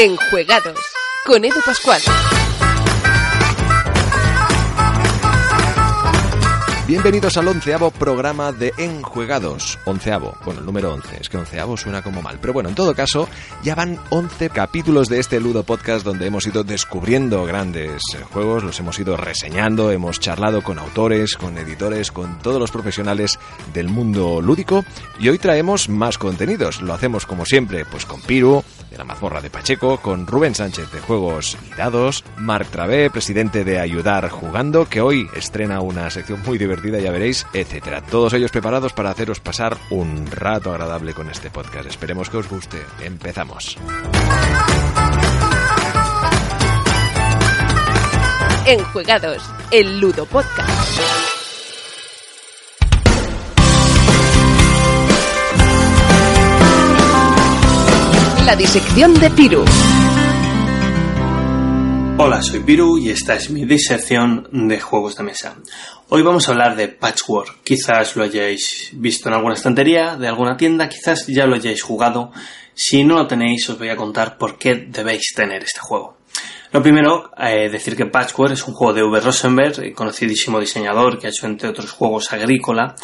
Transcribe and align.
Enjuegados 0.00 0.78
con 1.26 1.44
Edu 1.44 1.60
Pascual. 1.66 2.00
Bienvenidos 6.88 7.36
al 7.36 7.46
onceavo 7.48 7.90
programa 7.90 8.50
de 8.50 8.72
Enjuegados. 8.78 9.78
Onceavo, 9.84 10.34
bueno, 10.46 10.60
el 10.60 10.66
número 10.66 10.94
once. 10.94 11.18
Es 11.20 11.28
que 11.28 11.36
onceavo 11.36 11.76
suena 11.76 12.00
como 12.00 12.22
mal. 12.22 12.38
Pero 12.40 12.54
bueno, 12.54 12.70
en 12.70 12.74
todo 12.74 12.94
caso, 12.94 13.28
ya 13.62 13.74
van 13.74 13.98
once 14.08 14.48
capítulos 14.48 15.10
de 15.10 15.18
este 15.18 15.38
Ludo 15.38 15.64
Podcast 15.64 16.02
donde 16.02 16.26
hemos 16.26 16.46
ido 16.46 16.64
descubriendo 16.64 17.44
grandes 17.44 18.00
juegos, 18.32 18.64
los 18.64 18.80
hemos 18.80 18.98
ido 18.98 19.18
reseñando, 19.18 19.92
hemos 19.92 20.18
charlado 20.18 20.62
con 20.62 20.78
autores, 20.78 21.36
con 21.36 21.58
editores, 21.58 22.10
con 22.10 22.38
todos 22.38 22.58
los 22.58 22.70
profesionales 22.70 23.38
del 23.74 23.90
mundo 23.90 24.40
lúdico. 24.40 24.82
Y 25.20 25.28
hoy 25.28 25.36
traemos 25.36 25.90
más 25.90 26.16
contenidos. 26.16 26.80
Lo 26.80 26.94
hacemos 26.94 27.26
como 27.26 27.44
siempre, 27.44 27.84
pues 27.84 28.06
con 28.06 28.22
Piru, 28.22 28.64
de 28.90 28.96
la 28.96 29.04
mazmorra 29.04 29.42
de 29.42 29.50
Pacheco, 29.50 29.98
con 29.98 30.26
Rubén 30.26 30.54
Sánchez 30.54 30.90
de 30.90 31.00
Juegos 31.00 31.58
y 31.70 31.74
Dados, 31.76 32.24
Marc 32.38 32.70
Travé, 32.70 33.10
presidente 33.10 33.62
de 33.62 33.78
Ayudar 33.78 34.30
Jugando, 34.30 34.88
que 34.88 35.02
hoy 35.02 35.28
estrena 35.36 35.82
una 35.82 36.08
sección 36.08 36.40
muy 36.46 36.56
divertida 36.56 36.77
ya 36.82 37.10
veréis, 37.10 37.46
etcétera. 37.52 38.02
Todos 38.02 38.32
ellos 38.34 38.50
preparados 38.50 38.92
para 38.92 39.10
haceros 39.10 39.40
pasar 39.40 39.76
un 39.90 40.26
rato 40.30 40.70
agradable 40.70 41.12
con 41.14 41.28
este 41.30 41.50
podcast. 41.50 41.86
Esperemos 41.86 42.30
que 42.30 42.38
os 42.38 42.48
guste. 42.48 42.78
Empezamos. 43.02 43.76
Enjuegados, 48.66 49.42
el 49.70 49.98
Ludo 49.98 50.26
Podcast. 50.26 51.00
La 58.44 58.56
disección 58.56 59.14
de 59.14 59.30
Piru. 59.30 59.64
Hola, 62.20 62.42
soy 62.42 62.58
Piru 62.58 62.98
y 62.98 63.10
esta 63.10 63.36
es 63.36 63.48
mi 63.48 63.64
disección 63.64 64.48
de 64.50 64.80
juegos 64.80 65.14
de 65.14 65.22
mesa. 65.22 65.54
Hoy 66.08 66.22
vamos 66.22 66.48
a 66.48 66.50
hablar 66.50 66.74
de 66.74 66.88
Patchwork. 66.88 67.62
Quizás 67.62 68.16
lo 68.16 68.24
hayáis 68.24 68.90
visto 68.94 69.28
en 69.28 69.36
alguna 69.36 69.54
estantería 69.54 70.16
de 70.16 70.26
alguna 70.26 70.56
tienda, 70.56 70.88
quizás 70.88 71.28
ya 71.28 71.46
lo 71.46 71.54
hayáis 71.54 71.80
jugado. 71.80 72.32
Si 72.74 73.04
no 73.04 73.18
lo 73.18 73.28
tenéis, 73.28 73.70
os 73.70 73.78
voy 73.78 73.90
a 73.90 73.96
contar 73.96 74.36
por 74.36 74.58
qué 74.58 74.74
debéis 74.88 75.32
tener 75.32 75.62
este 75.62 75.78
juego. 75.78 76.16
Lo 76.72 76.82
primero, 76.82 77.30
eh, 77.38 77.70
decir 77.70 77.96
que 77.96 78.06
Patchwork 78.06 78.52
es 78.52 78.66
un 78.66 78.74
juego 78.74 78.92
de 78.92 79.04
Uwe 79.04 79.20
Rosenberg, 79.20 79.94
conocidísimo 79.94 80.58
diseñador 80.58 81.20
que 81.20 81.28
ha 81.28 81.30
hecho 81.30 81.46
entre 81.46 81.68
otros 81.68 81.92
juegos 81.92 82.32
agrícola, 82.32 82.96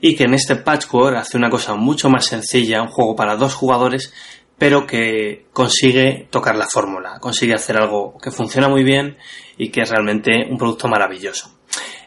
y 0.00 0.14
que 0.14 0.24
en 0.24 0.34
este 0.34 0.54
Patchwork 0.54 1.16
hace 1.16 1.36
una 1.36 1.50
cosa 1.50 1.74
mucho 1.74 2.08
más 2.08 2.24
sencilla, 2.24 2.80
un 2.80 2.88
juego 2.88 3.16
para 3.16 3.36
dos 3.36 3.52
jugadores, 3.52 4.14
pero 4.60 4.86
que 4.86 5.46
consigue 5.54 6.28
tocar 6.30 6.54
la 6.54 6.66
fórmula, 6.70 7.18
consigue 7.18 7.54
hacer 7.54 7.78
algo 7.78 8.18
que 8.22 8.30
funciona 8.30 8.68
muy 8.68 8.84
bien 8.84 9.16
y 9.56 9.70
que 9.70 9.80
es 9.80 9.88
realmente 9.88 10.46
un 10.50 10.58
producto 10.58 10.86
maravilloso. 10.86 11.58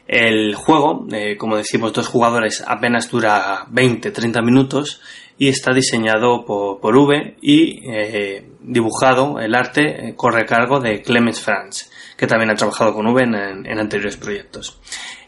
El 0.08 0.54
juego, 0.54 1.08
eh, 1.12 1.36
como 1.36 1.58
decimos, 1.58 1.94
dos 1.94 2.08
jugadores 2.08 2.64
apenas 2.68 3.10
dura 3.10 3.66
20-30 3.72 4.46
minutos 4.46 5.02
y 5.36 5.48
está 5.48 5.74
diseñado 5.74 6.46
por, 6.46 6.80
por 6.80 6.96
V 6.96 7.38
y 7.42 7.90
eh, 7.92 8.48
dibujado, 8.62 9.40
el 9.40 9.56
arte 9.56 10.10
eh, 10.10 10.16
corre 10.16 10.42
a 10.42 10.46
cargo 10.46 10.80
de 10.80 11.02
Clemens 11.02 11.42
Franz, 11.42 11.90
que 12.16 12.28
también 12.28 12.52
ha 12.52 12.56
trabajado 12.56 12.94
con 12.94 13.08
V 13.08 13.24
en, 13.24 13.34
en, 13.66 13.80
anteriores 13.80 14.18
proyectos. 14.18 14.80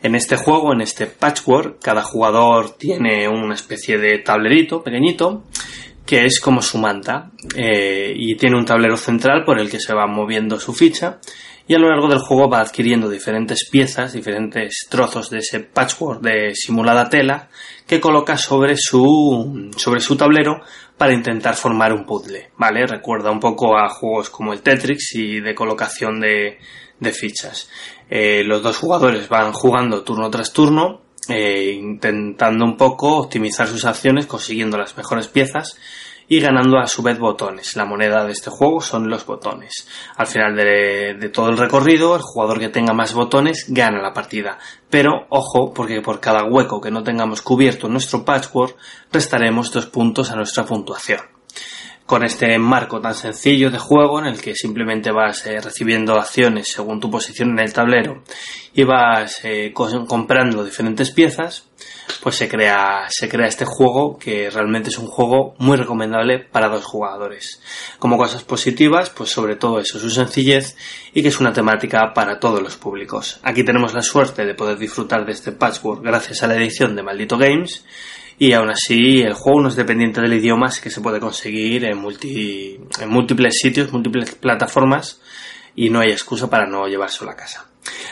En 0.03 0.13
este 0.13 0.35
juego, 0.35 0.73
en 0.73 0.81
este 0.81 1.07
patchwork, 1.07 1.81
cada 1.81 2.03
jugador 2.03 2.77
tiene 2.77 3.27
una 3.27 3.55
especie 3.55 3.97
de 3.97 4.19
tablerito 4.19 4.83
pequeñito 4.83 5.45
que 6.05 6.25
es 6.25 6.39
como 6.39 6.61
su 6.61 6.77
manta 6.77 7.31
eh, 7.55 8.13
y 8.15 8.35
tiene 8.35 8.57
un 8.57 8.65
tablero 8.65 8.97
central 8.97 9.43
por 9.43 9.59
el 9.59 9.69
que 9.69 9.79
se 9.79 9.93
va 9.93 10.07
moviendo 10.07 10.59
su 10.59 10.73
ficha 10.73 11.19
y 11.67 11.73
a 11.73 11.79
lo 11.79 11.89
largo 11.89 12.07
del 12.07 12.19
juego 12.19 12.47
va 12.47 12.61
adquiriendo 12.61 13.09
diferentes 13.09 13.67
piezas, 13.71 14.13
diferentes 14.13 14.85
trozos 14.89 15.31
de 15.31 15.39
ese 15.39 15.61
patchwork 15.61 16.21
de 16.21 16.53
simulada 16.53 17.09
tela 17.09 17.49
que 17.87 17.99
coloca 17.99 18.37
sobre 18.37 18.75
su, 18.77 19.71
sobre 19.75 19.99
su 19.99 20.15
tablero 20.15 20.61
para 20.95 21.13
intentar 21.13 21.55
formar 21.55 21.91
un 21.91 22.05
puzzle, 22.05 22.51
¿vale? 22.57 22.85
Recuerda 22.85 23.31
un 23.31 23.39
poco 23.39 23.77
a 23.77 23.89
juegos 23.89 24.29
como 24.29 24.53
el 24.53 24.61
Tetris 24.61 25.15
y 25.15 25.39
de 25.39 25.55
colocación 25.55 26.19
de, 26.19 26.59
de 26.99 27.11
fichas. 27.11 27.69
Eh, 28.09 28.43
los 28.43 28.61
dos 28.61 28.77
jugadores 28.77 29.27
van 29.27 29.51
jugando 29.51 30.03
turno 30.03 30.29
tras 30.29 30.53
turno, 30.53 31.01
eh, 31.29 31.71
intentando 31.73 32.65
un 32.65 32.77
poco 32.77 33.17
optimizar 33.17 33.67
sus 33.67 33.85
acciones, 33.85 34.27
consiguiendo 34.27 34.77
las 34.77 34.97
mejores 34.97 35.27
piezas 35.27 35.77
y 36.27 36.39
ganando 36.39 36.79
a 36.79 36.87
su 36.87 37.03
vez 37.03 37.19
botones. 37.19 37.75
La 37.75 37.85
moneda 37.85 38.25
de 38.25 38.31
este 38.31 38.49
juego 38.49 38.81
son 38.81 39.09
los 39.09 39.25
botones. 39.25 39.87
Al 40.15 40.27
final 40.27 40.55
de, 40.55 41.29
todo 41.33 41.49
el 41.49 41.57
recorrido, 41.57 42.15
el 42.15 42.21
jugador 42.21 42.59
que 42.59 42.69
tenga 42.69 42.93
más 42.93 43.13
botones 43.13 43.65
gana 43.69 44.01
la 44.01 44.13
partida. 44.13 44.57
Pero 44.89 45.27
ojo, 45.29 45.73
porque 45.73 46.01
por 46.01 46.19
cada 46.19 46.45
hueco 46.45 46.81
que 46.81 46.91
no 46.91 47.03
tengamos 47.03 47.41
cubierto 47.41 47.87
en 47.87 47.93
nuestro 47.93 48.25
patchwork, 48.25 48.75
restaremos 49.11 49.71
dos 49.71 49.85
puntos 49.87 50.31
a 50.31 50.35
nuestra 50.35 50.65
puntuación 50.65 51.35
con 52.05 52.23
este 52.23 52.57
marco 52.59 53.01
tan 53.01 53.15
sencillo 53.15 53.71
de 53.71 53.79
juego 53.79 54.19
en 54.19 54.27
el 54.27 54.39
que 54.39 54.55
simplemente 54.55 55.11
vas 55.11 55.45
eh, 55.47 55.59
recibiendo 55.59 56.15
acciones 56.15 56.67
según 56.71 56.99
tu 56.99 57.09
posición 57.09 57.49
en 57.51 57.59
el 57.59 57.73
tablero 57.73 58.23
y 58.73 58.83
vas 58.83 59.39
eh, 59.43 59.73
comprando 59.73 60.63
diferentes 60.63 61.09
piezas, 61.11 61.65
pues 62.21 62.35
se 62.35 62.47
crea, 62.47 63.05
se 63.09 63.29
crea 63.29 63.47
este 63.47 63.65
juego 63.65 64.19
que 64.19 64.49
realmente 64.49 64.89
es 64.89 64.97
un 64.97 65.07
juego 65.07 65.55
muy 65.57 65.77
recomendable 65.77 66.39
para 66.39 66.67
dos 66.67 66.83
jugadores. 66.83 67.61
Como 67.97 68.17
cosas 68.17 68.43
positivas, 68.43 69.09
pues 69.09 69.31
sobre 69.31 69.55
todo 69.55 69.79
eso, 69.79 69.97
su 69.97 70.09
sencillez 70.09 70.75
y 71.13 71.21
que 71.21 71.29
es 71.29 71.39
una 71.39 71.53
temática 71.53 72.11
para 72.13 72.39
todos 72.39 72.61
los 72.61 72.75
públicos. 72.75 73.39
Aquí 73.43 73.63
tenemos 73.63 73.93
la 73.93 74.01
suerte 74.01 74.45
de 74.45 74.53
poder 74.53 74.77
disfrutar 74.77 75.25
de 75.25 75.31
este 75.31 75.53
patchwork 75.53 76.03
gracias 76.03 76.43
a 76.43 76.47
la 76.47 76.55
edición 76.55 76.95
de 76.95 77.03
Maldito 77.03 77.37
Games 77.37 77.85
y 78.37 78.53
aún 78.53 78.69
así 78.69 79.21
el 79.21 79.33
juego 79.33 79.61
no 79.61 79.69
es 79.69 79.75
dependiente 79.75 80.21
del 80.21 80.33
idioma, 80.33 80.67
así 80.67 80.81
que 80.81 80.89
se 80.89 81.01
puede 81.01 81.19
conseguir 81.19 81.85
en, 81.85 81.97
multi, 81.97 82.79
en 82.99 83.09
múltiples 83.09 83.57
sitios, 83.59 83.91
múltiples 83.91 84.35
plataformas 84.35 85.21
y 85.75 85.89
no 85.89 85.99
hay 85.99 86.11
excusa 86.11 86.49
para 86.49 86.65
no 86.65 86.87
llevárselo 86.87 87.31
a 87.31 87.35
casa. 87.35 87.69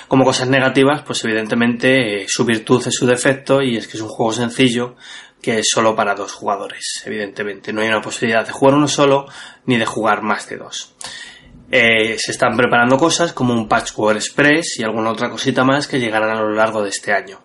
Como 0.07 0.25
cosas 0.25 0.47
negativas, 0.49 1.01
pues 1.01 1.23
evidentemente 1.23 2.23
eh, 2.23 2.25
su 2.27 2.45
virtud 2.45 2.85
es 2.85 2.93
su 2.93 3.05
defecto 3.05 3.61
y 3.61 3.77
es 3.77 3.87
que 3.87 3.97
es 3.97 4.03
un 4.03 4.09
juego 4.09 4.31
sencillo 4.31 4.95
que 5.41 5.59
es 5.59 5.67
solo 5.69 5.95
para 5.95 6.15
dos 6.15 6.31
jugadores, 6.31 7.03
evidentemente. 7.05 7.73
No 7.73 7.81
hay 7.81 7.89
una 7.89 8.01
posibilidad 8.01 8.45
de 8.45 8.53
jugar 8.53 8.75
uno 8.75 8.87
solo 8.87 9.25
ni 9.65 9.77
de 9.77 9.85
jugar 9.85 10.21
más 10.21 10.47
de 10.47 10.57
dos. 10.57 10.95
Eh, 11.69 12.17
se 12.17 12.31
están 12.31 12.55
preparando 12.55 12.97
cosas 12.97 13.33
como 13.33 13.53
un 13.53 13.67
Patchwork 13.67 14.15
Express 14.15 14.79
y 14.79 14.83
alguna 14.83 15.11
otra 15.11 15.29
cosita 15.29 15.63
más 15.63 15.87
que 15.87 15.99
llegarán 15.99 16.37
a 16.37 16.41
lo 16.41 16.53
largo 16.53 16.81
de 16.81 16.89
este 16.89 17.11
año. 17.11 17.39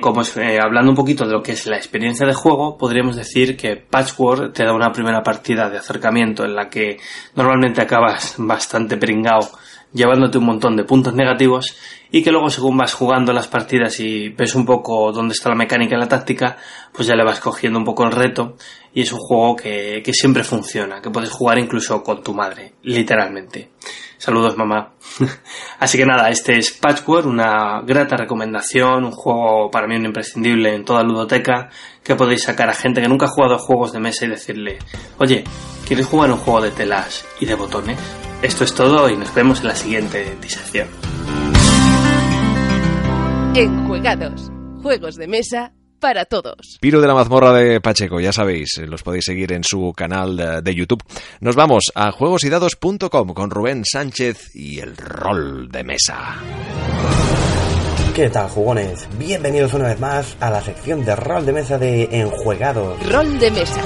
Como 0.00 0.22
eh, 0.22 0.58
hablando 0.58 0.90
un 0.90 0.96
poquito 0.96 1.26
de 1.26 1.32
lo 1.32 1.42
que 1.42 1.52
es 1.52 1.66
la 1.66 1.76
experiencia 1.76 2.26
de 2.26 2.32
juego, 2.32 2.78
podríamos 2.78 3.14
decir 3.14 3.58
que 3.58 3.76
Patchwork 3.76 4.54
te 4.54 4.64
da 4.64 4.72
una 4.72 4.90
primera 4.90 5.22
partida 5.22 5.68
de 5.68 5.76
acercamiento 5.76 6.44
en 6.46 6.54
la 6.54 6.70
que 6.70 6.96
normalmente 7.34 7.82
acabas 7.82 8.36
bastante 8.38 8.96
pringado 8.96 9.50
llevándote 9.92 10.38
un 10.38 10.46
montón 10.46 10.76
de 10.76 10.84
puntos 10.84 11.14
negativos 11.14 11.76
y 12.10 12.22
que 12.22 12.30
luego 12.30 12.48
según 12.48 12.76
vas 12.76 12.94
jugando 12.94 13.32
las 13.32 13.48
partidas 13.48 14.00
y 14.00 14.30
ves 14.30 14.54
un 14.54 14.64
poco 14.64 15.12
dónde 15.12 15.34
está 15.34 15.50
la 15.50 15.56
mecánica 15.56 15.96
y 15.96 15.98
la 15.98 16.08
táctica, 16.08 16.56
pues 16.92 17.06
ya 17.08 17.14
le 17.14 17.24
vas 17.24 17.40
cogiendo 17.40 17.78
un 17.78 17.84
poco 17.84 18.04
el 18.04 18.12
reto 18.12 18.56
y 18.94 19.02
es 19.02 19.12
un 19.12 19.18
juego 19.18 19.56
que, 19.56 20.00
que 20.02 20.12
siempre 20.12 20.42
funciona, 20.42 21.02
que 21.02 21.10
puedes 21.10 21.30
jugar 21.30 21.58
incluso 21.58 22.02
con 22.02 22.22
tu 22.22 22.32
madre, 22.32 22.74
literalmente. 22.82 23.72
Saludos 24.18 24.56
mamá. 24.56 24.94
Así 25.78 25.98
que 25.98 26.06
nada, 26.06 26.30
este 26.30 26.56
es 26.56 26.72
Patchwork, 26.72 27.26
una 27.26 27.82
grata 27.82 28.16
recomendación, 28.16 29.04
un 29.04 29.12
juego 29.12 29.70
para 29.70 29.86
mí 29.86 29.96
un 29.96 30.06
imprescindible 30.06 30.74
en 30.74 30.84
toda 30.84 31.02
ludoteca, 31.02 31.68
que 32.02 32.14
podéis 32.14 32.42
sacar 32.42 32.68
a 32.70 32.74
gente 32.74 33.00
que 33.02 33.08
nunca 33.08 33.26
ha 33.26 33.30
jugado 33.30 33.58
juegos 33.58 33.92
de 33.92 34.00
mesa 34.00 34.24
y 34.24 34.28
decirle, 34.28 34.78
oye, 35.18 35.44
¿quieres 35.86 36.06
jugar 36.06 36.30
un 36.30 36.38
juego 36.38 36.62
de 36.62 36.70
telas 36.70 37.26
y 37.40 37.46
de 37.46 37.54
botones? 37.54 37.98
Esto 38.42 38.64
es 38.64 38.74
todo 38.74 39.08
y 39.10 39.16
nos 39.16 39.34
vemos 39.34 39.60
en 39.60 39.68
la 39.68 39.74
siguiente 39.74 40.36
disección. 40.40 40.88
Enjuegados, 43.54 44.50
juegos 44.82 45.16
de 45.16 45.28
mesa 45.28 45.72
para 46.00 46.24
todos. 46.24 46.78
Piro 46.80 47.00
de 47.00 47.06
la 47.06 47.14
mazmorra 47.14 47.52
de 47.52 47.80
Pacheco, 47.80 48.20
ya 48.20 48.32
sabéis, 48.32 48.78
los 48.86 49.02
podéis 49.02 49.24
seguir 49.24 49.52
en 49.52 49.64
su 49.64 49.92
canal 49.96 50.36
de, 50.36 50.62
de 50.62 50.74
YouTube. 50.74 51.02
Nos 51.40 51.56
vamos 51.56 51.84
a 51.94 52.10
juegosydados.com 52.12 53.34
con 53.34 53.50
Rubén 53.50 53.84
Sánchez 53.84 54.54
y 54.54 54.80
el 54.80 54.96
rol 54.96 55.68
de 55.70 55.84
mesa. 55.84 56.36
¿Qué 58.16 58.30
tal, 58.30 58.48
jugones? 58.48 59.06
Bienvenidos 59.18 59.74
una 59.74 59.88
vez 59.88 60.00
más 60.00 60.36
a 60.40 60.48
la 60.48 60.62
sección 60.62 61.04
de 61.04 61.14
rol 61.14 61.44
de 61.44 61.52
mesa 61.52 61.78
de 61.78 62.08
Enjuegados. 62.10 63.12
Rol 63.12 63.38
de 63.38 63.50
mesa. 63.50 63.82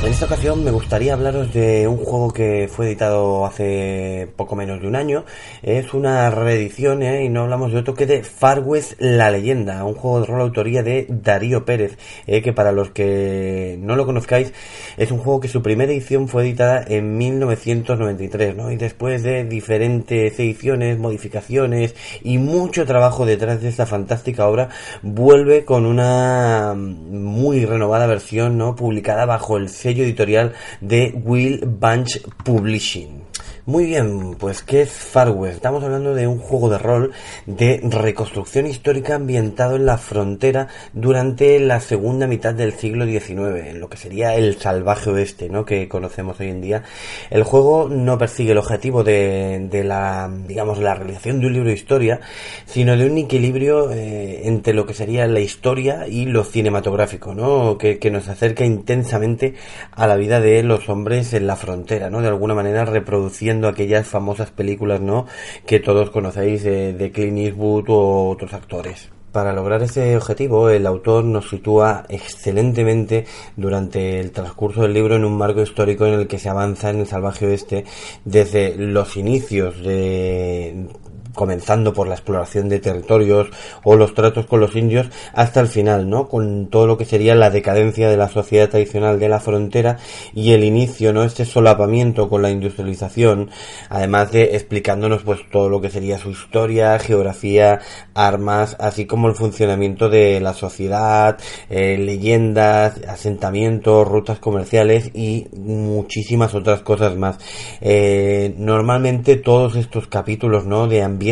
En 0.00 0.12
esta 0.12 0.26
ocasión 0.26 0.62
me 0.62 0.70
gustaría 0.70 1.12
hablaros 1.12 1.52
de 1.52 1.88
un 1.88 1.96
juego 1.96 2.32
que 2.32 2.70
fue 2.72 2.86
editado 2.86 3.44
hace 3.44 4.28
poco 4.36 4.54
menos 4.54 4.80
de 4.80 4.86
un 4.86 4.94
año. 4.94 5.24
Es 5.60 5.92
una 5.92 6.30
reedición 6.30 7.02
¿eh? 7.02 7.24
y 7.24 7.28
no 7.28 7.42
hablamos 7.42 7.72
de 7.72 7.78
otro 7.78 7.94
que 7.94 8.06
de 8.06 8.22
Far 8.22 8.60
West 8.60 8.94
La 9.00 9.32
Leyenda, 9.32 9.84
un 9.84 9.94
juego 9.94 10.20
de 10.20 10.26
rol 10.26 10.40
autoría 10.40 10.84
de 10.84 11.06
Darío 11.08 11.64
Pérez, 11.64 11.98
¿eh? 12.28 12.42
que 12.42 12.52
para 12.52 12.70
los 12.70 12.90
que 12.90 13.76
no 13.80 13.96
lo 13.96 14.06
conozcáis 14.06 14.52
es 14.96 15.10
un 15.10 15.18
juego 15.18 15.40
que 15.40 15.48
su 15.48 15.62
primera 15.62 15.90
edición 15.90 16.28
fue 16.28 16.42
editada 16.44 16.84
en 16.86 17.18
1993, 17.18 18.56
¿no? 18.56 18.70
Y 18.70 18.76
después 18.76 19.24
de 19.24 19.44
diferentes 19.44 20.38
ediciones, 20.38 20.98
modificaciones 20.98 21.96
y 22.22 22.38
mucho 22.38 22.86
trabajo 22.86 23.26
detrás 23.26 23.60
de 23.62 23.68
esta 23.68 23.84
fantástica 23.84 24.46
obra, 24.46 24.68
vuelve 25.02 25.64
con 25.64 25.86
una 25.86 26.74
muy 26.76 27.64
renovada 27.64 28.06
versión, 28.06 28.58
¿no? 28.58 28.76
Publicada 28.76 29.26
bajo 29.26 29.56
el 29.56 29.68
editorial 29.96 30.52
de 30.80 31.12
Will 31.24 31.64
Bunch 31.64 32.20
Publishing. 32.44 33.28
Muy 33.68 33.84
bien, 33.84 34.34
pues 34.36 34.62
¿qué 34.62 34.80
es 34.80 34.90
Far 34.90 35.28
West? 35.28 35.56
Estamos 35.56 35.84
hablando 35.84 36.14
de 36.14 36.26
un 36.26 36.38
juego 36.38 36.70
de 36.70 36.78
rol 36.78 37.12
de 37.44 37.82
reconstrucción 37.82 38.66
histórica 38.66 39.16
ambientado 39.16 39.76
en 39.76 39.84
la 39.84 39.98
frontera 39.98 40.68
durante 40.94 41.60
la 41.60 41.78
segunda 41.80 42.26
mitad 42.26 42.54
del 42.54 42.72
siglo 42.72 43.04
XIX, 43.04 43.68
en 43.68 43.78
lo 43.78 43.90
que 43.90 43.98
sería 43.98 44.34
el 44.36 44.56
salvaje 44.56 45.10
oeste, 45.10 45.50
¿no? 45.50 45.66
Que 45.66 45.86
conocemos 45.86 46.40
hoy 46.40 46.48
en 46.48 46.62
día. 46.62 46.82
El 47.28 47.42
juego 47.42 47.90
no 47.90 48.16
persigue 48.16 48.52
el 48.52 48.56
objetivo 48.56 49.04
de, 49.04 49.68
de 49.70 49.84
la, 49.84 50.32
digamos, 50.46 50.78
la 50.78 50.94
realización 50.94 51.38
de 51.38 51.48
un 51.48 51.52
libro 51.52 51.68
de 51.68 51.74
historia, 51.74 52.20
sino 52.64 52.96
de 52.96 53.04
un 53.04 53.18
equilibrio 53.18 53.92
eh, 53.92 54.48
entre 54.48 54.72
lo 54.72 54.86
que 54.86 54.94
sería 54.94 55.26
la 55.26 55.40
historia 55.40 56.08
y 56.08 56.24
lo 56.24 56.42
cinematográfico, 56.42 57.34
¿no? 57.34 57.76
Que, 57.76 57.98
que 57.98 58.10
nos 58.10 58.28
acerca 58.28 58.64
intensamente 58.64 59.56
a 59.92 60.06
la 60.06 60.16
vida 60.16 60.40
de 60.40 60.62
los 60.62 60.88
hombres 60.88 61.34
en 61.34 61.46
la 61.46 61.56
frontera, 61.56 62.10
¿no? 62.10 62.20
De 62.20 62.28
alguna 62.28 62.54
manera 62.54 62.84
reproduciendo 62.84 63.68
aquellas 63.68 64.06
famosas 64.06 64.50
películas, 64.50 65.00
¿no? 65.00 65.26
Que 65.66 65.80
todos 65.80 66.10
conocéis 66.10 66.62
de, 66.62 66.92
de 66.92 67.12
Clint 67.12 67.38
Eastwood 67.38 67.84
o 67.88 68.28
otros 68.30 68.54
actores. 68.54 69.10
Para 69.32 69.52
lograr 69.52 69.82
ese 69.82 70.16
objetivo, 70.16 70.70
el 70.70 70.86
autor 70.86 71.22
nos 71.22 71.50
sitúa 71.50 72.06
excelentemente 72.08 73.26
durante 73.56 74.20
el 74.20 74.32
transcurso 74.32 74.82
del 74.82 74.94
libro 74.94 75.16
en 75.16 75.24
un 75.24 75.36
marco 75.36 75.60
histórico 75.60 76.06
en 76.06 76.14
el 76.14 76.26
que 76.26 76.38
se 76.38 76.48
avanza 76.48 76.88
en 76.90 77.00
el 77.00 77.06
salvaje 77.06 77.46
oeste 77.46 77.84
desde 78.24 78.74
los 78.76 79.16
inicios 79.18 79.82
de 79.82 80.88
comenzando 81.38 81.92
por 81.92 82.08
la 82.08 82.16
exploración 82.16 82.68
de 82.68 82.80
territorios 82.80 83.46
o 83.84 83.94
los 83.94 84.12
tratos 84.12 84.46
con 84.46 84.58
los 84.58 84.74
indios 84.74 85.06
hasta 85.32 85.60
el 85.60 85.68
final, 85.68 86.10
¿no? 86.10 86.28
Con 86.28 86.66
todo 86.66 86.88
lo 86.88 86.98
que 86.98 87.04
sería 87.04 87.36
la 87.36 87.50
decadencia 87.50 88.10
de 88.10 88.16
la 88.16 88.28
sociedad 88.28 88.68
tradicional 88.68 89.20
de 89.20 89.28
la 89.28 89.38
frontera 89.38 89.98
y 90.34 90.50
el 90.50 90.64
inicio, 90.64 91.12
¿no? 91.12 91.22
Este 91.22 91.44
solapamiento 91.44 92.28
con 92.28 92.42
la 92.42 92.50
industrialización, 92.50 93.50
además 93.88 94.32
de 94.32 94.56
explicándonos 94.56 95.22
pues 95.22 95.38
todo 95.52 95.68
lo 95.68 95.80
que 95.80 95.90
sería 95.90 96.18
su 96.18 96.30
historia, 96.30 96.98
geografía, 96.98 97.78
armas, 98.14 98.76
así 98.80 99.06
como 99.06 99.28
el 99.28 99.36
funcionamiento 99.36 100.08
de 100.08 100.40
la 100.40 100.54
sociedad, 100.54 101.38
eh, 101.70 101.98
leyendas, 101.98 103.00
asentamientos, 103.06 104.08
rutas 104.08 104.40
comerciales 104.40 105.12
y 105.14 105.46
muchísimas 105.56 106.52
otras 106.56 106.80
cosas 106.80 107.16
más. 107.16 107.38
Eh, 107.80 108.56
normalmente 108.58 109.36
todos 109.36 109.76
estos 109.76 110.08
capítulos, 110.08 110.66
¿no? 110.66 110.88
De 110.88 111.04
ambiente 111.04 111.27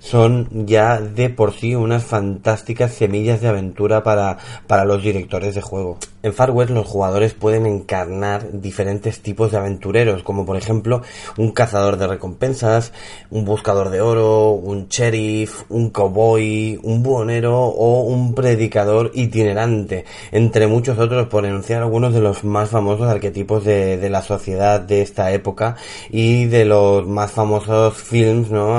son 0.00 0.66
ya 0.66 1.00
de 1.00 1.30
por 1.30 1.52
sí 1.52 1.74
unas 1.74 2.04
fantásticas 2.04 2.92
semillas 2.92 3.40
de 3.40 3.48
aventura 3.48 4.02
para, 4.02 4.38
para 4.66 4.84
los 4.84 5.02
directores 5.02 5.54
de 5.54 5.62
juego. 5.62 5.98
En 6.22 6.34
Far 6.34 6.50
West 6.50 6.70
los 6.70 6.86
jugadores 6.86 7.34
pueden 7.34 7.66
encarnar 7.66 8.60
diferentes 8.60 9.20
tipos 9.20 9.52
de 9.52 9.58
aventureros, 9.58 10.24
como 10.24 10.44
por 10.44 10.56
ejemplo 10.56 11.02
un 11.36 11.52
cazador 11.52 11.98
de 11.98 12.08
recompensas, 12.08 12.92
un 13.30 13.44
buscador 13.44 13.90
de 13.90 14.00
oro, 14.00 14.50
un 14.50 14.88
sheriff, 14.88 15.62
un 15.68 15.90
cowboy, 15.90 16.80
un 16.82 17.04
buhonero 17.04 17.56
o 17.66 18.02
un 18.02 18.34
predicador 18.34 19.12
itinerante, 19.14 20.04
entre 20.32 20.66
muchos 20.66 20.98
otros 20.98 21.28
por 21.28 21.46
enunciar 21.46 21.82
algunos 21.82 22.12
de 22.12 22.20
los 22.20 22.42
más 22.42 22.70
famosos 22.70 23.08
arquetipos 23.08 23.64
de, 23.64 24.06
la 24.10 24.22
sociedad 24.22 24.80
de 24.80 25.02
esta 25.02 25.32
época 25.32 25.76
y 26.10 26.46
de 26.46 26.64
los 26.64 27.06
más 27.06 27.30
famosos 27.30 27.94
films 27.94 28.50
¿no? 28.50 28.76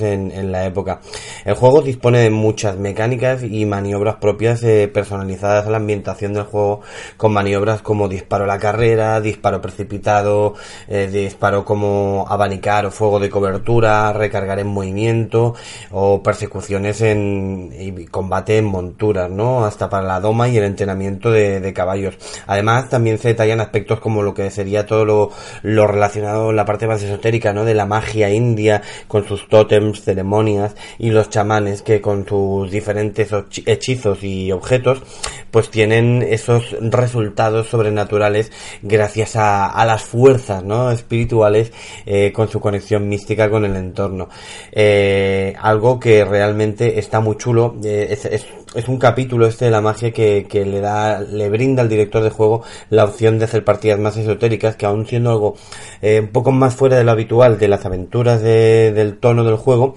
En, 0.00 0.52
la 0.52 0.66
época. 0.66 1.00
El 1.44 1.54
juego 1.54 1.82
dispone 1.82 2.20
de 2.20 2.30
muchas 2.30 2.76
mecánicas 2.76 3.42
y 3.42 3.64
maniobras 3.64 4.16
propias 4.16 4.62
eh, 4.62 4.88
personalizadas 4.92 5.66
a 5.66 5.70
la 5.70 5.76
ambientación 5.78 6.34
del 6.34 6.44
juego 6.44 6.80
con 7.16 7.32
maniobras 7.32 7.82
como 7.82 8.08
disparo 8.08 8.44
a 8.44 8.46
la 8.46 8.58
carrera, 8.58 9.20
disparo 9.20 9.60
precipitado, 9.60 10.54
eh, 10.88 11.08
disparo 11.10 11.64
como 11.64 12.26
abanicar 12.28 12.86
o 12.86 12.90
fuego 12.90 13.18
de 13.18 13.30
cobertura, 13.30 14.12
recargar 14.12 14.58
en 14.58 14.66
movimiento 14.66 15.54
o 15.90 16.22
persecuciones 16.22 17.00
en 17.00 17.70
y 17.78 18.06
combate 18.06 18.58
en 18.58 18.66
monturas, 18.66 19.30
¿no? 19.30 19.64
Hasta 19.64 19.88
para 19.88 20.06
la 20.06 20.20
doma 20.20 20.48
y 20.48 20.56
el 20.56 20.64
entrenamiento 20.64 21.30
de, 21.30 21.72
caballos. 21.72 22.18
Además, 22.46 22.90
también 22.90 23.18
se 23.18 23.28
detallan 23.28 23.60
aspectos 23.60 23.98
como 24.00 24.22
lo 24.22 24.34
que 24.34 24.50
sería 24.50 24.84
todo 24.84 25.04
lo, 25.04 25.30
lo 25.62 25.86
relacionado 25.86 26.52
la 26.52 26.64
parte 26.64 26.86
más 26.86 27.02
esotérica, 27.02 27.52
¿no? 27.52 27.64
De 27.64 27.74
la 27.74 27.86
magia 27.86 28.30
india 28.30 28.82
con 29.08 29.26
sus 29.26 29.48
tótems, 29.52 30.00
ceremonias 30.00 30.74
y 30.98 31.10
los 31.10 31.28
chamanes 31.28 31.82
que 31.82 32.00
con 32.00 32.26
sus 32.26 32.70
diferentes 32.70 33.28
hechizos 33.66 34.24
y 34.24 34.50
objetos 34.50 35.02
pues 35.50 35.68
tienen 35.68 36.26
esos 36.26 36.74
resultados 36.80 37.68
sobrenaturales 37.68 38.50
gracias 38.80 39.36
a, 39.36 39.84
las 39.84 40.02
fuerzas 40.02 40.64
¿no? 40.64 40.90
espirituales 40.90 41.70
eh, 42.06 42.32
con 42.32 42.48
su 42.48 42.60
conexión 42.60 43.06
mística 43.06 43.50
con 43.50 43.66
el 43.66 43.76
entorno. 43.76 44.30
Eh, 44.72 45.54
algo 45.60 46.00
que 46.00 46.24
realmente 46.24 46.98
está 46.98 47.20
muy 47.20 47.36
chulo. 47.36 47.76
Eh, 47.84 48.18
es, 48.30 48.88
un 48.88 48.98
capítulo 48.98 49.46
este 49.46 49.66
de 49.66 49.70
la 49.70 49.82
magia 49.82 50.12
que, 50.12 50.46
le 50.50 50.80
da, 50.80 51.20
le 51.20 51.50
brinda 51.50 51.82
al 51.82 51.90
director 51.90 52.22
de 52.22 52.30
juego 52.30 52.62
la 52.88 53.04
opción 53.04 53.38
de 53.38 53.44
hacer 53.44 53.64
partidas 53.64 53.98
más 53.98 54.16
esotéricas, 54.16 54.76
que 54.76 54.86
aún 54.86 55.06
siendo 55.06 55.30
algo 55.30 55.56
un 56.02 56.28
poco 56.28 56.52
más 56.52 56.74
fuera 56.74 56.96
de 56.96 57.04
lo 57.04 57.10
habitual 57.10 57.58
de 57.58 57.68
las 57.68 57.84
aventuras 57.84 58.40
de, 58.40 58.92
del 58.92 59.18
tono 59.18 59.41
del 59.44 59.56
juego, 59.56 59.96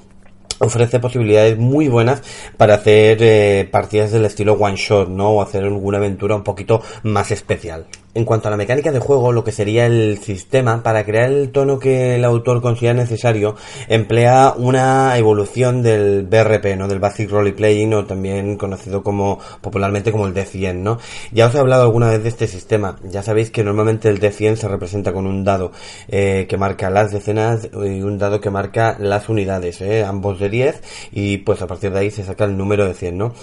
ofrece 0.60 1.00
posibilidades 1.00 1.58
muy 1.58 1.88
buenas 1.88 2.22
para 2.58 2.76
hacer 2.76 3.18
eh, 3.22 3.68
partidas 3.72 4.12
del 4.12 4.26
estilo 4.26 4.54
one 4.54 4.78
shot, 4.78 5.10
¿no? 5.10 5.32
O 5.32 5.42
hacer 5.42 5.64
alguna 5.64 5.98
aventura 5.98 6.36
un 6.36 6.44
poquito 6.44 6.82
más 7.04 7.32
especial. 7.32 7.88
En 8.16 8.24
cuanto 8.24 8.48
a 8.48 8.52
la 8.52 8.56
mecánica 8.56 8.94
de 8.94 9.00
juego, 9.00 9.34
lo 9.34 9.44
que 9.44 9.52
sería 9.52 9.88
el 9.88 10.20
sistema, 10.20 10.82
para 10.82 11.04
crear 11.04 11.30
el 11.30 11.52
tono 11.52 11.80
que 11.80 12.16
el 12.16 12.24
autor 12.24 12.62
considera 12.62 12.94
necesario, 12.94 13.58
emplea 13.90 14.54
una 14.56 15.18
evolución 15.18 15.84
del 15.84 16.24
BRP, 16.24 16.78
¿no? 16.78 16.88
Del 16.88 17.00
Basic 17.00 17.30
Role 17.30 17.52
Playing, 17.52 17.94
o 17.94 18.06
también 18.06 18.56
conocido 18.56 19.04
como, 19.04 19.40
popularmente 19.60 20.14
como 20.14 20.28
el 20.28 20.34
D100, 20.34 20.76
¿no? 20.76 20.98
Ya 21.34 21.48
os 21.48 21.56
he 21.56 21.60
hablado 21.60 21.84
alguna 21.84 22.10
vez 22.10 22.24
de 22.24 22.30
este 22.30 22.48
sistema. 22.48 22.98
Ya 23.04 23.22
sabéis 23.22 23.52
que 23.52 23.66
normalmente 23.66 24.08
el 24.08 24.22
D100 24.22 24.56
se 24.56 24.70
representa 24.70 25.12
con 25.12 25.28
un 25.28 25.44
dado 25.44 25.74
eh, 26.08 26.46
que 26.48 26.56
marca 26.56 26.90
las 26.90 27.12
decenas 27.12 27.68
y 27.74 28.02
un 28.02 28.18
dado 28.18 28.40
que 28.40 28.50
marca 28.50 28.96
las 28.98 29.28
unidades, 29.28 29.82
¿eh? 29.82 30.06
Ambos 30.06 30.40
de 30.40 30.48
10, 30.48 30.82
y 31.12 31.40
pues 31.40 31.62
a 31.62 31.68
partir 31.68 31.92
de 31.92 32.00
ahí 32.00 32.12
se 32.12 32.24
saca 32.24 32.46
el 32.46 32.56
número 32.56 32.86
de 32.86 32.94
100, 32.94 33.18
¿no? 33.18 33.34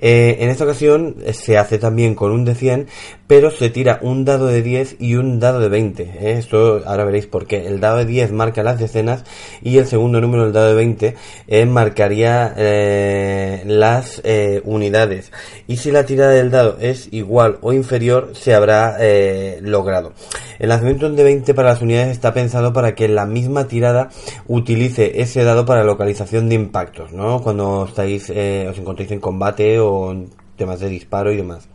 Eh, 0.00 0.38
en 0.40 0.48
esta 0.48 0.64
ocasión 0.64 1.16
se 1.34 1.58
hace 1.58 1.76
también 1.76 2.14
con 2.14 2.32
un 2.32 2.46
D100, 2.46 2.86
pero 3.26 3.50
se 3.50 3.68
tira 3.68 3.98
un 4.00 4.21
dado 4.24 4.46
de 4.46 4.62
10 4.62 4.96
y 4.98 5.16
un 5.16 5.40
dado 5.40 5.60
de 5.60 5.68
20. 5.68 6.02
¿eh? 6.02 6.38
Esto 6.38 6.82
ahora 6.86 7.04
veréis 7.04 7.26
por 7.26 7.46
qué. 7.46 7.66
El 7.66 7.80
dado 7.80 7.98
de 7.98 8.06
10 8.06 8.32
marca 8.32 8.62
las 8.62 8.78
decenas 8.78 9.24
y 9.62 9.78
el 9.78 9.86
segundo 9.86 10.20
número, 10.20 10.46
el 10.46 10.52
dado 10.52 10.68
de 10.68 10.74
20, 10.74 11.16
eh, 11.48 11.66
marcaría 11.66 12.54
eh, 12.56 13.62
las 13.66 14.22
unidades. 14.64 15.32
Y 15.66 15.76
si 15.76 15.90
la 15.90 16.06
tirada 16.06 16.32
del 16.32 16.50
dado 16.50 16.78
es 16.80 17.08
igual 17.12 17.58
o 17.60 17.72
inferior, 17.72 18.30
se 18.34 18.54
habrá 18.54 18.98
logrado. 19.60 20.12
El 20.58 20.68
lanzamiento 20.68 21.10
de 21.10 21.24
20 21.24 21.54
para 21.54 21.70
las 21.70 21.82
unidades 21.82 22.12
está 22.12 22.32
pensado 22.32 22.72
para 22.72 22.94
que 22.94 23.08
la 23.08 23.26
misma 23.26 23.66
tirada 23.66 24.10
utilice 24.46 25.20
ese 25.20 25.44
dado 25.44 25.64
para 25.64 25.84
localización 25.84 26.48
de 26.48 26.54
impactos, 26.54 27.12
¿no? 27.12 27.42
Cuando 27.42 27.86
estáis, 27.86 28.30
os 28.30 28.78
encontréis 28.78 29.10
en 29.10 29.20
combate 29.20 29.78
o 29.80 30.12
en 30.12 30.30
temas 30.56 30.80
de 30.80 30.88
disparo 30.88 31.32
y 31.32 31.36
demás. 31.36 31.68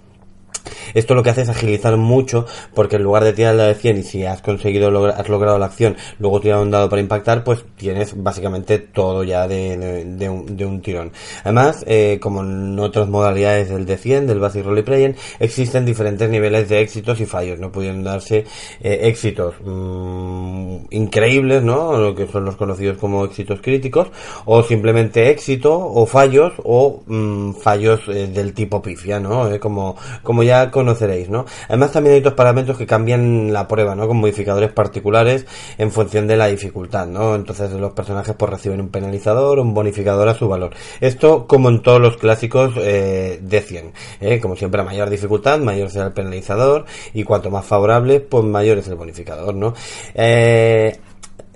Esto 0.93 1.15
lo 1.15 1.23
que 1.23 1.29
hace 1.29 1.41
es 1.41 1.49
agilizar 1.49 1.97
mucho 1.97 2.45
porque 2.73 2.97
en 2.97 3.03
lugar 3.03 3.23
de 3.23 3.33
tirar 3.33 3.57
dado 3.57 3.69
de 3.69 3.75
100 3.75 3.97
y 3.97 4.03
si 4.03 4.25
has 4.25 4.41
conseguido, 4.41 4.87
has 5.07 5.29
logrado 5.29 5.57
la 5.57 5.65
acción, 5.65 5.95
luego 6.19 6.39
tirar 6.39 6.59
un 6.59 6.71
dado 6.71 6.89
para 6.89 7.01
impactar, 7.01 7.43
pues 7.43 7.63
tienes 7.75 8.21
básicamente 8.21 8.79
todo 8.79 9.23
ya 9.23 9.47
de, 9.47 9.77
de, 9.77 10.05
de, 10.05 10.29
un, 10.29 10.57
de 10.57 10.65
un, 10.65 10.81
tirón. 10.81 11.11
Además, 11.43 11.83
eh, 11.87 12.19
como 12.21 12.41
en 12.41 12.79
otras 12.79 13.07
modalidades 13.07 13.69
del 13.69 13.85
D100, 13.85 14.25
del 14.25 14.39
Basic 14.39 14.65
Role 14.65 14.83
Playing, 14.83 15.15
existen 15.39 15.85
diferentes 15.85 16.29
niveles 16.29 16.69
de 16.69 16.81
éxitos 16.81 17.19
y 17.19 17.25
fallos, 17.25 17.59
¿no? 17.59 17.71
Pueden 17.71 18.03
darse 18.03 18.45
eh, 18.81 18.99
éxitos 19.03 19.55
mmm, 19.63 20.77
increíbles, 20.91 21.63
¿no? 21.63 21.97
Lo 21.97 22.15
que 22.15 22.27
son 22.27 22.45
los 22.45 22.55
conocidos 22.55 22.97
como 22.97 23.25
éxitos 23.25 23.61
críticos, 23.61 24.07
o 24.45 24.63
simplemente 24.63 25.29
éxito, 25.29 25.77
o 25.77 26.05
fallos, 26.05 26.53
o 26.63 27.03
mmm, 27.05 27.53
fallos 27.53 28.01
eh, 28.07 28.27
del 28.27 28.53
tipo 28.53 28.81
pifia, 28.81 29.19
¿no? 29.19 29.47
Como, 29.59 29.95
como 30.23 30.43
ya 30.43 30.56
conoceréis, 30.71 31.29
¿no? 31.29 31.45
Además 31.67 31.91
también 31.91 32.13
hay 32.15 32.19
otros 32.19 32.33
parámetros 32.33 32.77
que 32.77 32.85
cambian 32.85 33.53
la 33.53 33.67
prueba, 33.67 33.95
¿no? 33.95 34.07
Con 34.07 34.17
modificadores 34.17 34.71
particulares 34.71 35.45
en 35.77 35.91
función 35.91 36.27
de 36.27 36.37
la 36.37 36.47
dificultad, 36.47 37.07
¿no? 37.07 37.35
Entonces 37.35 37.71
los 37.71 37.93
personajes 37.93 38.35
pues 38.37 38.51
reciben 38.51 38.81
un 38.81 38.89
penalizador, 38.89 39.59
un 39.59 39.73
bonificador 39.73 40.27
a 40.27 40.33
su 40.33 40.47
valor. 40.47 40.71
Esto 41.01 41.47
como 41.47 41.69
en 41.69 41.81
todos 41.81 42.01
los 42.01 42.17
clásicos 42.17 42.73
eh, 42.77 43.39
de 43.41 43.61
100, 43.61 43.91
¿eh? 44.21 44.39
Como 44.39 44.55
siempre 44.55 44.81
a 44.81 44.83
mayor 44.83 45.09
dificultad, 45.09 45.59
mayor 45.59 45.89
será 45.89 46.07
el 46.07 46.13
penalizador 46.13 46.85
y 47.13 47.23
cuanto 47.23 47.49
más 47.49 47.65
favorable, 47.65 48.19
pues 48.19 48.43
mayor 48.43 48.77
es 48.77 48.87
el 48.87 48.95
bonificador, 48.95 49.55
¿no? 49.55 49.73
Eh, 50.13 50.97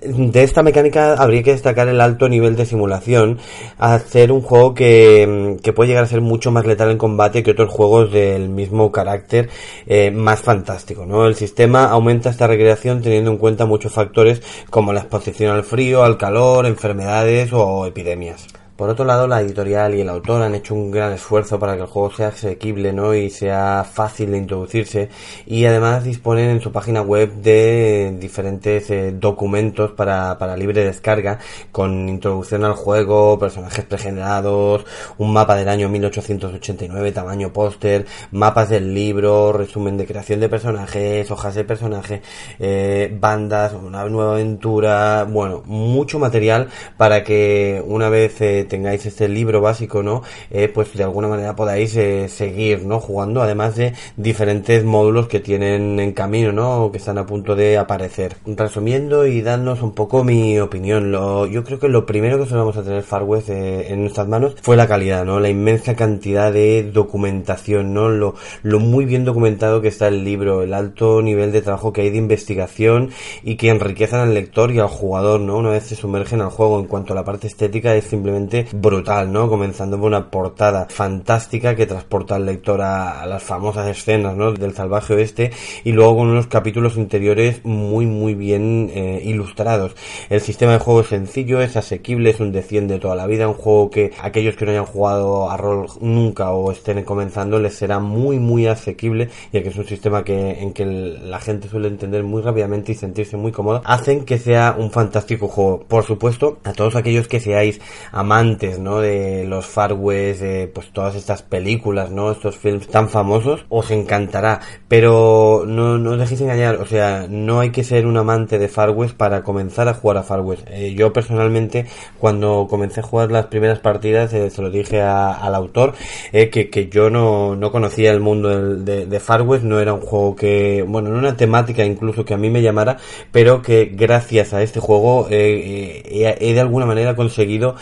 de 0.04 0.42
esta 0.42 0.62
mecánica 0.62 1.14
habría 1.14 1.42
que 1.42 1.52
destacar 1.52 1.88
el 1.88 2.00
alto 2.00 2.28
nivel 2.28 2.56
de 2.56 2.66
simulación, 2.66 3.38
hacer 3.78 4.32
un 4.32 4.40
juego 4.42 4.74
que, 4.74 5.58
que, 5.62 5.72
puede 5.72 5.88
llegar 5.88 6.04
a 6.04 6.08
ser 6.08 6.20
mucho 6.20 6.50
más 6.50 6.66
letal 6.66 6.90
en 6.90 6.98
combate 6.98 7.42
que 7.42 7.52
otros 7.52 7.70
juegos 7.70 8.12
del 8.12 8.48
mismo 8.48 8.90
carácter 8.92 9.48
eh, 9.86 10.10
más 10.10 10.40
fantástico. 10.40 11.06
¿no? 11.06 11.26
El 11.26 11.34
sistema 11.34 11.84
aumenta 11.84 12.30
esta 12.30 12.46
recreación 12.46 13.02
teniendo 13.02 13.30
en 13.30 13.38
cuenta 13.38 13.66
muchos 13.66 13.92
factores 13.92 14.42
como 14.70 14.92
la 14.92 15.00
exposición 15.00 15.54
al 15.54 15.64
frío, 15.64 16.02
al 16.02 16.18
calor, 16.18 16.66
enfermedades 16.66 17.52
o 17.52 17.86
epidemias. 17.86 18.61
Por 18.82 18.90
otro 18.90 19.04
lado, 19.04 19.28
la 19.28 19.40
editorial 19.40 19.94
y 19.94 20.00
el 20.00 20.08
autor 20.08 20.42
han 20.42 20.56
hecho 20.56 20.74
un 20.74 20.90
gran 20.90 21.12
esfuerzo 21.12 21.56
para 21.56 21.76
que 21.76 21.82
el 21.82 21.86
juego 21.86 22.10
sea 22.10 22.26
asequible 22.26 22.92
¿no? 22.92 23.14
y 23.14 23.30
sea 23.30 23.84
fácil 23.88 24.32
de 24.32 24.38
introducirse 24.38 25.08
y 25.46 25.64
además 25.66 26.02
disponen 26.02 26.50
en 26.50 26.60
su 26.60 26.72
página 26.72 27.00
web 27.00 27.32
de 27.34 28.16
diferentes 28.18 28.90
eh, 28.90 29.12
documentos 29.12 29.92
para, 29.92 30.36
para 30.36 30.56
libre 30.56 30.84
descarga 30.84 31.38
con 31.70 32.08
introducción 32.08 32.64
al 32.64 32.72
juego, 32.72 33.38
personajes 33.38 33.84
pregenerados, 33.84 34.84
un 35.16 35.32
mapa 35.32 35.54
del 35.54 35.68
año 35.68 35.88
1889 35.88 37.12
tamaño 37.12 37.52
póster, 37.52 38.06
mapas 38.32 38.68
del 38.68 38.92
libro, 38.92 39.52
resumen 39.52 39.96
de 39.96 40.08
creación 40.08 40.40
de 40.40 40.48
personajes, 40.48 41.30
hojas 41.30 41.54
de 41.54 41.62
personaje, 41.62 42.22
eh, 42.58 43.16
bandas, 43.16 43.74
una 43.74 44.04
nueva 44.06 44.32
aventura, 44.32 45.22
bueno, 45.22 45.62
mucho 45.66 46.18
material 46.18 46.66
para 46.96 47.22
que 47.22 47.80
una 47.86 48.08
vez 48.08 48.40
eh, 48.40 48.66
tengáis 48.72 49.04
este 49.04 49.28
libro 49.28 49.60
básico, 49.60 50.02
¿no? 50.02 50.22
Eh, 50.50 50.66
pues 50.72 50.94
de 50.94 51.04
alguna 51.04 51.28
manera 51.28 51.54
podáis 51.54 51.94
eh, 51.96 52.26
seguir, 52.30 52.86
¿no? 52.86 53.00
Jugando, 53.00 53.42
además 53.42 53.76
de 53.76 53.92
diferentes 54.16 54.82
módulos 54.82 55.28
que 55.28 55.40
tienen 55.40 56.00
en 56.00 56.12
camino, 56.12 56.52
¿no? 56.52 56.84
O 56.84 56.90
que 56.90 56.96
están 56.96 57.18
a 57.18 57.26
punto 57.26 57.54
de 57.54 57.76
aparecer. 57.76 58.36
Resumiendo 58.46 59.26
y 59.26 59.42
dándonos 59.42 59.82
un 59.82 59.92
poco 59.92 60.24
mi 60.24 60.58
opinión, 60.58 61.12
lo, 61.12 61.44
yo 61.46 61.64
creo 61.64 61.78
que 61.78 61.88
lo 61.88 62.06
primero 62.06 62.42
que 62.42 62.54
vamos 62.54 62.78
a 62.78 62.82
tener 62.82 63.02
Far 63.02 63.24
West 63.24 63.50
eh, 63.50 63.92
en 63.92 64.00
nuestras 64.00 64.26
manos 64.26 64.56
fue 64.62 64.78
la 64.78 64.88
calidad, 64.88 65.26
¿no? 65.26 65.38
La 65.38 65.50
inmensa 65.50 65.94
cantidad 65.94 66.50
de 66.50 66.90
documentación, 66.90 67.92
¿no? 67.92 68.08
Lo, 68.08 68.36
lo 68.62 68.80
muy 68.80 69.04
bien 69.04 69.26
documentado 69.26 69.82
que 69.82 69.88
está 69.88 70.08
el 70.08 70.24
libro, 70.24 70.62
el 70.62 70.72
alto 70.72 71.20
nivel 71.20 71.52
de 71.52 71.60
trabajo 71.60 71.92
que 71.92 72.00
hay 72.00 72.10
de 72.10 72.16
investigación 72.16 73.10
y 73.42 73.56
que 73.56 73.68
enriquecen 73.68 74.20
al 74.20 74.32
lector 74.32 74.70
y 74.72 74.78
al 74.78 74.88
jugador, 74.88 75.40
¿no? 75.40 75.58
Una 75.58 75.70
vez 75.70 75.84
se 75.84 75.94
sumergen 75.94 76.40
al 76.40 76.48
juego 76.48 76.80
en 76.80 76.86
cuanto 76.86 77.12
a 77.12 77.16
la 77.16 77.24
parte 77.24 77.48
estética 77.48 77.94
es 77.94 78.04
simplemente 78.04 78.61
brutal, 78.72 79.32
¿no? 79.32 79.48
Comenzando 79.48 79.98
con 79.98 80.08
una 80.08 80.30
portada 80.30 80.86
fantástica 80.88 81.74
que 81.74 81.86
transporta 81.86 82.36
al 82.36 82.46
lector 82.46 82.80
a, 82.82 83.24
las 83.26 83.42
famosas 83.42 83.88
escenas, 83.88 84.36
¿no? 84.36 84.52
Del 84.52 84.74
salvaje 84.74 85.14
oeste 85.14 85.50
y 85.84 85.92
luego 85.92 86.18
con 86.18 86.28
unos 86.28 86.46
capítulos 86.46 86.96
interiores 86.96 87.64
muy, 87.64 88.06
muy 88.06 88.34
bien 88.34 88.90
eh, 88.94 89.22
ilustrados. 89.24 89.94
El 90.28 90.40
sistema 90.40 90.72
de 90.72 90.78
juego 90.78 91.00
es 91.00 91.08
sencillo, 91.08 91.60
es 91.60 91.76
asequible, 91.76 92.30
es 92.30 92.40
un 92.40 92.52
decien 92.52 92.88
de 92.88 92.98
toda 92.98 93.16
la 93.16 93.26
vida, 93.26 93.48
un 93.48 93.54
juego 93.54 93.90
que 93.90 94.12
aquellos 94.20 94.56
que 94.56 94.64
no 94.64 94.72
hayan 94.72 94.86
jugado 94.86 95.50
a 95.50 95.56
rol 95.56 95.86
nunca 96.00 96.50
o 96.52 96.70
estén 96.70 97.02
comenzando 97.04 97.58
les 97.58 97.74
será 97.74 97.98
muy, 97.98 98.38
muy 98.38 98.66
asequible, 98.66 99.30
ya 99.52 99.62
que 99.62 99.70
es 99.70 99.76
un 99.76 99.86
sistema 99.86 100.24
que, 100.24 100.60
en 100.60 100.72
que 100.72 100.84
la 100.84 101.40
gente 101.40 101.68
suele 101.68 101.88
entender 101.88 102.22
muy 102.22 102.42
rápidamente 102.42 102.92
y 102.92 102.94
sentirse 102.94 103.36
muy 103.36 103.52
cómoda, 103.52 103.82
hacen 103.84 104.24
que 104.24 104.38
sea 104.38 104.76
un 104.78 104.90
fantástico 104.90 105.48
juego. 105.48 105.84
Por 105.88 106.04
supuesto, 106.04 106.58
a 106.64 106.72
todos 106.72 106.96
aquellos 106.96 107.28
que 107.28 107.40
seáis 107.40 107.80
amantes 108.10 108.41
¿no? 108.42 109.00
De 109.00 109.44
los 109.44 109.66
Far 109.66 109.92
West, 109.92 110.40
de 110.40 110.66
pues 110.66 110.92
todas 110.92 111.14
estas 111.14 111.42
películas, 111.42 112.10
¿no? 112.10 112.32
Estos 112.32 112.56
films 112.56 112.88
tan 112.88 113.08
famosos, 113.08 113.64
os 113.68 113.90
encantará. 113.90 114.60
Pero 114.88 115.64
no, 115.66 115.98
no 115.98 116.10
os 116.12 116.18
dejéis 116.18 116.40
engañar, 116.40 116.76
o 116.76 116.86
sea, 116.86 117.26
no 117.28 117.60
hay 117.60 117.70
que 117.70 117.84
ser 117.84 118.06
un 118.06 118.16
amante 118.16 118.58
de 118.58 118.68
Far 118.68 118.90
West 118.90 119.16
para 119.16 119.42
comenzar 119.42 119.88
a 119.88 119.94
jugar 119.94 120.16
a 120.16 120.22
Far 120.24 120.40
West. 120.40 120.66
Eh, 120.70 120.94
yo 120.94 121.12
personalmente, 121.12 121.86
cuando 122.18 122.66
comencé 122.68 123.00
a 123.00 123.04
jugar 123.04 123.30
las 123.30 123.46
primeras 123.46 123.78
partidas, 123.78 124.32
eh, 124.32 124.50
se 124.50 124.60
lo 124.60 124.70
dije 124.70 125.00
al 125.00 125.54
autor, 125.54 125.94
eh, 126.32 126.50
que, 126.50 126.68
que 126.68 126.88
yo 126.88 127.10
no, 127.10 127.54
no 127.54 127.70
conocía 127.70 128.10
el 128.10 128.20
mundo 128.20 128.76
de, 128.76 129.06
de, 129.06 129.20
Far 129.20 129.42
West, 129.42 129.64
no 129.64 129.78
era 129.78 129.94
un 129.94 130.00
juego 130.00 130.34
que, 130.34 130.84
bueno, 130.86 131.10
no 131.10 131.18
una 131.18 131.36
temática 131.36 131.84
incluso 131.84 132.24
que 132.24 132.34
a 132.34 132.36
mí 132.36 132.50
me 132.50 132.60
llamara, 132.60 132.96
pero 133.30 133.62
que 133.62 133.84
gracias 133.84 134.52
a 134.52 134.62
este 134.62 134.80
juego 134.80 135.28
he 135.30 136.52
de 136.52 136.60
alguna 136.60 136.86
manera 136.86 137.14
conseguido 137.14 137.76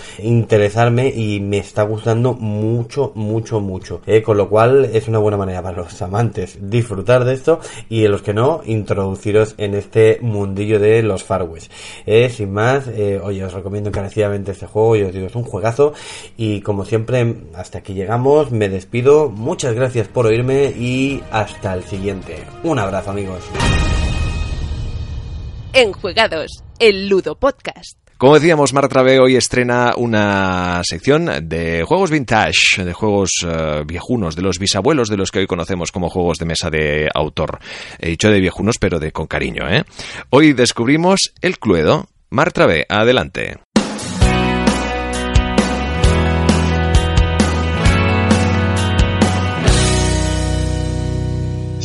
interesarme 0.50 1.12
y 1.14 1.38
me 1.38 1.58
está 1.58 1.84
gustando 1.84 2.34
mucho, 2.34 3.12
mucho, 3.14 3.60
mucho. 3.60 4.02
Eh, 4.04 4.20
con 4.20 4.36
lo 4.36 4.48
cual 4.48 4.84
es 4.86 5.06
una 5.06 5.18
buena 5.18 5.36
manera 5.36 5.62
para 5.62 5.76
los 5.76 6.02
amantes 6.02 6.58
disfrutar 6.60 7.24
de 7.24 7.34
esto 7.34 7.60
y 7.88 8.08
los 8.08 8.22
que 8.22 8.34
no, 8.34 8.60
introduciros 8.66 9.54
en 9.58 9.74
este 9.74 10.18
mundillo 10.20 10.80
de 10.80 11.04
los 11.04 11.22
Far 11.22 11.44
West. 11.44 11.70
Eh, 12.04 12.28
sin 12.30 12.52
más, 12.52 12.88
eh, 12.88 13.20
oye, 13.22 13.44
os 13.44 13.52
recomiendo 13.52 13.90
encarecidamente 13.90 14.50
este 14.50 14.66
juego 14.66 14.96
y 14.96 15.02
os 15.02 15.14
digo, 15.14 15.28
es 15.28 15.36
un 15.36 15.44
juegazo 15.44 15.92
y 16.36 16.62
como 16.62 16.84
siempre, 16.84 17.36
hasta 17.54 17.78
aquí 17.78 17.94
llegamos, 17.94 18.50
me 18.50 18.68
despido, 18.68 19.30
muchas 19.30 19.74
gracias 19.74 20.08
por 20.08 20.26
oírme 20.26 20.64
y 20.76 21.22
hasta 21.30 21.74
el 21.74 21.84
siguiente. 21.84 22.42
Un 22.64 22.80
abrazo 22.80 23.12
amigos. 23.12 23.44
Enjuegados, 25.72 26.64
el 26.80 27.08
Ludo 27.08 27.36
Podcast. 27.36 28.09
Como 28.20 28.34
decíamos, 28.34 28.74
Martrave 28.74 29.18
hoy 29.18 29.36
estrena 29.36 29.94
una 29.96 30.82
sección 30.84 31.48
de 31.48 31.84
juegos 31.84 32.10
vintage, 32.10 32.84
de 32.84 32.92
juegos 32.92 33.30
uh, 33.44 33.82
viejunos, 33.86 34.36
de 34.36 34.42
los 34.42 34.58
bisabuelos 34.58 35.08
de 35.08 35.16
los 35.16 35.30
que 35.30 35.38
hoy 35.38 35.46
conocemos 35.46 35.90
como 35.90 36.10
juegos 36.10 36.36
de 36.36 36.44
mesa 36.44 36.68
de 36.68 37.08
autor. 37.14 37.60
He 37.98 38.10
dicho 38.10 38.30
de 38.30 38.38
viejunos, 38.38 38.76
pero 38.78 38.98
de 38.98 39.10
con 39.10 39.26
cariño, 39.26 39.66
¿eh? 39.70 39.84
Hoy 40.28 40.52
descubrimos 40.52 41.32
el 41.40 41.58
Cluedo. 41.58 42.08
Martrave, 42.28 42.84
adelante. 42.90 43.56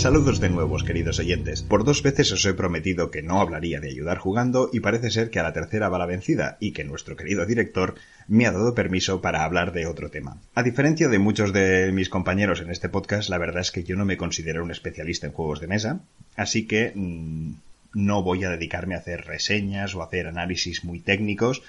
Saludos 0.06 0.40
de 0.40 0.52
nuevos, 0.52 0.84
queridos 0.84 1.18
oyentes. 1.18 1.64
Por 1.64 1.84
dos 1.84 2.04
veces 2.04 2.32
os 2.32 2.46
he 2.46 2.54
prometido 2.54 3.10
que 3.10 3.24
no 3.24 3.42
hablaría 3.42 3.80
de 3.80 3.90
ayudar 3.90 4.20
jugando 4.20 4.70
y 4.72 4.80
parece 4.80 5.10
ser 5.10 5.32
que 5.32 5.40
a 5.40 5.44
la 5.44 5.52
tercera 5.52 5.90
va 5.90 5.98
la 5.98 6.06
vencida 6.06 6.58
y 6.60 6.74
que 6.74 6.84
nuestro 6.84 7.16
querido 7.16 7.48
director 7.48 7.96
me 8.28 8.46
ha 8.46 8.52
dado 8.52 8.76
permiso 8.76 9.20
para 9.20 9.44
hablar 9.44 9.74
de 9.74 9.88
otro 9.88 10.12
tema. 10.12 10.38
A 10.54 10.62
diferencia 10.62 11.08
de 11.08 11.18
muchos 11.18 11.54
de 11.54 11.92
mis 11.92 12.10
compañeros 12.10 12.62
en 12.62 12.70
este 12.70 12.88
podcast, 12.88 13.32
la 13.32 13.40
verdad 13.40 13.62
es 13.62 13.72
que 13.72 13.84
yo 13.84 13.96
no 13.96 14.06
me 14.06 14.16
considero 14.16 14.64
un 14.64 14.70
especialista 14.70 15.26
en 15.26 15.34
juegos 15.34 15.60
de 15.60 15.66
mesa, 15.66 16.00
así 16.36 16.68
que 16.68 16.92
mmm, 16.94 17.54
no 17.96 18.22
voy 18.22 18.44
a 18.44 18.52
dedicarme 18.52 18.94
a 18.94 19.00
hacer 19.00 19.26
reseñas 19.26 19.96
o 19.96 20.04
hacer 20.04 20.28
análisis 20.28 20.84
muy 20.84 21.00
técnicos, 21.00 21.64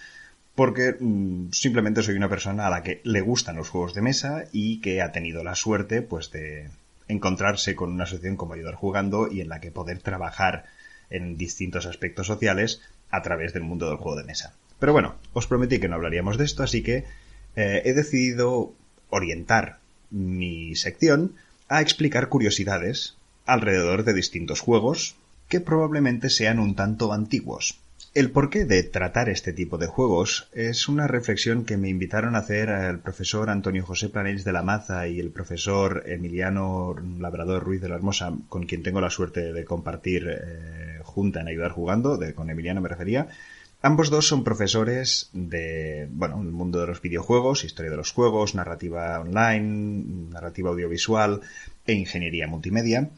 porque 0.55 0.95
mmm, 1.01 1.53
simplemente 1.53 2.03
soy 2.03 2.17
una 2.17 2.29
persona 2.29 2.67
a 2.67 2.71
la 2.71 2.83
que 2.83 3.01
le 3.03 3.23
gustan 3.23 3.57
los 3.57 3.71
juegos 3.71 3.95
de 3.95 4.03
mesa 4.03 4.45
y 4.53 4.83
que 4.83 5.01
ha 5.01 5.11
tenido 5.11 5.43
la 5.43 5.55
suerte 5.55 6.03
pues 6.03 6.31
de 6.33 6.69
encontrarse 7.09 7.75
con 7.75 7.93
una 7.93 8.05
asociación 8.05 8.37
como 8.37 8.55
Ayudar 8.55 8.75
Jugando 8.75 9.31
y 9.31 9.41
en 9.41 9.49
la 9.49 9.61
que 9.61 9.71
poder 9.71 10.01
trabajar 10.01 10.65
en 11.11 11.37
distintos 11.37 11.87
aspectos 11.87 12.27
sociales 12.27 12.81
a 13.11 13.23
través 13.23 13.53
del 13.53 13.63
mundo 13.63 13.89
del 13.89 13.99
juego 13.99 14.19
de 14.19 14.25
mesa. 14.25 14.55
Pero 14.79 14.93
bueno, 14.93 15.15
os 15.33 15.47
prometí 15.47 15.79
que 15.79 15.89
no 15.89 15.95
hablaríamos 15.95 16.37
de 16.39 16.45
esto, 16.45 16.63
así 16.63 16.83
que 16.83 17.05
eh, 17.55 17.83
he 17.85 17.95
decidido 17.95 18.75
orientar 19.09 19.79
mi 20.11 20.75
sección 20.75 21.35
a 21.69 21.81
explicar 21.81 22.29
curiosidades 22.29 23.17
alrededor 23.47 24.05
de 24.05 24.13
distintos 24.13 24.61
juegos 24.61 25.17
que 25.49 25.61
probablemente 25.61 26.31
sean 26.31 26.59
un 26.59 26.75
tanto 26.75 27.13
antiguos. 27.13 27.79
El 28.17 28.31
porqué 28.31 28.65
de 28.65 28.83
tratar 28.83 29.29
este 29.29 29.53
tipo 29.53 29.77
de 29.77 29.89
juegos 29.89 30.49
es 30.55 30.89
una 30.89 31.07
reflexión 31.07 31.67
que 31.67 31.77
me 31.77 31.91
invitaron 31.91 32.35
a 32.35 32.39
hacer 32.39 32.71
el 32.71 32.99
profesor 33.01 33.51
Antonio 33.51 33.85
José 33.85 34.09
Planells 34.09 34.43
de 34.43 34.55
la 34.55 34.63
Maza 34.63 35.07
y 35.07 35.21
el 35.21 35.29
profesor 35.29 36.03
Emiliano 36.07 36.97
Labrador 37.19 37.63
Ruiz 37.63 37.83
de 37.83 37.91
la 37.91 37.97
Hermosa, 37.97 38.33
con 38.49 38.65
quien 38.65 38.83
tengo 38.83 39.03
la 39.03 39.11
suerte 39.11 39.53
de 39.53 39.67
compartir 39.67 40.29
eh, 40.31 41.01
junta 41.03 41.43
en 41.43 41.49
Ayudar 41.49 41.73
Jugando, 41.73 42.17
de, 42.17 42.33
con 42.33 42.49
Emiliano 42.49 42.81
me 42.81 42.89
refería. 42.89 43.29
Ambos 43.83 44.09
dos 44.09 44.27
son 44.27 44.45
profesores 44.45 45.29
de, 45.35 46.09
bueno, 46.11 46.41
el 46.41 46.53
mundo 46.53 46.81
de 46.81 46.87
los 46.87 47.03
videojuegos, 47.03 47.65
historia 47.65 47.91
de 47.91 47.99
los 47.99 48.13
juegos, 48.13 48.55
narrativa 48.55 49.21
online, 49.21 50.31
narrativa 50.31 50.71
audiovisual 50.71 51.43
e 51.87 51.93
ingeniería 51.93 52.47
multimedia 52.47 53.11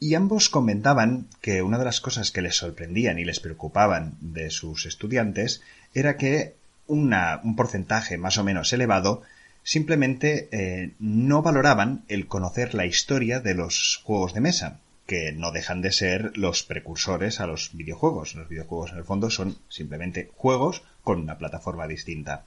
y 0.00 0.14
ambos 0.14 0.48
comentaban 0.48 1.26
que 1.40 1.62
una 1.62 1.78
de 1.78 1.84
las 1.84 2.00
cosas 2.00 2.30
que 2.30 2.42
les 2.42 2.56
sorprendían 2.56 3.18
y 3.18 3.24
les 3.24 3.40
preocupaban 3.40 4.16
de 4.20 4.50
sus 4.50 4.86
estudiantes 4.86 5.62
era 5.94 6.16
que 6.16 6.54
un 6.86 7.14
porcentaje 7.56 8.16
más 8.16 8.38
o 8.38 8.44
menos 8.44 8.72
elevado 8.72 9.22
simplemente 9.62 10.48
eh, 10.50 10.92
no 10.98 11.42
valoraban 11.42 12.04
el 12.08 12.26
conocer 12.26 12.74
la 12.74 12.86
historia 12.86 13.40
de 13.40 13.54
los 13.54 14.00
juegos 14.02 14.32
de 14.32 14.40
mesa, 14.40 14.80
que 15.06 15.32
no 15.32 15.52
dejan 15.52 15.82
de 15.82 15.92
ser 15.92 16.36
los 16.36 16.62
precursores 16.62 17.40
a 17.40 17.46
los 17.46 17.70
videojuegos. 17.74 18.34
Los 18.34 18.48
videojuegos 18.48 18.92
en 18.92 18.98
el 18.98 19.04
fondo 19.04 19.30
son 19.30 19.58
simplemente 19.68 20.30
juegos 20.36 20.82
con 21.02 21.20
una 21.20 21.38
plataforma 21.38 21.86
distinta. 21.86 22.44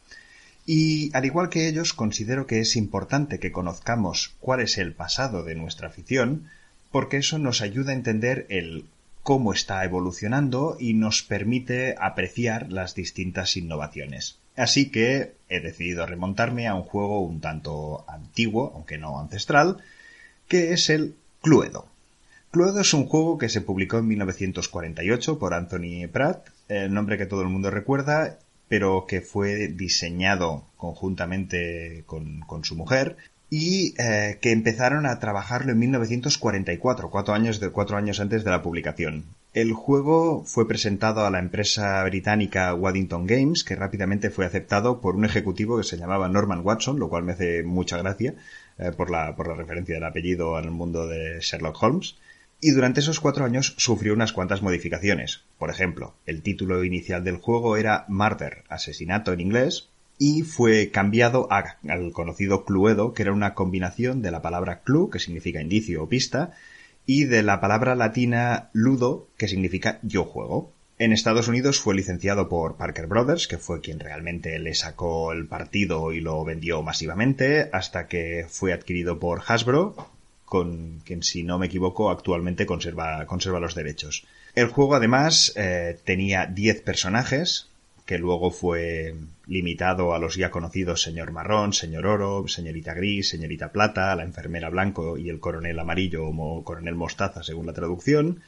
Y 0.66 1.16
al 1.16 1.26
igual 1.26 1.50
que 1.50 1.68
ellos, 1.68 1.94
considero 1.94 2.46
que 2.46 2.60
es 2.60 2.76
importante 2.76 3.40
que 3.40 3.52
conozcamos 3.52 4.36
cuál 4.40 4.62
es 4.62 4.78
el 4.78 4.94
pasado 4.94 5.44
de 5.44 5.56
nuestra 5.56 5.88
afición, 5.88 6.50
porque 6.92 7.18
eso 7.18 7.40
nos 7.40 7.62
ayuda 7.62 7.92
a 7.92 7.96
entender 7.96 8.46
el 8.50 8.86
cómo 9.24 9.54
está 9.54 9.84
evolucionando 9.84 10.78
y 10.80 10.94
nos 10.94 11.24
permite 11.24 11.96
apreciar 12.00 12.72
las 12.72 12.96
distintas 12.96 13.56
innovaciones. 13.56 14.40
Así 14.56 14.90
que 14.90 15.34
he 15.48 15.60
decidido 15.60 16.06
remontarme 16.06 16.68
a 16.68 16.76
un 16.76 16.84
juego 16.84 17.22
un 17.22 17.40
tanto 17.40 18.04
antiguo, 18.08 18.72
aunque 18.76 18.98
no 18.98 19.20
ancestral, 19.20 19.78
que 20.48 20.74
es 20.74 20.90
el 20.90 21.16
Cluedo. 21.42 21.88
Cluedo 22.52 22.82
es 22.82 22.94
un 22.94 23.06
juego 23.06 23.38
que 23.38 23.48
se 23.48 23.62
publicó 23.62 24.00
en 24.00 24.08
1948 24.08 25.40
por 25.40 25.54
Anthony 25.54 26.08
Pratt, 26.12 26.50
el 26.68 26.94
nombre 26.94 27.18
que 27.18 27.26
todo 27.26 27.42
el 27.42 27.48
mundo 27.48 27.72
recuerda, 27.72 28.40
pero 28.68 29.06
que 29.08 29.22
fue 29.22 29.68
diseñado 29.70 30.66
conjuntamente 30.78 32.04
con, 32.06 32.46
su 32.64 32.76
mujer 32.76 33.18
y 33.54 33.94
eh, 33.98 34.40
que 34.42 34.54
empezaron 34.54 35.06
a 35.06 35.20
trabajarlo 35.20 35.74
en 35.74 35.80
1944, 35.80 37.10
cuatro 37.10 37.34
años, 37.34 38.20
antes 38.22 38.46
de 38.46 38.50
la 38.50 38.64
publicación. 38.64 39.26
El 39.54 39.74
juego 39.74 40.46
fue 40.46 40.70
presentado 40.70 41.26
a 41.26 41.30
la 41.30 41.40
empresa 41.40 42.02
británica 42.06 42.74
Waddington 42.74 43.28
Games, 43.28 43.66
que 43.66 43.76
rápidamente 43.76 44.30
fue 44.30 44.46
aceptado 44.46 45.02
por 45.02 45.18
un 45.18 45.26
ejecutivo 45.26 45.78
que 45.78 45.84
se 45.84 45.98
llamaba 45.98 46.30
Norman 46.30 46.62
Watson, 46.64 46.98
lo 46.98 47.10
cual 47.10 47.24
me 47.24 47.34
hace 47.34 47.62
mucha 47.64 47.98
gracia 47.98 48.36
eh, 48.80 48.94
por, 48.96 49.12
la, 49.12 49.36
por 49.36 49.50
la 49.50 49.56
referencia 49.56 49.96
del 49.96 50.06
apellido 50.06 50.56
al 50.56 50.72
mundo 50.72 51.06
de 51.08 51.42
Sherlock 51.42 51.84
Holmes 51.84 52.16
y 52.62 52.72
durante 52.72 53.02
esos 53.02 53.20
cuatro 53.20 53.44
años 53.44 53.74
sufrió 53.78 54.14
unas 54.14 54.32
cuantas 54.32 54.62
modificaciones. 54.62 55.42
Por 55.58 55.70
ejemplo, 55.70 56.14
el 56.26 56.42
título 56.42 56.86
inicial 56.86 57.24
del 57.24 57.38
juego 57.38 57.76
era 57.76 58.06
Murder, 58.08 58.64
asesinato 58.70 59.34
en 59.34 59.42
inglés, 59.42 59.90
y 60.24 60.44
fue 60.44 60.92
cambiado 60.92 61.48
al 61.50 62.12
conocido 62.14 62.64
Cluedo, 62.64 63.12
que 63.16 63.24
era 63.24 63.34
una 63.34 63.56
combinación 63.56 64.22
de 64.22 64.30
la 64.30 64.44
palabra 64.44 64.82
clue, 64.82 65.10
que 65.10 65.18
significa 65.18 65.64
indicio 65.64 66.04
o 66.04 66.10
pista, 66.10 66.52
y 67.08 67.24
de 67.24 67.42
la 67.42 67.60
palabra 67.60 67.96
latina 67.96 68.70
ludo, 68.72 69.30
que 69.36 69.48
significa 69.48 69.98
yo 70.04 70.26
juego. 70.26 70.72
En 71.00 71.12
Estados 71.12 71.48
Unidos 71.48 71.80
fue 71.80 71.96
licenciado 71.96 72.50
por 72.50 72.76
Parker 72.76 73.08
Brothers, 73.08 73.48
que 73.48 73.58
fue 73.58 73.82
quien 73.82 74.00
realmente 74.00 74.60
le 74.60 74.76
sacó 74.76 75.32
el 75.34 75.48
partido 75.48 76.14
y 76.14 76.22
lo 76.22 76.44
vendió 76.46 76.84
masivamente, 76.84 77.72
hasta 77.74 78.06
que 78.06 78.46
fue 78.48 78.74
adquirido 78.74 79.18
por 79.18 79.42
Hasbro, 79.48 79.96
con 80.46 81.02
quien, 81.04 81.24
si 81.24 81.42
no 81.42 81.58
me 81.58 81.66
equivoco, 81.66 82.12
actualmente 82.12 82.68
conserva, 82.68 83.26
conserva 83.26 83.60
los 83.60 83.74
derechos. 83.74 84.28
El 84.54 84.68
juego, 84.68 84.94
además, 84.94 85.52
eh, 85.56 85.98
tenía 86.06 86.46
10 86.46 86.82
personajes, 86.84 87.71
que 88.12 88.18
luego 88.18 88.52
fue 88.52 89.16
limitado 89.48 90.14
a 90.14 90.20
los 90.20 90.36
ya 90.36 90.52
conocidos 90.52 91.02
señor 91.02 91.32
marrón, 91.32 91.72
señor 91.72 92.06
oro, 92.06 92.46
señorita 92.50 92.94
gris, 92.94 93.30
señorita 93.30 93.72
plata, 93.72 94.14
la 94.18 94.24
enfermera 94.24 94.70
blanco 94.70 95.18
y 95.18 95.30
el 95.30 95.40
coronel 95.40 95.80
amarillo 95.80 96.28
o 96.28 96.64
coronel 96.66 96.96
mostaza 96.96 97.42
según 97.42 97.68
la 97.68 97.72
traducción. 97.72 98.42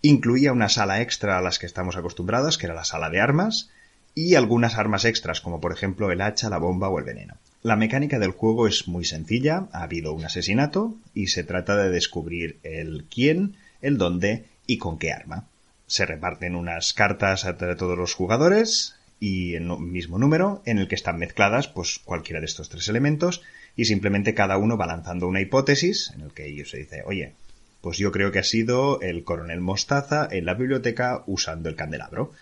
Incluía 0.00 0.54
una 0.54 0.70
sala 0.70 1.02
extra 1.02 1.36
a 1.36 1.42
las 1.42 1.58
que 1.58 1.66
estamos 1.66 1.96
acostumbrados, 1.96 2.56
que 2.56 2.64
era 2.64 2.74
la 2.74 2.86
sala 2.86 3.10
de 3.10 3.20
armas, 3.20 3.68
y 4.14 4.36
algunas 4.36 4.78
armas 4.78 5.04
extras, 5.04 5.42
como 5.42 5.60
por 5.60 5.72
ejemplo 5.74 6.10
el 6.10 6.22
hacha, 6.22 6.48
la 6.48 6.56
bomba 6.56 6.88
o 6.88 6.98
el 6.98 7.04
veneno. 7.04 7.34
La 7.62 7.76
mecánica 7.76 8.18
del 8.18 8.30
juego 8.30 8.66
es 8.66 8.88
muy 8.88 9.04
sencilla, 9.04 9.68
ha 9.72 9.82
habido 9.82 10.14
un 10.14 10.24
asesinato 10.24 10.94
y 11.12 11.26
se 11.26 11.44
trata 11.44 11.76
de 11.76 11.90
descubrir 11.90 12.58
el 12.62 13.04
quién, 13.14 13.56
el 13.82 13.98
dónde 13.98 14.46
y 14.66 14.78
con 14.78 14.98
qué 14.98 15.12
arma. 15.12 15.44
Se 15.86 16.06
reparten 16.06 16.56
unas 16.56 16.94
cartas 16.94 17.44
entre 17.44 17.76
todos 17.76 17.98
los 17.98 18.14
jugadores 18.14 18.93
y 19.20 19.56
un 19.56 19.92
mismo 19.92 20.18
número 20.18 20.62
en 20.66 20.78
el 20.78 20.88
que 20.88 20.94
están 20.94 21.18
mezcladas 21.18 21.68
pues 21.68 22.00
cualquiera 22.04 22.40
de 22.40 22.46
estos 22.46 22.68
tres 22.68 22.88
elementos 22.88 23.42
y 23.76 23.86
simplemente 23.86 24.34
cada 24.34 24.56
uno 24.58 24.76
va 24.76 24.86
lanzando 24.86 25.26
una 25.28 25.40
hipótesis 25.40 26.12
en 26.14 26.22
el 26.22 26.32
que 26.32 26.46
ellos 26.46 26.70
se 26.70 26.78
dice, 26.78 27.02
oye, 27.06 27.32
pues 27.80 27.98
yo 27.98 28.12
creo 28.12 28.32
que 28.32 28.38
ha 28.38 28.44
sido 28.44 29.00
el 29.00 29.24
coronel 29.24 29.60
Mostaza 29.60 30.28
en 30.30 30.46
la 30.46 30.54
biblioteca 30.54 31.22
usando 31.26 31.68
el 31.68 31.76
candelabro 31.76 32.32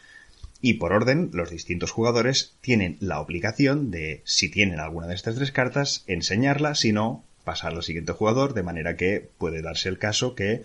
y 0.60 0.74
por 0.74 0.92
orden 0.92 1.30
los 1.32 1.50
distintos 1.50 1.90
jugadores 1.90 2.54
tienen 2.60 2.96
la 3.00 3.20
obligación 3.20 3.90
de, 3.90 4.22
si 4.24 4.48
tienen 4.48 4.78
alguna 4.78 5.08
de 5.08 5.14
estas 5.14 5.34
tres 5.34 5.50
cartas, 5.50 6.04
enseñarla, 6.06 6.76
si 6.76 6.92
no, 6.92 7.24
pasar 7.42 7.72
al 7.72 7.82
siguiente 7.82 8.12
jugador, 8.12 8.54
de 8.54 8.62
manera 8.62 8.96
que 8.96 9.28
puede 9.38 9.62
darse 9.62 9.88
el 9.88 9.98
caso 9.98 10.36
que 10.36 10.62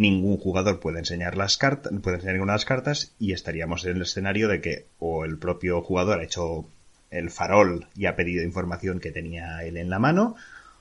ningún 0.00 0.38
jugador 0.38 0.80
puede 0.80 0.98
enseñar 0.98 1.36
las 1.36 1.58
cartas, 1.58 1.92
puede 2.02 2.16
enseñar 2.16 2.34
ninguna 2.36 2.54
de 2.54 2.58
las 2.58 2.64
cartas 2.64 3.12
y 3.18 3.32
estaríamos 3.32 3.84
en 3.84 3.96
el 3.96 4.02
escenario 4.02 4.48
de 4.48 4.60
que 4.60 4.86
o 4.98 5.24
el 5.26 5.36
propio 5.36 5.82
jugador 5.82 6.20
ha 6.20 6.24
hecho 6.24 6.64
el 7.10 7.30
farol 7.30 7.86
y 7.94 8.06
ha 8.06 8.16
pedido 8.16 8.42
información 8.42 8.98
que 8.98 9.12
tenía 9.12 9.62
él 9.62 9.76
en 9.76 9.90
la 9.90 9.98
mano, 9.98 10.36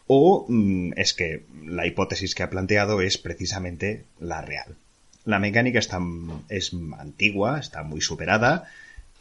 o 0.07 0.45
mm, 0.47 0.93
es 0.95 1.13
que 1.13 1.43
la 1.65 1.85
hipótesis 1.85 2.33
que 2.33 2.43
ha 2.43 2.49
planteado 2.49 3.01
es 3.01 3.17
precisamente 3.17 4.05
la 4.19 4.41
real. 4.41 4.75
La 5.25 5.37
mecánica 5.37 5.79
está, 5.79 5.99
es 6.47 6.71
antigua, 6.97 7.59
está 7.59 7.83
muy 7.83 7.99
superada 7.99 8.69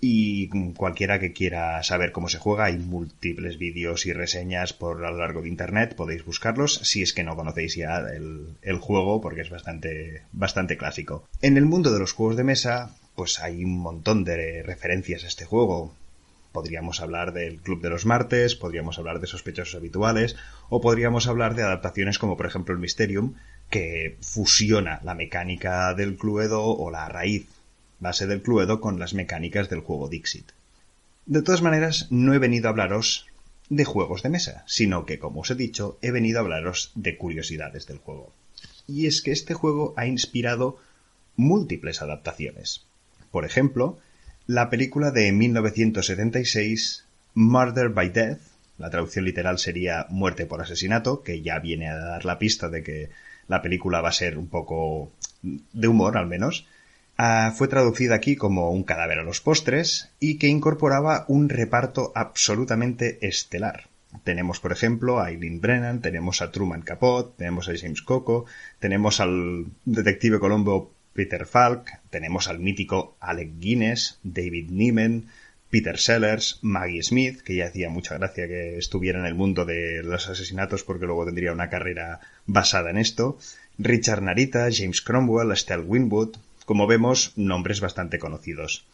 y 0.00 0.48
cualquiera 0.74 1.18
que 1.18 1.32
quiera 1.32 1.82
saber 1.82 2.12
cómo 2.12 2.28
se 2.28 2.38
juega, 2.38 2.66
hay 2.66 2.78
múltiples 2.78 3.58
vídeos 3.58 4.06
y 4.06 4.12
reseñas 4.12 4.72
por 4.72 5.04
a 5.04 5.10
lo 5.10 5.18
largo 5.18 5.42
de 5.42 5.48
internet, 5.48 5.94
podéis 5.96 6.24
buscarlos 6.24 6.74
si 6.84 7.02
es 7.02 7.12
que 7.12 7.24
no 7.24 7.36
conocéis 7.36 7.74
ya 7.74 7.98
el, 7.98 8.54
el, 8.62 8.78
juego 8.78 9.20
porque 9.20 9.40
es 9.40 9.50
bastante, 9.50 10.22
bastante 10.32 10.76
clásico. 10.76 11.24
En 11.42 11.56
el 11.56 11.66
mundo 11.66 11.92
de 11.92 11.98
los 11.98 12.12
juegos 12.12 12.36
de 12.36 12.44
mesa, 12.44 12.94
pues 13.16 13.40
hay 13.40 13.64
un 13.64 13.78
montón 13.78 14.24
de 14.24 14.62
referencias 14.62 15.24
a 15.24 15.28
este 15.28 15.44
juego. 15.44 15.92
Podríamos 16.52 17.00
hablar 17.00 17.32
del 17.32 17.58
Club 17.58 17.82
de 17.82 17.90
los 17.90 18.06
Martes, 18.06 18.54
podríamos 18.54 18.98
hablar 18.98 19.20
de 19.20 19.26
sospechosos 19.26 19.74
habituales, 19.74 20.36
o 20.68 20.80
podríamos 20.80 21.26
hablar 21.26 21.54
de 21.54 21.62
adaptaciones 21.62 22.18
como 22.18 22.36
por 22.36 22.46
ejemplo 22.46 22.74
el 22.74 22.80
Mysterium, 22.80 23.34
que 23.70 24.16
fusiona 24.20 25.00
la 25.02 25.14
mecánica 25.14 25.92
del 25.94 26.16
Cluedo 26.16 26.64
o 26.64 26.90
la 26.90 27.08
raíz 27.08 27.48
base 28.00 28.26
del 28.26 28.42
Cluedo 28.42 28.80
con 28.80 28.98
las 28.98 29.14
mecánicas 29.14 29.68
del 29.68 29.80
juego 29.80 30.08
Dixit. 30.08 30.52
De 31.26 31.42
todas 31.42 31.62
maneras, 31.62 32.06
no 32.10 32.32
he 32.34 32.38
venido 32.38 32.68
a 32.68 32.70
hablaros 32.70 33.26
de 33.68 33.84
juegos 33.84 34.22
de 34.22 34.30
mesa, 34.30 34.64
sino 34.66 35.04
que, 35.04 35.18
como 35.18 35.40
os 35.40 35.50
he 35.50 35.54
dicho, 35.54 35.98
he 36.00 36.10
venido 36.10 36.38
a 36.38 36.42
hablaros 36.42 36.92
de 36.94 37.16
curiosidades 37.16 37.86
del 37.86 37.98
juego. 37.98 38.32
Y 38.86 39.06
es 39.06 39.20
que 39.20 39.32
este 39.32 39.54
juego 39.54 39.92
ha 39.96 40.06
inspirado 40.06 40.78
múltiples 41.36 42.00
adaptaciones. 42.00 42.86
Por 43.30 43.44
ejemplo, 43.44 43.98
la 44.46 44.70
película 44.70 45.10
de 45.10 45.30
1976 45.32 47.04
Murder 47.34 47.90
by 47.90 48.08
Death, 48.08 48.40
la 48.78 48.90
traducción 48.90 49.24
literal 49.24 49.58
sería 49.58 50.06
muerte 50.08 50.46
por 50.46 50.62
asesinato, 50.62 51.22
que 51.22 51.42
ya 51.42 51.58
viene 51.58 51.88
a 51.88 51.96
dar 51.96 52.24
la 52.24 52.38
pista 52.38 52.68
de 52.68 52.82
que 52.82 53.10
la 53.48 53.60
película 53.60 54.00
va 54.00 54.08
a 54.08 54.12
ser 54.12 54.38
un 54.38 54.48
poco 54.48 55.12
de 55.42 55.88
humor 55.88 56.16
al 56.16 56.26
menos, 56.26 56.66
ah, 57.18 57.52
fue 57.54 57.68
traducida 57.68 58.14
aquí 58.14 58.36
como 58.36 58.70
Un 58.70 58.84
cadáver 58.84 59.18
a 59.18 59.22
los 59.22 59.40
postres 59.40 60.10
y 60.18 60.38
que 60.38 60.48
incorporaba 60.48 61.26
un 61.28 61.48
reparto 61.48 62.12
absolutamente 62.14 63.18
estelar. 63.26 63.88
Tenemos, 64.24 64.58
por 64.58 64.72
ejemplo, 64.72 65.20
a 65.20 65.30
Eileen 65.30 65.60
Brennan, 65.60 66.00
tenemos 66.00 66.40
a 66.40 66.50
Truman 66.50 66.82
Capote, 66.82 67.34
tenemos 67.36 67.68
a 67.68 67.76
James 67.76 68.00
Coco, 68.00 68.46
tenemos 68.78 69.20
al 69.20 69.66
detective 69.84 70.38
colombo 70.38 70.92
Peter 71.12 71.44
Falk, 71.44 71.90
tenemos 72.10 72.48
al 72.48 72.58
mítico 72.58 73.16
Alec 73.20 73.58
Guinness, 73.58 74.18
David 74.22 74.70
Niven, 74.70 75.26
Peter 75.70 75.98
Sellers, 75.98 76.58
Maggie 76.62 77.02
Smith, 77.02 77.42
que 77.42 77.56
ya 77.56 77.66
hacía 77.66 77.90
mucha 77.90 78.16
gracia 78.16 78.46
que 78.46 78.78
estuviera 78.78 79.18
en 79.18 79.26
el 79.26 79.34
mundo 79.34 79.66
de 79.66 80.02
los 80.02 80.28
asesinatos 80.28 80.84
porque 80.84 81.04
luego 81.04 81.26
tendría 81.26 81.52
una 81.52 81.68
carrera 81.68 82.20
basada 82.46 82.90
en 82.90 82.96
esto, 82.96 83.38
Richard 83.76 84.22
Narita, 84.22 84.68
James 84.72 85.02
Cromwell, 85.02 85.52
Estelle 85.52 85.82
Winwood, 85.82 86.36
como 86.68 86.86
vemos, 86.86 87.32
nombres 87.34 87.80
bastante 87.80 88.18
conocidos. 88.18 88.84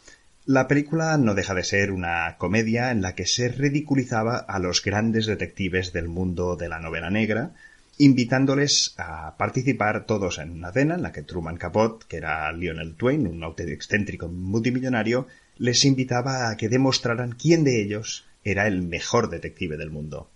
La 0.46 0.68
película 0.68 1.18
no 1.18 1.34
deja 1.34 1.54
de 1.54 1.64
ser 1.64 1.90
una 1.90 2.36
comedia 2.38 2.92
en 2.92 3.02
la 3.02 3.16
que 3.16 3.26
se 3.26 3.48
ridiculizaba 3.48 4.36
a 4.36 4.60
los 4.60 4.80
grandes 4.80 5.26
detectives 5.26 5.92
del 5.92 6.06
mundo 6.06 6.54
de 6.54 6.68
la 6.68 6.78
novela 6.78 7.10
negra, 7.10 7.50
invitándoles 7.98 8.94
a 8.96 9.36
participar 9.36 10.06
todos 10.06 10.38
en 10.38 10.52
una 10.52 10.70
cena 10.70 10.94
en 10.94 11.02
la 11.02 11.10
que 11.10 11.24
Truman 11.24 11.56
Capote, 11.56 12.06
que 12.08 12.18
era 12.18 12.52
Lionel 12.52 12.94
Twain, 12.94 13.26
un 13.26 13.42
auténtico 13.42 13.74
excéntrico 13.74 14.28
multimillonario, 14.28 15.26
les 15.58 15.84
invitaba 15.84 16.50
a 16.50 16.56
que 16.56 16.68
demostraran 16.68 17.32
quién 17.32 17.64
de 17.64 17.82
ellos 17.82 18.24
era 18.44 18.68
el 18.68 18.82
mejor 18.82 19.30
detective 19.30 19.76
del 19.76 19.90
mundo. 19.90 20.30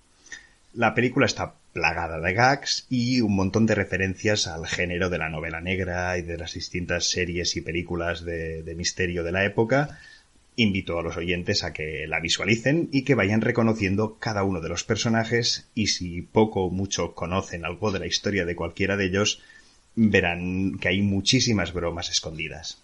La 0.75 0.95
película 0.95 1.27
está 1.27 1.55
plagada 1.73 2.21
de 2.21 2.35
gags 2.35 2.87
y 2.91 3.21
un 3.21 3.35
montón 3.35 3.67
de 3.67 3.75
referencias 3.75 4.47
al 4.47 4.67
género 4.67 5.09
de 5.09 5.19
la 5.19 5.29
novela 5.29 5.61
negra 5.61 6.19
y 6.19 6.23
de 6.23 6.37
las 6.37 6.55
distintas 6.55 7.09
series 7.09 7.57
y 7.57 7.63
películas 7.63 8.25
de, 8.25 8.75
misterio 8.77 9.25
de 9.25 9.33
la 9.33 9.45
época, 9.45 9.99
invito 10.57 10.99
a 10.99 11.03
los 11.03 11.17
oyentes 11.17 11.65
a 11.65 11.73
que 11.73 12.07
la 12.07 12.21
visualicen 12.21 12.89
y 12.93 13.03
que 13.03 13.15
vayan 13.15 13.41
reconociendo 13.41 14.19
cada 14.19 14.43
uno 14.43 14.61
de 14.61 14.69
los 14.69 14.85
personajes 14.85 15.69
y 15.75 15.87
si 15.87 16.21
poco 16.21 16.65
o 16.65 16.71
mucho 16.71 17.15
conocen 17.15 17.65
algo 17.65 17.91
de 17.91 18.01
la 18.01 18.07
historia 18.07 18.45
de 18.45 18.57
cualquiera 18.57 18.97
de 18.97 19.07
ellos, 19.07 19.41
verán 19.95 20.79
que 20.79 20.89
hay 20.89 21.01
muchísimas 21.01 21.73
bromas 21.73 22.11
escondidas. 22.11 22.83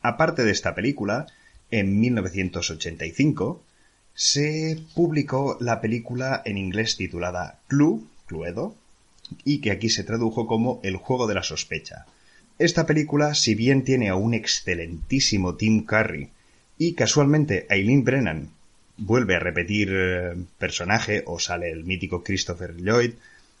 Aparte 0.00 0.44
de 0.44 0.52
esta 0.52 0.74
película, 0.74 1.26
en 1.70 2.00
1985 2.00 3.64
se 4.14 4.78
publicó 4.94 5.56
la 5.60 5.80
película 5.80 6.42
en 6.44 6.58
inglés 6.58 6.96
titulada 6.96 7.58
Clue, 7.68 8.00
Cluedo, 8.26 8.74
y 9.44 9.60
que 9.60 9.70
aquí 9.70 9.88
se 9.88 10.04
tradujo 10.04 10.46
como 10.46 10.80
El 10.82 10.96
juego 10.96 11.26
de 11.26 11.34
la 11.34 11.42
sospecha. 11.42 12.06
Esta 12.58 12.86
película, 12.86 13.34
si 13.34 13.54
bien 13.54 13.82
tiene 13.82 14.08
a 14.08 14.14
un 14.14 14.34
excelentísimo 14.34 15.54
Tim 15.56 15.84
Curry 15.84 16.30
y 16.78 16.94
casualmente 16.94 17.66
Eileen 17.70 18.04
Brennan 18.04 18.50
vuelve 18.96 19.36
a 19.36 19.40
repetir 19.40 19.90
eh, 19.92 20.34
personaje 20.58 21.24
o 21.26 21.38
sale 21.38 21.70
el 21.70 21.84
mítico 21.84 22.22
Christopher 22.22 22.76
Lloyd, 22.76 23.12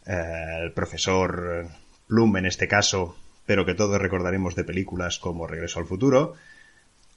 eh, 0.06 0.58
el 0.62 0.72
profesor 0.72 1.68
Plum 2.06 2.36
en 2.36 2.46
este 2.46 2.68
caso, 2.68 3.16
pero 3.46 3.64
que 3.64 3.74
todos 3.74 4.00
recordaremos 4.00 4.54
de 4.54 4.64
películas 4.64 5.18
como 5.18 5.46
Regreso 5.46 5.80
al 5.80 5.86
futuro, 5.86 6.34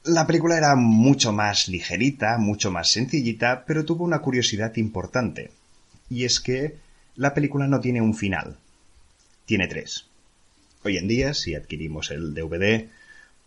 la 0.06 0.28
película 0.28 0.58
era 0.58 0.76
mucho 0.76 1.32
más 1.32 1.68
ligerita, 1.68 2.38
mucho 2.38 2.72
más 2.72 2.92
sencillita, 2.92 3.66
pero 3.66 3.86
tuvo 3.86 4.04
una 4.04 4.20
curiosidad 4.20 4.76
importante. 4.76 5.52
Y 6.10 6.26
es 6.26 6.40
que 6.40 6.76
la 7.16 7.34
película 7.34 7.68
no 7.68 7.80
tiene 7.80 8.02
un 8.02 8.14
final. 8.14 8.58
Tiene 9.46 9.68
tres. 9.68 10.06
Hoy 10.84 10.98
en 10.98 11.08
día, 11.08 11.34
si 11.34 11.56
adquirimos 11.56 12.12
el 12.12 12.34
DVD, 12.34 12.88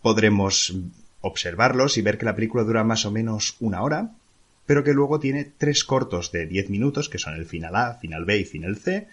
podremos 0.01 0.75
observarlos 1.21 1.97
y 1.97 2.01
ver 2.01 2.17
que 2.17 2.25
la 2.25 2.35
película 2.35 2.63
dura 2.63 2.83
más 2.83 3.05
o 3.05 3.11
menos 3.11 3.55
una 3.59 3.81
hora, 3.81 4.11
pero 4.65 4.83
que 4.83 4.93
luego 4.93 5.19
tiene 5.19 5.45
tres 5.45 5.83
cortos 5.83 6.31
de 6.31 6.45
diez 6.45 6.69
minutos, 6.69 7.09
que 7.09 7.17
son 7.17 7.35
el 7.35 7.45
final 7.45 7.75
A, 7.75 7.95
final 7.95 8.25
B 8.25 8.37
y 8.37 8.45
final 8.45 8.77
C, 8.77 9.07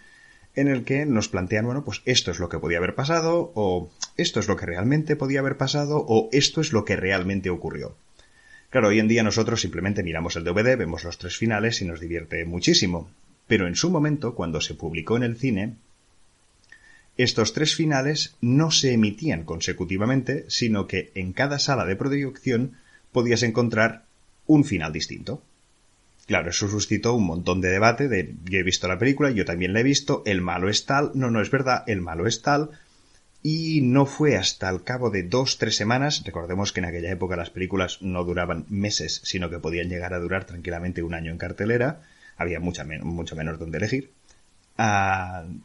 en 0.57 0.69
el 0.69 0.85
que 0.85 1.07
nos 1.07 1.29
plantean, 1.29 1.67
bueno, 1.67 1.85
pues 1.85 2.03
esto 2.07 2.31
es 2.31 2.39
lo 2.39 2.49
que 2.49 2.59
podía 2.59 2.79
haber 2.79 2.95
pasado, 2.95 3.53
o 3.55 3.91
esto 4.17 4.41
es 4.41 4.49
lo 4.49 4.57
que 4.57 4.67
realmente 4.67 5.15
podía 5.15 5.41
haber 5.41 5.57
pasado, 5.57 6.05
o 6.09 6.29
esto 6.33 6.61
es 6.61 6.73
lo 6.73 6.85
que 6.85 6.97
realmente 6.97 7.51
ocurrió. 7.51 7.95
Claro, 8.71 8.89
hoy 8.89 8.99
en 8.99 9.09
día 9.09 9.23
nosotros 9.23 9.61
simplemente 9.61 10.03
miramos 10.03 10.35
el 10.37 10.45
DVD, 10.45 10.77
vemos 10.77 11.05
los 11.05 11.19
tres 11.19 11.37
finales 11.37 11.81
y 11.83 11.85
nos 11.85 12.01
divierte 12.01 12.45
muchísimo. 12.45 13.11
Pero 13.47 13.69
en 13.69 13.77
su 13.77 13.91
momento, 13.91 14.35
cuando 14.35 14.61
se 14.61 14.75
publicó 14.75 15.17
en 15.17 15.23
el 15.23 15.37
cine, 15.37 15.75
estos 17.17 17.53
tres 17.53 17.75
finales 17.75 18.37
no 18.41 18.71
se 18.71 18.93
emitían 18.93 19.45
consecutivamente, 19.45 20.45
sino 20.49 20.87
que 20.87 21.13
en 21.15 21.33
cada 21.33 21.59
sala 21.59 21.85
de 21.87 21.97
producción 21.97 22.73
podías 23.13 23.43
encontrar 23.43 24.05
un 24.47 24.65
final 24.65 24.93
distinto. 24.93 25.43
Claro, 26.27 26.51
eso 26.51 26.69
suscitó 26.69 27.15
un 27.15 27.25
montón 27.25 27.61
de 27.61 27.71
debate 27.71 28.09
de 28.09 28.35
yo 28.45 28.59
he 28.59 28.65
visto 28.65 28.89
la 28.89 28.99
película, 28.99 29.31
yo 29.31 29.45
también 29.45 29.73
la 29.73 29.81
he 29.81 29.85
visto, 29.85 30.23
el 30.27 30.41
malo 30.41 30.69
es 30.69 30.85
tal, 30.85 31.13
no, 31.15 31.31
no 31.31 31.41
es 31.41 31.51
verdad, 31.51 31.85
el 31.87 32.01
malo 32.01 32.27
es 32.27 32.43
tal. 32.43 32.71
Y 33.45 33.81
no 33.83 34.07
fue 34.07 34.37
hasta 34.37 34.69
el 34.69 34.83
cabo 34.83 35.11
de 35.11 35.23
dos, 35.23 35.59
tres 35.59 35.77
semanas, 35.77 36.25
recordemos 36.25 36.73
que 36.73 36.81
en 36.81 36.87
aquella 36.87 37.13
época 37.13 37.37
las 37.37 37.51
películas 37.51 38.03
no 38.03 38.25
duraban 38.25 38.67
meses, 38.69 39.21
sino 39.23 39.51
que 39.51 39.61
podían 39.61 39.89
llegar 39.89 40.15
a 40.15 40.19
durar 40.19 40.47
tranquilamente 40.47 41.05
un 41.05 41.15
año 41.15 41.31
en 41.31 41.39
cartelera, 41.39 42.03
había 42.37 42.59
mucha 42.59 42.85
mucho 42.85 43.37
menos 43.37 43.61
donde 43.61 43.79
elegir. 43.79 44.11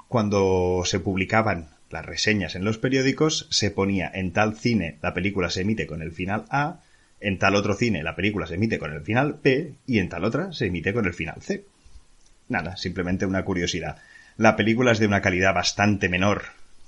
Cuando 0.08 0.84
se 0.86 1.00
publicaban 1.00 1.70
las 1.90 2.06
reseñas 2.06 2.56
en 2.56 2.66
los 2.66 2.78
periódicos, 2.78 3.48
se 3.50 3.72
ponía 3.72 4.12
en 4.14 4.32
tal 4.32 4.56
cine 4.56 5.00
la 5.02 5.16
película 5.16 5.50
se 5.50 5.62
emite 5.62 5.88
con 5.88 6.04
el 6.04 6.12
final 6.12 6.46
A, 6.50 6.82
en 7.22 7.38
tal 7.38 7.56
otro 7.56 7.76
cine 7.76 8.04
la 8.04 8.16
película 8.16 8.48
se 8.48 8.56
emite 8.56 8.80
con 8.80 8.94
el 8.94 9.02
final 9.02 9.36
P 9.36 9.76
y 9.88 10.00
en 10.00 10.10
tal 10.10 10.26
otra 10.26 10.52
se 10.52 10.66
emite 10.66 10.94
con 10.94 11.06
el 11.06 11.14
final 11.14 11.42
C. 11.42 11.66
Nada, 12.50 12.76
simplemente 12.76 13.26
una 13.26 13.46
curiosidad. 13.46 13.98
La 14.38 14.56
película 14.56 14.92
es 14.92 15.00
de 15.00 15.08
una 15.08 15.22
calidad 15.22 15.54
bastante 15.54 16.10
menor 16.10 16.44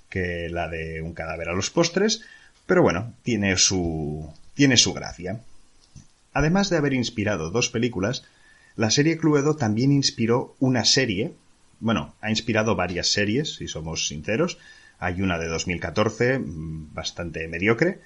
que 0.10 0.50
la 0.50 0.68
de 0.68 1.02
un 1.02 1.14
cadáver 1.14 1.50
a 1.50 1.54
los 1.54 1.70
postres, 1.70 2.24
pero 2.66 2.82
bueno, 2.82 3.14
tiene 3.24 3.58
su 3.58 4.30
tiene 4.54 4.78
su 4.78 4.94
gracia. 4.94 5.42
Además 6.34 6.70
de 6.70 6.78
haber 6.78 6.94
inspirado 6.94 7.50
dos 7.52 7.70
películas, 7.70 8.24
la 8.76 8.90
serie 8.90 9.18
Cluedo 9.18 9.56
también 9.56 9.92
inspiró 9.92 10.56
una 10.60 10.84
serie, 10.84 11.34
bueno, 11.80 12.16
ha 12.22 12.30
inspirado 12.30 12.76
varias 12.76 13.08
series, 13.08 13.56
si 13.56 13.68
somos 13.68 14.08
sinceros. 14.08 14.58
Hay 15.00 15.22
una 15.22 15.38
de 15.38 15.48
2014, 15.48 16.40
mm, 16.40 16.94
bastante 16.94 17.48
mediocre, 17.48 18.00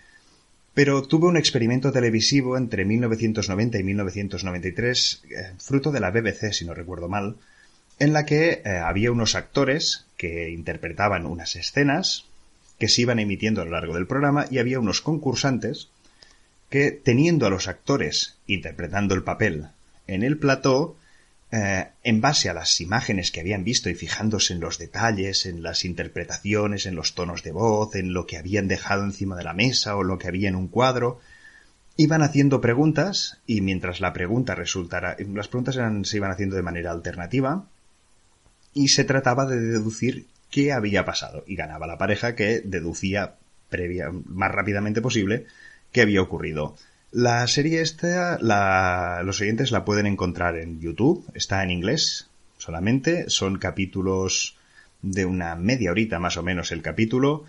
pero 0.78 1.02
tuvo 1.02 1.28
un 1.28 1.38
experimento 1.38 1.92
televisivo 1.92 2.56
entre 2.56 2.86
1990 2.86 3.80
y 3.80 3.84
1993, 3.84 5.24
eh, 5.24 5.54
fruto 5.58 5.92
de 5.92 6.00
la 6.00 6.12
BBC, 6.12 6.54
si 6.54 6.66
no 6.66 6.76
recuerdo 6.76 7.10
mal, 7.10 7.38
en 7.98 8.14
la 8.14 8.28
que 8.28 8.62
eh, 8.64 8.78
había 8.86 9.12
unos 9.12 9.34
actores 9.34 10.06
que 10.18 10.52
interpretaban 10.52 11.26
unas 11.26 11.56
escenas 11.56 12.26
que 12.78 12.90
se 12.90 13.02
iban 13.02 13.18
emitiendo 13.18 13.64
a 13.64 13.66
lo 13.66 13.72
largo 13.72 13.96
del 13.96 14.06
programa 14.06 14.46
y 14.52 14.60
había 14.60 14.80
unos 14.80 15.02
concursantes 15.02 15.90
que, 16.70 16.92
teniendo 16.92 17.48
a 17.48 17.50
los 17.50 17.68
actores 17.68 18.36
interpretando 18.46 19.16
el 19.16 19.24
papel 19.24 19.70
en 20.06 20.22
el 20.22 20.38
plató, 20.38 20.96
eh, 21.52 21.88
en 22.04 22.20
base 22.20 22.50
a 22.50 22.54
las 22.54 22.82
imágenes 22.82 23.32
que 23.32 23.40
habían 23.40 23.64
visto 23.64 23.90
y 23.90 23.96
fijándose 23.96 24.54
en 24.54 24.60
los 24.60 24.78
detalles, 24.78 25.46
en 25.46 25.64
las 25.64 25.86
interpretaciones, 25.86 26.86
en 26.86 26.96
los 26.96 27.16
tonos 27.16 27.42
de 27.44 27.52
voz, 27.52 27.96
en 27.96 28.14
lo 28.14 28.26
que 28.26 28.38
habían 28.38 28.68
dejado 28.68 29.04
encima 29.04 29.38
de 29.38 29.46
la 29.46 29.54
mesa 29.54 29.96
o 29.96 30.04
lo 30.04 30.18
que 30.18 30.28
había 30.28 30.50
en 30.50 30.56
un 30.56 30.68
cuadro, 30.68 31.20
iban 31.96 32.22
haciendo 32.22 32.60
preguntas 32.60 33.40
y 33.48 33.62
mientras 33.62 34.02
la 34.02 34.14
pregunta 34.14 34.56
resultara, 34.56 35.16
las 35.34 35.48
preguntas 35.48 35.76
se 36.04 36.18
iban 36.18 36.32
haciendo 36.32 36.56
de 36.56 36.64
manera 36.64 36.92
alternativa 36.92 37.66
y 38.74 38.90
se 38.90 39.06
trataba 39.06 39.46
de 39.46 39.60
deducir 39.60 40.28
qué 40.52 40.74
había 40.74 41.06
pasado 41.06 41.44
y 41.48 41.56
ganaba 41.56 41.88
la 41.88 41.98
pareja 41.98 42.36
que 42.36 42.62
deducía 42.64 43.36
más 44.26 44.52
rápidamente 44.52 45.02
posible 45.02 45.46
qué 45.92 46.02
había 46.02 46.22
ocurrido. 46.22 46.76
La 47.12 47.48
serie 47.48 47.82
esta, 47.82 48.38
los 49.24 49.42
oyentes 49.42 49.72
la 49.72 49.86
pueden 49.86 50.08
encontrar 50.08 50.58
en 50.58 50.82
YouTube, 50.82 51.26
está 51.34 51.64
en 51.64 51.72
inglés 51.72 52.28
solamente, 52.58 53.30
son 53.30 53.58
capítulos 53.60 54.58
de 55.02 55.26
una 55.26 55.56
media 55.56 55.92
horita 55.92 56.20
más 56.20 56.36
o 56.38 56.44
menos 56.44 56.72
el 56.72 56.82
capítulo 56.82 57.46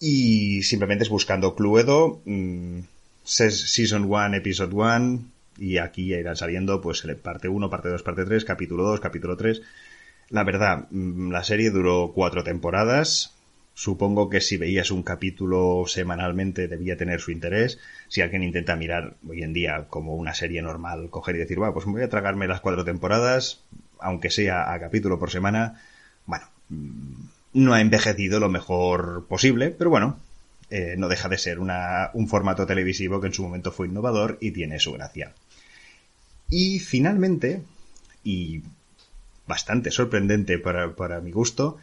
y 0.00 0.62
simplemente 0.62 1.04
es 1.04 1.10
buscando 1.10 1.54
Cluedo, 1.54 2.20
mm, 2.24 2.80
Season 3.22 4.04
1, 4.04 4.34
Episode 4.34 4.74
1 4.74 5.20
y 5.58 5.78
aquí 5.78 6.08
ya 6.08 6.16
irán 6.16 6.36
saliendo 6.36 6.80
pues 6.80 7.06
parte 7.22 7.48
1, 7.48 7.70
parte 7.70 7.90
2, 7.90 8.02
parte 8.02 8.24
3, 8.24 8.44
capítulo 8.44 8.82
2, 8.84 8.98
capítulo 8.98 9.36
3. 9.36 9.62
La 10.30 10.42
verdad, 10.42 10.88
mm, 10.90 11.30
la 11.30 11.44
serie 11.44 11.70
duró 11.70 12.12
cuatro 12.12 12.42
temporadas, 12.42 13.34
Supongo 13.74 14.28
que 14.28 14.40
si 14.40 14.56
veías 14.56 14.90
un 14.90 15.02
capítulo 15.02 15.84
semanalmente 15.86 16.68
debía 16.68 16.96
tener 16.96 17.20
su 17.20 17.30
interés. 17.30 17.78
Si 18.08 18.20
alguien 18.20 18.42
intenta 18.42 18.76
mirar 18.76 19.14
hoy 19.28 19.42
en 19.42 19.52
día 19.52 19.86
como 19.88 20.16
una 20.16 20.34
serie 20.34 20.60
normal, 20.60 21.08
coger 21.10 21.36
y 21.36 21.38
decir, 21.38 21.58
bueno, 21.58 21.72
pues 21.72 21.86
voy 21.86 22.02
a 22.02 22.08
tragarme 22.08 22.46
las 22.46 22.60
cuatro 22.60 22.84
temporadas, 22.84 23.62
aunque 23.98 24.30
sea 24.30 24.72
a 24.72 24.80
capítulo 24.80 25.18
por 25.18 25.30
semana, 25.30 25.80
bueno, 26.26 26.46
mm, 26.68 27.14
no 27.54 27.72
ha 27.72 27.80
envejecido 27.80 28.38
lo 28.40 28.48
mejor 28.48 29.26
posible, 29.28 29.70
pero 29.70 29.90
bueno, 29.90 30.18
eh, 30.70 30.94
no 30.96 31.08
deja 31.08 31.28
de 31.28 31.38
ser 31.38 31.58
un 31.58 32.28
formato 32.28 32.66
televisivo 32.66 33.20
que 33.20 33.26
en 33.26 33.34
su 33.34 33.42
momento 33.42 33.72
fue 33.72 33.88
innovador 33.88 34.38
y 34.40 34.52
tiene 34.52 34.78
su 34.78 34.92
gracia. 34.92 35.32
Y 36.48 36.78
finalmente, 36.78 37.62
y 38.22 38.62
bastante 39.46 39.90
sorprendente 39.90 40.58
para, 40.58 40.94
para 40.94 41.20
mi 41.20 41.32
gusto, 41.32 41.78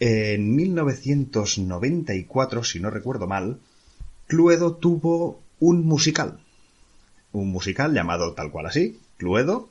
en 0.00 0.56
1994, 0.56 2.64
si 2.64 2.80
no 2.80 2.90
recuerdo 2.90 3.26
mal, 3.26 3.58
Cluedo 4.26 4.74
tuvo 4.74 5.40
un 5.60 5.84
musical. 5.84 6.40
Un 7.32 7.48
musical 7.48 7.92
llamado 7.92 8.32
tal 8.32 8.50
cual 8.50 8.66
así, 8.66 8.98
Cluedo, 9.18 9.68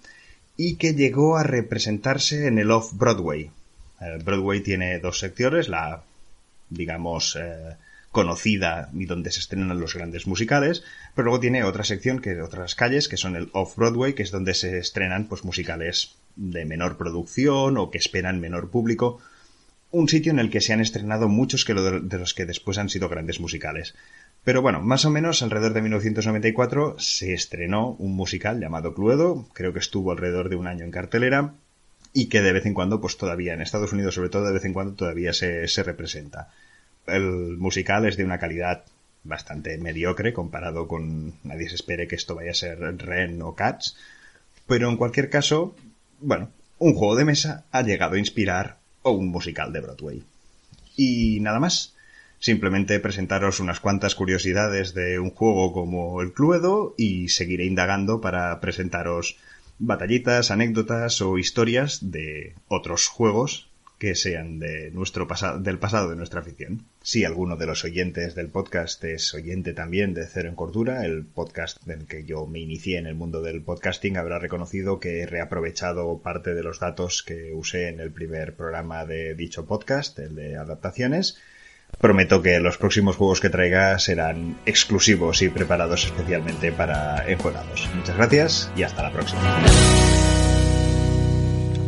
y 0.56 0.76
que 0.76 0.94
llegó 0.94 1.38
a 1.38 1.44
representarse 1.44 2.48
en 2.48 2.60
el 2.60 2.70
Off-Broadway. 2.70 3.50
El 4.00 4.24
Broadway 4.24 4.62
tiene 4.62 5.00
dos 5.00 5.20
secciones, 5.20 5.68
la, 5.68 6.04
digamos, 6.70 7.36
eh, 7.36 7.76
conocida 8.12 8.90
y 8.94 9.06
donde 9.06 9.32
se 9.32 9.40
estrenan 9.40 9.80
los 9.80 9.96
grandes 9.96 10.28
musicales, 10.28 10.84
pero 11.16 11.26
luego 11.26 11.40
tiene 11.40 11.64
otra 11.64 11.84
sección, 11.84 12.20
que 12.20 12.40
otras 12.42 12.76
calles, 12.76 13.08
que 13.08 13.18
son 13.18 13.36
el 13.36 13.50
Off-Broadway, 13.54 14.14
que 14.14 14.24
es 14.24 14.32
donde 14.32 14.54
se 14.54 14.78
estrenan 14.78 15.26
pues 15.26 15.44
musicales 15.44 16.16
de 16.36 16.66
menor 16.66 16.98
producción 16.98 17.78
o 17.78 17.90
que 17.90 17.98
esperan 17.98 18.40
menor 18.40 18.70
público 18.70 19.20
un 19.92 20.08
sitio 20.08 20.32
en 20.32 20.40
el 20.40 20.50
que 20.50 20.62
se 20.62 20.74
han 20.74 20.82
estrenado 20.82 21.28
muchos 21.28 21.66
que 21.66 21.74
de 21.74 22.18
los 22.20 22.34
que 22.34 22.46
después 22.46 22.78
han 22.78 22.90
sido 22.90 23.10
grandes 23.10 23.40
musicales. 23.40 23.96
Pero 24.44 24.62
bueno, 24.62 24.82
más 24.82 25.06
o 25.06 25.10
menos 25.10 25.42
alrededor 25.42 25.74
de 25.74 25.82
1994 25.82 26.96
se 27.00 27.34
estrenó 27.34 27.92
un 28.00 28.16
musical 28.16 28.60
llamado 28.60 28.94
Cluedo, 28.94 29.48
creo 29.54 29.74
que 29.74 29.80
estuvo 29.80 30.12
alrededor 30.12 30.50
de 30.50 30.56
un 30.56 30.68
año 30.68 30.86
en 30.86 30.92
cartelera 30.92 31.54
y 32.14 32.28
que 32.28 32.42
de 32.42 32.54
vez 32.54 32.66
en 32.66 32.74
cuando, 32.74 33.02
pues 33.02 33.18
todavía 33.18 33.54
en 33.54 33.62
Estados 33.62 33.94
Unidos 33.94 34.16
sobre 34.16 34.30
todo, 34.30 34.46
de 34.46 34.54
vez 34.54 34.66
en 34.66 34.74
cuando 34.74 34.94
todavía 34.94 35.34
se, 35.34 35.68
se 35.68 35.84
representa. 35.84 36.50
El 37.06 37.58
musical 37.58 38.06
es 38.06 38.18
de 38.18 38.24
una 38.24 38.40
calidad 38.40 38.84
bastante 39.24 39.78
mediocre 39.78 40.34
comparado 40.34 40.88
con 40.88 41.34
nadie 41.44 41.70
se 41.70 41.76
espere 41.76 42.08
que 42.08 42.16
esto 42.16 42.36
vaya 42.36 42.52
a 42.52 42.56
ser 42.56 42.80
Ren 42.98 43.42
o 43.42 43.54
Cats. 43.56 43.98
Pero 44.68 44.90
en 44.90 44.98
cualquier 44.98 45.30
caso, 45.30 45.76
bueno, 46.20 46.50
un 46.78 46.94
juego 46.94 47.16
de 47.16 47.26
mesa 47.26 47.66
ha 47.72 47.82
llegado 47.82 48.16
a 48.16 48.20
inspirar 48.20 48.79
o 49.02 49.12
un 49.12 49.28
musical 49.28 49.72
de 49.74 49.82
Broadway. 49.82 50.24
Y 50.96 51.40
nada 51.42 51.60
más. 51.60 51.96
Simplemente 52.42 53.00
presentaros 53.02 53.60
unas 53.60 53.82
cuantas 53.82 54.16
curiosidades 54.16 54.94
de 54.94 55.20
un 55.20 55.30
juego 55.30 55.74
como 55.74 56.22
el 56.22 56.32
Cluedo 56.32 56.96
y 56.98 57.28
seguiré 57.28 57.66
indagando 57.66 58.22
para 58.22 58.62
presentaros 58.62 59.36
batallitas, 59.78 60.50
anécdotas 60.50 61.22
o 61.22 61.38
historias 61.38 62.12
de 62.12 62.56
otros 62.70 63.08
juegos 63.08 63.69
que 64.00 64.16
sean 64.16 64.60
del 64.60 64.94
pasado 65.28 66.10
de 66.10 66.16
nuestra 66.16 66.40
afición. 66.40 66.86
Si 67.04 67.26
alguno 67.26 67.58
de 67.58 67.66
los 67.66 67.84
oyentes 67.84 68.34
del 68.34 68.48
podcast 68.48 69.04
es 69.04 69.34
oyente 69.34 69.74
también 69.74 70.14
de 70.14 70.26
Cero 70.26 70.48
en 70.50 70.56
Cordura, 70.56 71.06
el 71.06 71.26
podcast 71.26 71.84
del 71.84 72.08
que 72.08 72.24
yo 72.24 72.48
me 72.48 72.60
inicié 72.60 72.98
en 72.98 73.08
el 73.08 73.16
mundo 73.16 73.42
del 73.42 73.62
podcasting, 73.62 74.16
habrá 74.16 74.40
reconocido 74.40 75.00
que 75.02 75.20
he 75.20 75.26
reaprovechado 75.26 76.20
parte 76.20 76.56
de 76.56 76.64
los 76.64 76.80
datos 76.80 77.24
que 77.24 77.54
usé 77.54 77.90
en 77.90 78.00
el 78.00 78.12
primer 78.12 78.56
programa 78.56 79.06
de 79.06 79.36
dicho 79.36 79.66
podcast, 79.66 80.18
el 80.20 80.34
de 80.34 80.56
adaptaciones. 80.56 81.38
Prometo 82.00 82.42
que 82.42 82.60
los 82.60 82.78
próximos 82.78 83.18
juegos 83.18 83.42
que 83.42 83.50
traiga 83.50 84.00
serán 84.00 84.58
exclusivos 84.66 85.42
y 85.42 85.50
preparados 85.50 86.06
especialmente 86.06 86.72
para 86.72 87.30
enjuegados. 87.30 87.90
Muchas 87.96 88.16
gracias 88.16 88.72
y 88.78 88.84
hasta 88.84 89.04
la 89.04 89.12
próxima. 89.12 89.62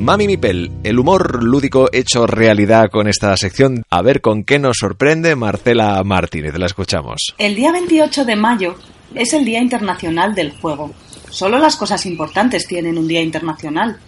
Mami 0.02 0.26
Mipel, 0.26 0.72
el 0.84 0.98
humor 0.98 1.44
lúdico 1.44 1.88
hecho 1.94 2.26
realidad 2.26 2.90
con 2.92 3.08
esta 3.08 3.38
sección. 3.38 3.84
A 3.92 4.02
ver 4.02 4.20
con 4.20 4.44
qué 4.46 4.58
nos 4.58 4.78
sorprende 4.80 5.36
Marcela 5.36 6.04
Martínez. 6.04 6.58
La 6.58 6.66
escuchamos. 6.66 7.36
El 7.38 7.54
día 7.54 7.72
28 7.72 8.26
de 8.26 8.36
mayo 8.36 8.76
es 9.14 9.34
el 9.34 9.46
Día 9.46 9.60
Internacional 9.60 10.34
del 10.34 10.58
Juego. 10.60 10.92
Solo 11.30 11.60
las 11.60 11.76
cosas 11.76 12.08
importantes 12.08 12.66
tienen 12.66 12.98
un 12.98 13.08
día 13.08 13.22
internacional. 13.22 14.00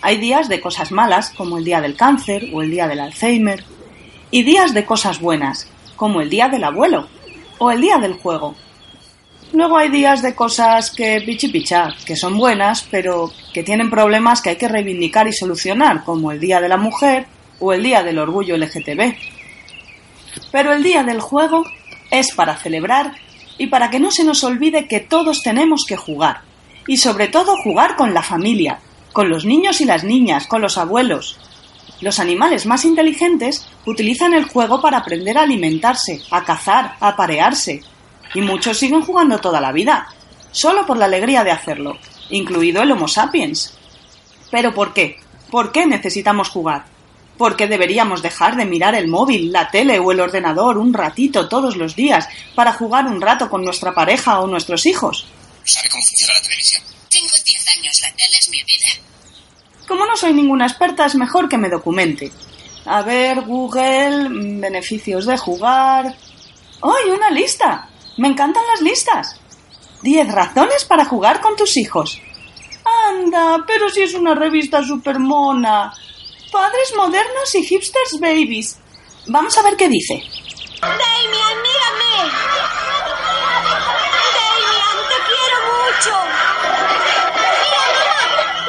Hay 0.00 0.16
días 0.16 0.48
de 0.48 0.62
cosas 0.62 0.90
malas, 0.90 1.28
como 1.36 1.58
el 1.58 1.66
Día 1.66 1.82
del 1.82 1.98
Cáncer 1.98 2.48
o 2.54 2.62
el 2.62 2.70
Día 2.70 2.88
del 2.88 3.00
Alzheimer, 3.00 3.62
y 4.30 4.42
días 4.42 4.72
de 4.72 4.86
cosas 4.86 5.20
buenas, 5.20 5.68
como 5.96 6.22
el 6.22 6.30
Día 6.30 6.48
del 6.48 6.64
Abuelo 6.64 7.08
o 7.58 7.70
el 7.70 7.82
Día 7.82 7.98
del 7.98 8.14
Juego. 8.14 8.54
Luego 9.52 9.78
hay 9.78 9.90
días 9.90 10.22
de 10.22 10.34
cosas 10.34 10.90
que 10.90 11.22
pichipicha, 11.24 11.94
que 12.04 12.16
son 12.16 12.36
buenas, 12.36 12.86
pero 12.90 13.32
que 13.52 13.62
tienen 13.62 13.90
problemas 13.90 14.42
que 14.42 14.50
hay 14.50 14.56
que 14.56 14.68
reivindicar 14.68 15.28
y 15.28 15.32
solucionar, 15.32 16.04
como 16.04 16.32
el 16.32 16.40
Día 16.40 16.60
de 16.60 16.68
la 16.68 16.76
Mujer 16.76 17.26
o 17.60 17.72
el 17.72 17.82
Día 17.82 18.02
del 18.02 18.18
Orgullo 18.18 18.56
LGTB. 18.56 19.14
Pero 20.50 20.72
el 20.72 20.82
Día 20.82 21.04
del 21.04 21.20
Juego 21.20 21.64
es 22.10 22.34
para 22.34 22.56
celebrar 22.56 23.12
y 23.56 23.68
para 23.68 23.88
que 23.88 24.00
no 24.00 24.10
se 24.10 24.24
nos 24.24 24.42
olvide 24.44 24.88
que 24.88 25.00
todos 25.00 25.42
tenemos 25.42 25.84
que 25.86 25.96
jugar. 25.96 26.40
Y 26.88 26.98
sobre 26.98 27.28
todo 27.28 27.56
jugar 27.62 27.96
con 27.96 28.14
la 28.14 28.22
familia, 28.22 28.80
con 29.12 29.30
los 29.30 29.44
niños 29.44 29.80
y 29.80 29.84
las 29.84 30.04
niñas, 30.04 30.46
con 30.46 30.60
los 30.60 30.76
abuelos. 30.76 31.38
Los 32.00 32.18
animales 32.18 32.66
más 32.66 32.84
inteligentes 32.84 33.66
utilizan 33.86 34.34
el 34.34 34.44
juego 34.44 34.82
para 34.82 34.98
aprender 34.98 35.38
a 35.38 35.42
alimentarse, 35.42 36.20
a 36.30 36.44
cazar, 36.44 36.96
a 37.00 37.16
parearse, 37.16 37.80
y 38.34 38.40
muchos 38.40 38.78
siguen 38.78 39.02
jugando 39.02 39.38
toda 39.38 39.60
la 39.60 39.72
vida, 39.72 40.08
solo 40.52 40.86
por 40.86 40.96
la 40.96 41.06
alegría 41.06 41.44
de 41.44 41.50
hacerlo, 41.50 41.98
incluido 42.30 42.82
el 42.82 42.92
Homo 42.92 43.08
sapiens. 43.08 43.76
¿Pero 44.50 44.74
por 44.74 44.92
qué? 44.92 45.18
¿Por 45.50 45.72
qué 45.72 45.86
necesitamos 45.86 46.48
jugar? 46.48 46.84
¿Por 47.38 47.56
qué 47.56 47.66
deberíamos 47.66 48.22
dejar 48.22 48.56
de 48.56 48.64
mirar 48.64 48.94
el 48.94 49.08
móvil, 49.08 49.52
la 49.52 49.68
tele 49.70 49.98
o 49.98 50.10
el 50.10 50.20
ordenador 50.20 50.78
un 50.78 50.94
ratito 50.94 51.48
todos 51.48 51.76
los 51.76 51.94
días 51.94 52.28
para 52.54 52.72
jugar 52.72 53.06
un 53.06 53.20
rato 53.20 53.50
con 53.50 53.62
nuestra 53.62 53.94
pareja 53.94 54.40
o 54.40 54.46
nuestros 54.46 54.86
hijos? 54.86 55.26
¿Sabe 55.64 55.88
cómo 55.90 56.02
funciona 56.02 56.32
la 56.34 56.42
televisión? 56.42 56.82
Tengo 57.10 57.28
10 57.44 57.68
años, 57.76 58.00
la 58.02 58.08
tele 58.08 58.38
es 58.38 58.50
mi 58.50 58.62
vida. 58.62 59.06
Como 59.86 60.06
no 60.06 60.16
soy 60.16 60.32
ninguna 60.32 60.66
experta, 60.66 61.06
es 61.06 61.14
mejor 61.14 61.48
que 61.48 61.58
me 61.58 61.68
documente. 61.68 62.32
A 62.86 63.02
ver, 63.02 63.42
Google, 63.42 64.28
mm, 64.28 64.60
beneficios 64.60 65.26
de 65.26 65.36
jugar. 65.36 66.06
¡Ay, 66.82 67.10
una 67.10 67.30
lista! 67.30 67.88
Me 68.16 68.28
encantan 68.28 68.66
las 68.66 68.80
listas. 68.80 69.38
Diez 70.02 70.30
razones 70.30 70.84
para 70.84 71.04
jugar 71.04 71.40
con 71.40 71.56
tus 71.56 71.76
hijos. 71.76 72.20
Anda, 73.08 73.64
pero 73.66 73.88
si 73.90 74.02
es 74.02 74.14
una 74.14 74.34
revista 74.34 74.82
super 74.82 75.18
mona. 75.18 75.92
Padres 76.50 76.94
modernos 76.96 77.54
y 77.54 77.64
hipsters 77.64 78.18
babies. 78.20 78.78
Vamos 79.26 79.58
a 79.58 79.62
ver 79.62 79.76
qué 79.76 79.88
dice. 79.88 80.22
Damian, 80.80 81.62
mírame. 81.62 82.30
Damian, 84.36 84.98
te 85.08 85.18
quiero 85.28 85.58
mucho. 85.72 86.14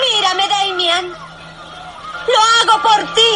Mira, 0.02 0.34
mírame, 0.34 0.46
Damian. 0.50 1.06
Lo 2.28 2.74
hago 2.74 2.82
por 2.82 3.00
ti. 3.14 3.34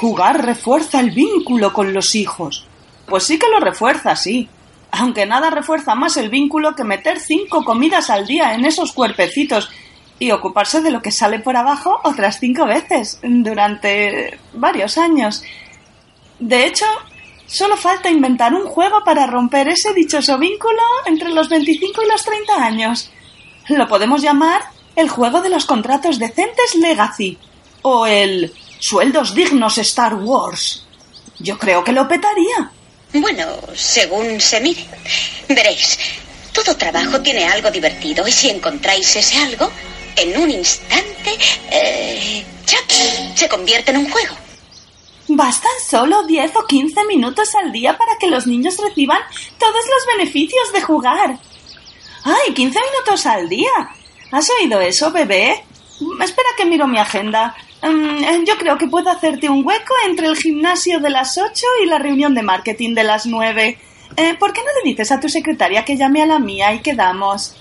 Jugar 0.00 0.44
refuerza 0.44 1.00
el 1.00 1.10
vínculo 1.10 1.72
con 1.72 1.92
los 1.92 2.14
hijos. 2.14 2.66
Pues 3.06 3.24
sí 3.24 3.38
que 3.38 3.48
lo 3.48 3.60
refuerza, 3.60 4.16
sí. 4.16 4.48
Aunque 4.90 5.26
nada 5.26 5.50
refuerza 5.50 5.94
más 5.94 6.16
el 6.16 6.28
vínculo 6.28 6.74
que 6.74 6.84
meter 6.84 7.20
cinco 7.20 7.64
comidas 7.64 8.10
al 8.10 8.26
día 8.26 8.54
en 8.54 8.64
esos 8.64 8.92
cuerpecitos 8.92 9.68
y 10.18 10.30
ocuparse 10.30 10.80
de 10.80 10.90
lo 10.90 11.02
que 11.02 11.10
sale 11.10 11.38
por 11.38 11.56
abajo 11.56 12.00
otras 12.04 12.38
cinco 12.40 12.66
veces 12.66 13.18
durante 13.22 14.38
varios 14.54 14.96
años. 14.96 15.42
De 16.38 16.66
hecho, 16.66 16.86
solo 17.46 17.76
falta 17.76 18.10
inventar 18.10 18.54
un 18.54 18.66
juego 18.66 19.04
para 19.04 19.26
romper 19.26 19.68
ese 19.68 19.92
dichoso 19.92 20.38
vínculo 20.38 20.82
entre 21.06 21.30
los 21.30 21.48
25 21.48 22.02
y 22.02 22.08
los 22.08 22.24
30 22.24 22.64
años. 22.64 23.10
Lo 23.68 23.86
podemos 23.88 24.22
llamar 24.22 24.62
el 24.94 25.08
juego 25.08 25.42
de 25.42 25.50
los 25.50 25.66
contratos 25.66 26.18
decentes 26.18 26.74
Legacy 26.76 27.38
o 27.82 28.06
el 28.06 28.52
sueldos 28.78 29.34
dignos 29.34 29.78
Star 29.78 30.14
Wars. 30.14 30.86
Yo 31.38 31.58
creo 31.58 31.84
que 31.84 31.92
lo 31.92 32.08
petaría. 32.08 32.70
Bueno, 33.20 33.46
según 33.74 34.40
se 34.40 34.60
mire. 34.60 34.84
Veréis, 35.48 35.98
todo 36.52 36.76
trabajo 36.76 37.20
tiene 37.20 37.44
algo 37.46 37.70
divertido 37.70 38.26
y 38.26 38.32
si 38.32 38.50
encontráis 38.50 39.16
ese 39.16 39.38
algo, 39.38 39.70
en 40.16 40.36
un 40.38 40.50
instante, 40.50 41.38
eh, 41.70 42.44
se 43.34 43.48
convierte 43.48 43.90
en 43.90 43.98
un 43.98 44.10
juego. 44.10 44.34
Bastan 45.28 45.72
solo 45.84 46.22
10 46.22 46.56
o 46.56 46.66
15 46.66 47.04
minutos 47.04 47.54
al 47.54 47.72
día 47.72 47.96
para 47.98 48.16
que 48.18 48.28
los 48.28 48.46
niños 48.46 48.76
reciban 48.78 49.20
todos 49.58 49.84
los 49.86 50.16
beneficios 50.16 50.72
de 50.72 50.82
jugar. 50.82 51.38
¡Ay, 52.24 52.54
15 52.54 52.78
minutos 52.78 53.26
al 53.26 53.48
día! 53.48 53.90
¿Has 54.30 54.48
oído 54.60 54.80
eso, 54.80 55.10
bebé? 55.10 55.64
Espera 56.22 56.48
que 56.56 56.64
miro 56.64 56.86
mi 56.86 56.98
agenda. 56.98 57.54
Mm, 57.82 58.44
yo 58.46 58.56
creo 58.56 58.78
que 58.78 58.88
puedo 58.88 59.10
hacerte 59.10 59.48
un 59.48 59.66
hueco 59.66 59.94
entre 60.06 60.26
el 60.26 60.36
gimnasio 60.36 60.98
de 61.00 61.10
las 61.10 61.36
8 61.38 61.66
y 61.82 61.86
la 61.86 61.98
reunión 61.98 62.34
de 62.34 62.42
marketing 62.42 62.94
de 62.94 63.04
las 63.04 63.26
9. 63.26 63.78
Eh, 64.16 64.34
¿Por 64.38 64.52
qué 64.52 64.60
no 64.60 64.68
le 64.82 64.90
dices 64.90 65.12
a 65.12 65.20
tu 65.20 65.28
secretaria 65.28 65.84
que 65.84 65.96
llame 65.96 66.22
a 66.22 66.26
la 66.26 66.38
mía 66.38 66.72
y 66.72 66.80
quedamos? 66.80 67.54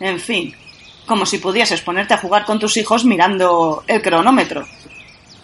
En 0.00 0.18
fin, 0.18 0.54
como 1.06 1.26
si 1.26 1.38
pudieses 1.38 1.82
ponerte 1.82 2.14
a 2.14 2.18
jugar 2.18 2.44
con 2.44 2.58
tus 2.58 2.76
hijos 2.76 3.04
mirando 3.04 3.84
el 3.86 4.00
cronómetro. 4.02 4.66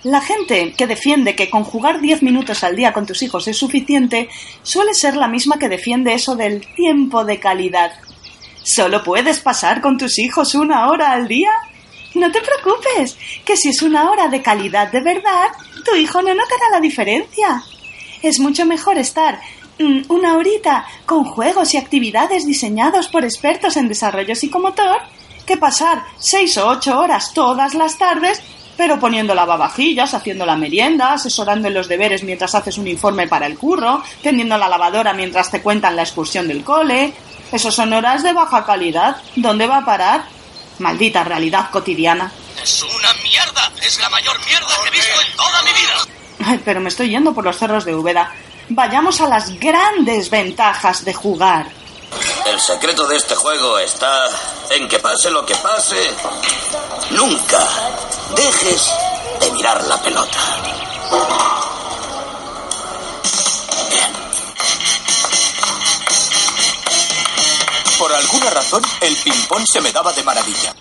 La 0.03 0.21
gente 0.21 0.73
que 0.77 0.87
defiende 0.87 1.35
que 1.35 1.51
con 1.51 1.65
jugar 1.65 2.01
10 2.01 2.23
minutos 2.23 2.63
al 2.63 2.77
día 2.77 2.93
con 2.93 3.07
tus 3.07 3.23
hijos 3.23 3.49
es 3.49 3.57
suficiente 3.57 4.29
suele 4.63 4.95
ser 4.95 5.17
la 5.17 5.29
misma 5.29 5.59
que 5.59 5.69
defiende 5.69 6.15
eso 6.15 6.37
del 6.37 6.65
tiempo 6.75 7.25
de 7.25 7.41
calidad. 7.41 7.93
¿Solo 8.67 9.05
puedes 9.05 9.39
pasar 9.39 9.81
con 9.81 9.97
tus 9.97 10.19
hijos 10.19 10.57
una 10.57 10.91
hora 10.91 11.13
al 11.13 11.29
día? 11.29 11.53
No 12.15 12.33
te 12.33 12.41
preocupes, 12.41 13.17
que 13.45 13.57
si 13.57 13.69
es 13.69 13.81
una 13.81 14.11
hora 14.11 14.27
de 14.27 14.43
calidad 14.43 14.91
de 14.91 15.03
verdad, 15.03 15.53
tu 15.85 15.95
hijo 15.95 16.21
no 16.21 16.35
notará 16.35 16.71
la 16.73 16.81
diferencia. 16.81 17.63
Es 18.23 18.41
mucho 18.41 18.67
mejor 18.67 18.99
estar 18.99 19.39
mm, 19.79 20.07
una 20.09 20.37
horita 20.37 20.85
con 21.07 21.23
juegos 21.23 21.75
y 21.75 21.77
actividades 21.77 22.45
diseñados 22.45 23.07
por 23.07 23.23
expertos 23.23 23.77
en 23.77 23.87
desarrollo 23.87 24.35
psicomotor 24.35 24.99
que 25.47 25.57
pasar 25.57 26.03
seis 26.19 26.59
o 26.59 26.67
ocho 26.67 26.99
horas 26.99 27.33
todas 27.33 27.73
las 27.75 27.97
tardes 27.97 28.43
pero 28.77 29.01
poniendo 29.01 29.35
lavavajillas, 29.35 30.13
haciendo 30.13 30.45
la 30.45 30.57
merienda, 30.57 31.15
asesorando 31.15 31.69
en 31.69 31.75
los 31.75 31.89
deberes 31.89 32.23
mientras 32.23 32.55
haces 32.55 32.77
un 32.77 32.87
informe 32.87 33.27
para 33.27 33.47
el 33.47 33.57
curro, 33.57 34.03
tendiendo 34.23 34.59
la 34.59 34.69
lavadora 34.69 35.15
mientras 35.15 35.51
te 35.51 35.63
cuentan 35.63 35.97
la 35.97 36.03
excursión 36.03 36.47
del 36.47 36.63
cole. 36.63 37.15
Esos 37.53 37.75
son 37.75 37.93
horas 37.93 38.23
de 38.23 38.33
baja 38.33 38.65
calidad. 38.65 39.17
¿Dónde 39.37 39.67
va 39.67 39.79
a 39.79 39.85
parar? 39.85 40.25
Maldita 40.79 41.25
realidad 41.25 41.71
cotidiana. 41.71 42.31
Es 42.63 42.83
una 42.83 43.15
mierda. 43.23 43.73
Es 43.83 43.99
la 44.01 44.09
mayor 44.11 44.37
mierda 44.47 44.67
que 44.83 44.89
he 44.89 44.91
visto 44.91 45.21
en 45.21 45.37
toda 45.37 45.63
mi 45.63 45.71
vida. 45.71 46.17
Ay, 46.47 46.61
pero 46.65 46.81
me 46.81 46.89
estoy 46.89 47.11
yendo 47.11 47.33
por 47.33 47.45
los 47.45 47.57
cerros 47.57 47.85
de 47.85 47.95
Úbeda. 47.95 48.33
Vayamos 48.69 49.21
a 49.21 49.29
las 49.29 49.59
grandes 49.59 50.29
ventajas 50.29 51.05
de 51.05 51.15
jugar. 51.15 51.67
El 52.47 52.61
secreto 52.61 53.07
de 53.07 53.17
este 53.17 53.35
juego 53.35 53.79
está 53.79 54.29
en 54.71 54.89
que 54.89 54.99
pase 54.99 55.31
lo 55.31 55.45
que 55.45 55.55
pase, 55.57 56.11
nunca 57.11 57.69
dejes 58.35 58.91
de 59.41 59.51
mirar 59.53 59.83
la 59.85 60.01
pelota. 60.01 61.76
Por 67.99 68.13
alguna 68.13 68.51
razón, 68.51 68.83
el 69.01 69.17
ping-pong 69.17 69.65
se 69.67 69.81
me 69.81 69.91
daba 69.91 70.13
de 70.13 70.23
maravilla. 70.23 70.75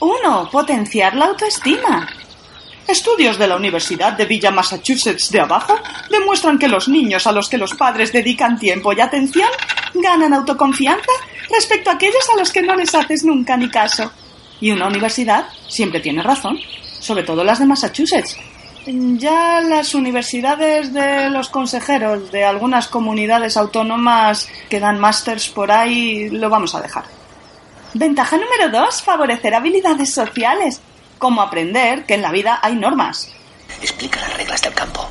1. 0.00 0.50
Potenciar 0.50 1.14
la 1.14 1.26
autoestima. 1.26 2.06
Estudios 2.86 3.38
de 3.38 3.46
la 3.46 3.56
Universidad 3.56 4.12
de 4.12 4.26
Villa 4.26 4.50
Massachusetts 4.50 5.30
de 5.30 5.40
abajo 5.40 5.78
demuestran 6.10 6.58
que 6.58 6.68
los 6.68 6.88
niños 6.88 7.26
a 7.26 7.32
los 7.32 7.48
que 7.48 7.56
los 7.56 7.74
padres 7.74 8.12
dedican 8.12 8.58
tiempo 8.58 8.92
y 8.92 9.00
atención 9.00 9.48
ganan 9.94 10.34
autoconfianza 10.34 11.12
respecto 11.50 11.88
a 11.88 11.94
aquellos 11.94 12.28
a 12.34 12.38
los 12.38 12.52
que 12.52 12.62
no 12.62 12.74
les 12.74 12.94
haces 12.94 13.24
nunca 13.24 13.56
ni 13.56 13.70
caso. 13.70 14.10
Y 14.60 14.70
una 14.70 14.88
universidad 14.88 15.48
siempre 15.68 16.00
tiene 16.00 16.22
razón, 16.22 16.58
sobre 17.00 17.22
todo 17.22 17.44
las 17.44 17.60
de 17.60 17.66
Massachusetts. 17.66 18.36
Ya 18.90 19.60
las 19.60 19.94
universidades 19.94 20.94
de 20.94 21.28
los 21.28 21.50
consejeros 21.50 22.32
de 22.32 22.46
algunas 22.46 22.88
comunidades 22.88 23.58
autónomas 23.58 24.48
que 24.70 24.80
dan 24.80 24.98
másters 24.98 25.50
por 25.50 25.70
ahí 25.70 26.30
lo 26.30 26.48
vamos 26.48 26.74
a 26.74 26.80
dejar. 26.80 27.04
Ventaja 27.92 28.38
número 28.38 28.70
2, 28.70 29.02
favorecer 29.02 29.54
habilidades 29.54 30.14
sociales, 30.14 30.80
como 31.18 31.42
aprender 31.42 32.06
que 32.06 32.14
en 32.14 32.22
la 32.22 32.32
vida 32.32 32.60
hay 32.62 32.76
normas. 32.76 33.30
Explica 33.82 34.20
las 34.20 34.38
reglas 34.38 34.62
del 34.62 34.72
campo. 34.72 35.06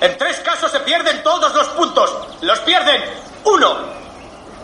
En 0.00 0.18
tres 0.18 0.38
casos 0.38 0.72
se 0.72 0.80
pierden 0.80 1.22
todos 1.22 1.54
los 1.54 1.68
puntos. 1.68 2.12
Los 2.40 2.58
pierden. 2.60 3.00
Uno, 3.44 3.76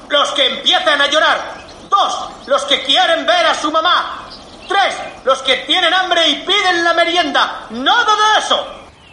los 0.08 0.30
que 0.30 0.44
empiezan 0.44 1.00
a 1.00 1.06
llorar. 1.06 1.54
Dos, 1.88 2.30
los 2.48 2.64
que 2.64 2.82
quieren 2.82 3.26
ver 3.26 3.46
a 3.46 3.54
su 3.54 3.70
mamá. 3.70 4.26
Tres, 4.68 4.94
los 5.24 5.42
que 5.42 5.56
tienen 5.66 5.92
hambre 5.94 6.28
y 6.28 6.34
piden 6.36 6.84
la 6.84 6.94
merienda. 6.94 7.66
Nada 7.70 8.04
de 8.04 8.38
eso. 8.38 8.66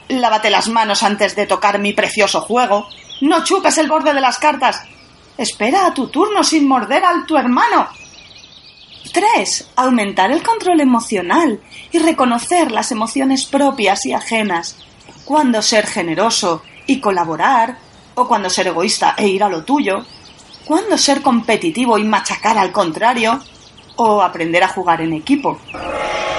Lávate 0.09 0.49
las 0.49 0.67
manos 0.67 1.03
antes 1.03 1.35
de 1.35 1.45
tocar 1.45 1.79
mi 1.79 1.93
precioso 1.93 2.41
juego. 2.41 2.87
No 3.21 3.43
chupes 3.43 3.77
el 3.77 3.87
borde 3.87 4.13
de 4.13 4.21
las 4.21 4.39
cartas. 4.39 4.81
Espera 5.37 5.85
a 5.87 5.93
tu 5.93 6.07
turno 6.07 6.43
sin 6.43 6.67
morder 6.67 7.03
al 7.03 7.25
tu 7.25 7.37
hermano. 7.37 7.87
3. 9.11 9.71
Aumentar 9.75 10.31
el 10.31 10.43
control 10.43 10.81
emocional 10.81 11.59
y 11.91 11.99
reconocer 11.99 12.71
las 12.71 12.91
emociones 12.91 13.45
propias 13.45 14.05
y 14.05 14.13
ajenas. 14.13 14.77
Cuando 15.25 15.61
ser 15.61 15.87
generoso 15.87 16.63
y 16.87 16.99
colaborar, 16.99 17.77
o 18.15 18.27
cuando 18.27 18.49
ser 18.49 18.67
egoísta 18.67 19.15
e 19.17 19.27
ir 19.27 19.43
a 19.43 19.49
lo 19.49 19.63
tuyo. 19.63 20.05
Cuando 20.65 20.97
ser 20.97 21.21
competitivo 21.21 21.97
y 21.97 22.03
machacar 22.03 22.57
al 22.57 22.71
contrario, 22.71 23.41
o 23.95 24.21
aprender 24.21 24.63
a 24.63 24.67
jugar 24.67 25.01
en 25.01 25.13
equipo. 25.13 25.60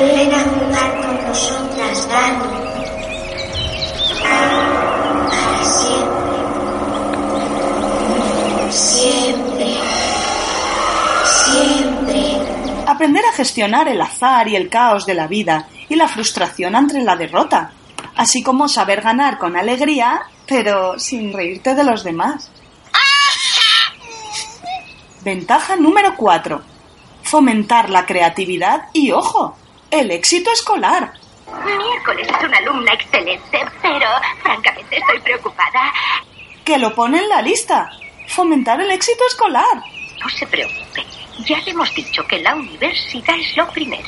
Ven 0.00 0.34
a 0.34 0.42
jugar 0.42 1.00
con 1.00 1.26
nosotras, 1.28 2.08
Dani. 2.08 2.64
Para 4.22 5.64
siempre. 5.64 6.42
Siempre. 8.72 9.76
Siempre. 11.44 12.22
Aprender 12.86 13.24
a 13.24 13.32
gestionar 13.32 13.88
el 13.88 14.00
azar 14.00 14.48
y 14.48 14.56
el 14.56 14.68
caos 14.68 15.06
de 15.06 15.14
la 15.14 15.26
vida 15.26 15.68
y 15.88 15.96
la 15.96 16.08
frustración 16.08 16.74
ante 16.74 17.00
la 17.00 17.16
derrota, 17.16 17.70
así 18.16 18.42
como 18.42 18.68
saber 18.68 19.00
ganar 19.00 19.38
con 19.38 19.56
alegría, 19.56 20.22
pero 20.46 20.98
sin 20.98 21.32
reírte 21.32 21.74
de 21.74 21.84
los 21.84 22.02
demás. 22.02 22.50
Ventaja 25.22 25.76
número 25.76 26.14
4. 26.16 26.73
Fomentar 27.34 27.90
la 27.90 28.06
creatividad 28.06 28.90
y, 28.92 29.10
ojo, 29.10 29.56
el 29.90 30.12
éxito 30.12 30.52
escolar. 30.52 31.14
Miércoles 31.64 32.28
es 32.28 32.44
una 32.48 32.58
alumna 32.58 32.92
excelente, 32.92 33.58
pero 33.82 34.06
francamente 34.40 34.98
estoy 34.98 35.18
preocupada. 35.18 35.92
Que 36.64 36.78
lo 36.78 36.94
pone 36.94 37.18
en 37.18 37.28
la 37.28 37.42
lista. 37.42 37.90
Fomentar 38.28 38.80
el 38.80 38.92
éxito 38.92 39.24
escolar. 39.26 39.82
No 40.20 40.28
se 40.28 40.46
preocupe. 40.46 41.04
Ya 41.44 41.58
le 41.58 41.72
hemos 41.72 41.92
dicho 41.92 42.24
que 42.24 42.38
la 42.38 42.54
universidad 42.54 43.36
es 43.36 43.56
lo 43.56 43.66
primero. 43.66 44.06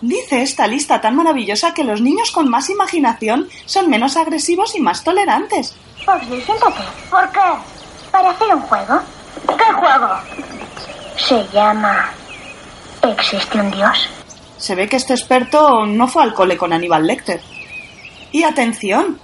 Dice 0.00 0.42
esta 0.42 0.66
lista 0.66 1.00
tan 1.00 1.14
maravillosa 1.14 1.74
que 1.74 1.84
los 1.84 2.00
niños 2.00 2.32
con 2.32 2.50
más 2.50 2.70
imaginación 2.70 3.48
son 3.66 3.88
menos 3.88 4.16
agresivos 4.16 4.74
y 4.74 4.80
más 4.80 5.04
tolerantes. 5.04 5.76
Oye, 6.08 6.44
siéntate. 6.44 6.82
¿Por 7.08 7.30
qué? 7.30 7.40
Para 8.10 8.30
hacer 8.30 8.52
un 8.52 8.62
juego. 8.62 9.00
¿Qué 9.46 9.72
juego? 9.74 10.08
Se 11.16 11.46
llama... 11.52 12.12
¿Existe 13.10 13.60
un 13.60 13.70
dios? 13.70 14.08
Se 14.56 14.74
ve 14.74 14.88
que 14.88 14.96
este 14.96 15.12
experto 15.12 15.84
no 15.84 16.08
fue 16.08 16.22
al 16.22 16.32
cole 16.32 16.56
con 16.56 16.72
Aníbal 16.72 17.06
Lecter. 17.06 17.40
Y 18.32 18.44
atención, 18.44 19.20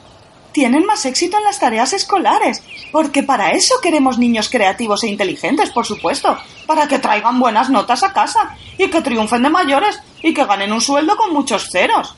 tienen 0.53 0.85
más 0.85 1.07
éxito 1.07 1.39
en 1.39 1.45
las 1.45 1.59
tareas 1.59 1.95
escolares, 1.95 2.63
porque 2.93 3.23
para 3.23 3.53
eso 3.53 3.81
queremos 3.81 4.19
niños 4.19 4.51
creativos 4.51 5.03
e 5.03 5.09
inteligentes, 5.09 5.71
por 5.71 5.87
supuesto, 5.87 6.37
para 6.67 6.87
que 6.89 6.99
traigan 6.99 7.41
buenas 7.41 7.71
notas 7.71 8.03
a 8.03 8.13
casa 8.13 8.55
y 8.77 8.91
que 8.91 9.01
triunfen 9.01 9.43
de 9.43 9.49
mayores 9.49 9.99
y 10.23 10.35
que 10.35 10.45
ganen 10.45 10.73
un 10.73 10.81
sueldo 10.81 11.17
con 11.17 11.33
muchos 11.33 11.71
ceros. 11.71 12.15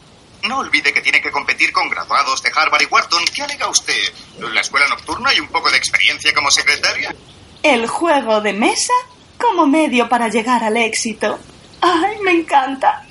No 0.48 0.58
olvide 0.58 0.92
que 0.92 1.00
tiene 1.00 1.22
que 1.22 1.30
competir 1.30 1.72
con 1.72 1.88
graduados 1.88 2.42
de 2.42 2.50
Harvard 2.54 2.82
y 2.82 2.86
Wharton. 2.86 3.22
¿Qué 3.32 3.42
alega 3.42 3.68
usted? 3.68 4.12
¿La 4.40 4.60
escuela 4.60 4.88
nocturna 4.88 5.32
y 5.32 5.38
un 5.38 5.46
poco 5.46 5.70
de 5.70 5.76
experiencia 5.76 6.34
como 6.34 6.50
secretaria? 6.50 7.14
El 7.62 7.86
juego 7.86 8.40
de 8.40 8.52
mesa 8.52 8.92
como 9.38 9.66
medio 9.66 10.08
para 10.08 10.28
llegar 10.28 10.64
al 10.64 10.76
éxito. 10.76 11.38
¡Ay, 11.82 12.16
me 12.24 12.30
encanta! 12.30 13.02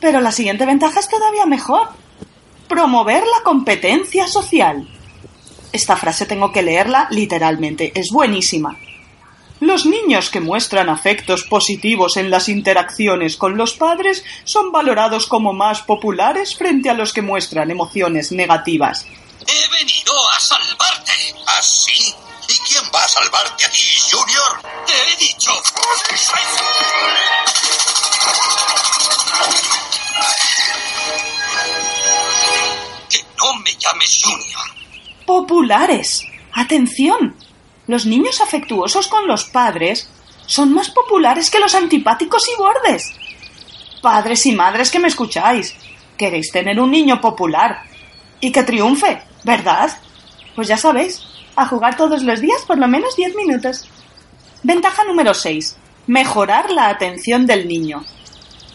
Pero 0.00 0.20
la 0.20 0.32
siguiente 0.32 0.66
ventaja 0.66 0.98
es 0.98 1.08
todavía 1.08 1.46
mejor. 1.46 1.88
Promover 2.68 3.22
la 3.22 3.42
competencia 3.44 4.26
social. 4.26 4.88
Esta 5.72 5.96
frase 5.96 6.26
tengo 6.26 6.50
que 6.50 6.62
leerla 6.62 7.06
literalmente. 7.10 7.92
Es 7.94 8.10
buenísima. 8.10 8.76
Los 9.60 9.86
niños 9.86 10.28
que 10.28 10.40
muestran 10.40 10.88
afectos 10.88 11.44
positivos 11.44 12.16
en 12.16 12.30
las 12.30 12.48
interacciones 12.48 13.36
con 13.36 13.56
los 13.56 13.74
padres 13.74 14.24
son 14.42 14.72
valorados 14.72 15.28
como 15.28 15.52
más 15.52 15.82
populares 15.82 16.56
frente 16.56 16.90
a 16.90 16.94
los 16.94 17.12
que 17.12 17.22
muestran 17.22 17.70
emociones 17.70 18.32
negativas. 18.32 19.06
He 19.46 19.68
venido 19.78 20.30
a 20.30 20.40
salvarte. 20.40 21.12
¿Ah, 21.46 21.62
sí? 21.62 22.14
¿Y 22.48 22.58
quién 22.58 22.84
va 22.94 23.04
a 23.04 23.08
salvarte 23.08 23.64
a 23.64 23.70
ti, 23.70 23.82
Junior? 24.10 24.62
Te 24.86 25.12
he 25.12 25.16
dicho. 25.16 25.52
Que 33.10 33.24
no 33.38 33.54
me 33.60 33.70
llames 33.72 34.20
Junior. 34.22 34.64
Populares. 35.26 36.22
Atención. 36.52 37.36
Los 37.86 38.06
niños 38.06 38.40
afectuosos 38.40 39.08
con 39.08 39.26
los 39.26 39.44
padres 39.44 40.08
son 40.46 40.72
más 40.72 40.90
populares 40.90 41.50
que 41.50 41.58
los 41.58 41.74
antipáticos 41.74 42.48
y 42.48 42.56
bordes. 42.56 43.12
Padres 44.00 44.46
y 44.46 44.52
madres 44.52 44.90
que 44.90 44.98
me 44.98 45.08
escucháis, 45.08 45.74
queréis 46.16 46.50
tener 46.50 46.78
un 46.80 46.90
niño 46.90 47.20
popular 47.20 47.82
y 48.40 48.52
que 48.52 48.62
triunfe, 48.62 49.22
¿verdad? 49.44 49.90
Pues 50.54 50.68
ya 50.68 50.76
sabéis, 50.76 51.22
a 51.56 51.66
jugar 51.66 51.96
todos 51.96 52.22
los 52.22 52.40
días 52.40 52.62
por 52.66 52.78
lo 52.78 52.88
menos 52.88 53.16
10 53.16 53.34
minutos. 53.36 53.88
Ventaja 54.62 55.04
número 55.04 55.34
6. 55.34 55.76
Mejorar 56.06 56.70
la 56.70 56.88
atención 56.88 57.46
del 57.46 57.68
niño. 57.68 58.04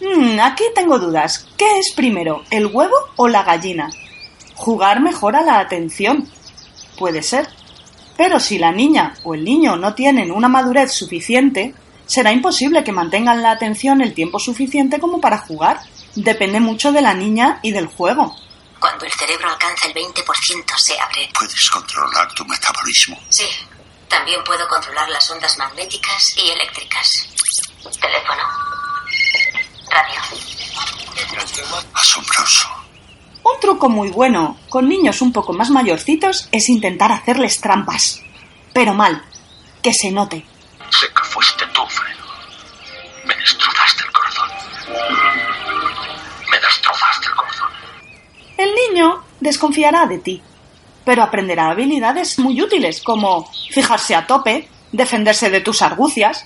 Hmm, 0.00 0.40
aquí 0.40 0.64
tengo 0.74 0.98
dudas. 0.98 1.46
¿Qué 1.56 1.78
es 1.78 1.92
primero, 1.94 2.42
el 2.50 2.66
huevo 2.66 2.94
o 3.16 3.28
la 3.28 3.42
gallina? 3.42 3.90
Jugar 4.54 5.00
mejora 5.00 5.42
la 5.42 5.58
atención. 5.58 6.28
Puede 6.98 7.22
ser. 7.22 7.48
Pero 8.16 8.38
si 8.38 8.58
la 8.58 8.72
niña 8.72 9.14
o 9.24 9.34
el 9.34 9.44
niño 9.44 9.76
no 9.76 9.94
tienen 9.94 10.30
una 10.30 10.48
madurez 10.48 10.92
suficiente, 10.92 11.74
será 12.06 12.32
imposible 12.32 12.84
que 12.84 12.92
mantengan 12.92 13.42
la 13.42 13.52
atención 13.52 14.00
el 14.00 14.14
tiempo 14.14 14.38
suficiente 14.38 15.00
como 15.00 15.20
para 15.20 15.38
jugar. 15.38 15.80
Depende 16.16 16.60
mucho 16.60 16.92
de 16.92 17.02
la 17.02 17.14
niña 17.14 17.60
y 17.62 17.72
del 17.72 17.86
juego. 17.86 18.34
Cuando 18.80 19.04
el 19.04 19.12
cerebro 19.12 19.50
alcanza 19.50 19.88
el 19.88 19.94
20% 19.94 20.76
se 20.78 20.98
abre. 20.98 21.30
Puedes 21.38 21.70
controlar 21.70 22.32
tu 22.32 22.44
metabolismo. 22.46 23.22
Sí. 23.28 23.46
También 24.08 24.42
puedo 24.42 24.66
controlar 24.68 25.08
las 25.10 25.30
ondas 25.30 25.56
magnéticas 25.58 26.22
y 26.36 26.50
eléctricas. 26.50 27.06
Teléfono. 28.00 28.42
Radio. 29.90 30.20
Asombroso. 31.92 32.68
Un 33.42 33.60
truco 33.60 33.88
muy 33.88 34.08
bueno 34.10 34.58
con 34.68 34.88
niños 34.88 35.20
un 35.20 35.32
poco 35.32 35.52
más 35.52 35.70
mayorcitos 35.70 36.48
es 36.50 36.68
intentar 36.68 37.12
hacerles 37.12 37.60
trampas. 37.60 38.20
Pero 38.72 38.94
mal. 38.94 39.24
Que 39.82 39.92
se 39.92 40.10
note. 40.10 40.44
Sé 40.90 41.06
que 41.08 41.22
fuiste 41.22 41.66
tú, 41.68 41.86
Fredo. 41.86 42.09
El 48.60 48.74
niño 48.74 49.24
desconfiará 49.40 50.04
de 50.04 50.18
ti, 50.18 50.42
pero 51.04 51.22
aprenderá 51.22 51.70
habilidades 51.70 52.38
muy 52.38 52.60
útiles 52.60 53.00
como 53.02 53.50
fijarse 53.72 54.14
a 54.14 54.26
tope, 54.26 54.68
defenderse 54.92 55.48
de 55.48 55.62
tus 55.62 55.80
argucias. 55.80 56.44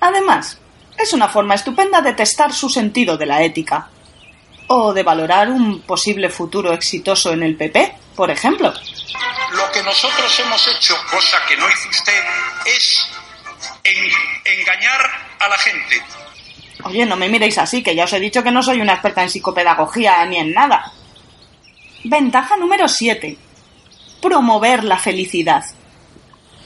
Además, 0.00 0.58
es 0.96 1.12
una 1.12 1.28
forma 1.28 1.54
estupenda 1.54 2.00
de 2.00 2.14
testar 2.14 2.54
su 2.54 2.70
sentido 2.70 3.18
de 3.18 3.26
la 3.26 3.42
ética. 3.42 3.88
o 4.68 4.94
de 4.94 5.02
valorar 5.02 5.50
un 5.50 5.82
posible 5.82 6.30
futuro 6.30 6.72
exitoso 6.72 7.32
en 7.32 7.42
el 7.42 7.56
PP, 7.56 7.94
por 8.16 8.30
ejemplo. 8.30 8.72
Lo 8.72 9.70
que 9.70 9.82
nosotros 9.82 10.40
hemos 10.40 10.66
hecho, 10.68 10.94
cosa 11.10 11.36
que 11.46 11.56
no 11.58 11.68
hizo 11.68 11.88
usted, 11.90 12.22
es 12.64 13.06
engañar 13.84 15.00
a 15.38 15.48
la 15.48 15.58
gente. 15.58 16.02
Oye, 16.84 17.04
no 17.04 17.16
me 17.16 17.28
miréis 17.28 17.58
así, 17.58 17.82
que 17.82 17.94
ya 17.94 18.04
os 18.04 18.12
he 18.14 18.20
dicho 18.20 18.42
que 18.42 18.50
no 18.50 18.62
soy 18.62 18.80
una 18.80 18.94
experta 18.94 19.22
en 19.22 19.28
psicopedagogía 19.28 20.24
ni 20.24 20.38
en 20.38 20.52
nada. 20.54 20.90
Ventaja 22.04 22.56
número 22.56 22.88
7. 22.88 23.38
Promover 24.20 24.82
la 24.82 24.98
felicidad. 24.98 25.64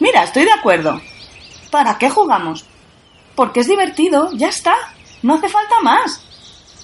Mira, 0.00 0.22
estoy 0.24 0.44
de 0.44 0.52
acuerdo. 0.52 0.98
¿Para 1.70 1.98
qué 1.98 2.08
jugamos? 2.08 2.64
Porque 3.34 3.60
es 3.60 3.68
divertido, 3.68 4.30
ya 4.32 4.48
está. 4.48 4.74
No 5.22 5.34
hace 5.34 5.50
falta 5.50 5.74
más. 5.82 6.24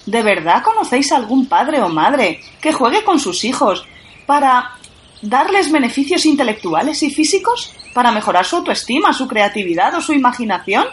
¿De 0.05 0.21
verdad 0.21 0.61
conocéis 0.61 1.11
a 1.11 1.15
algún 1.15 1.47
padre 1.47 1.81
o 1.81 1.89
madre 1.89 2.41
que 2.61 2.73
juegue 2.73 3.03
con 3.03 3.19
sus 3.19 3.43
hijos 3.43 3.87
para 4.27 4.75
darles 5.23 5.71
beneficios 5.71 6.23
intelectuales 6.27 7.01
y 7.01 7.09
físicos? 7.09 7.73
¿Para 7.91 8.11
mejorar 8.11 8.45
su 8.45 8.57
autoestima, 8.57 9.13
su 9.13 9.27
creatividad 9.27 9.95
o 9.95 10.01
su 10.01 10.13
imaginación? 10.13 10.85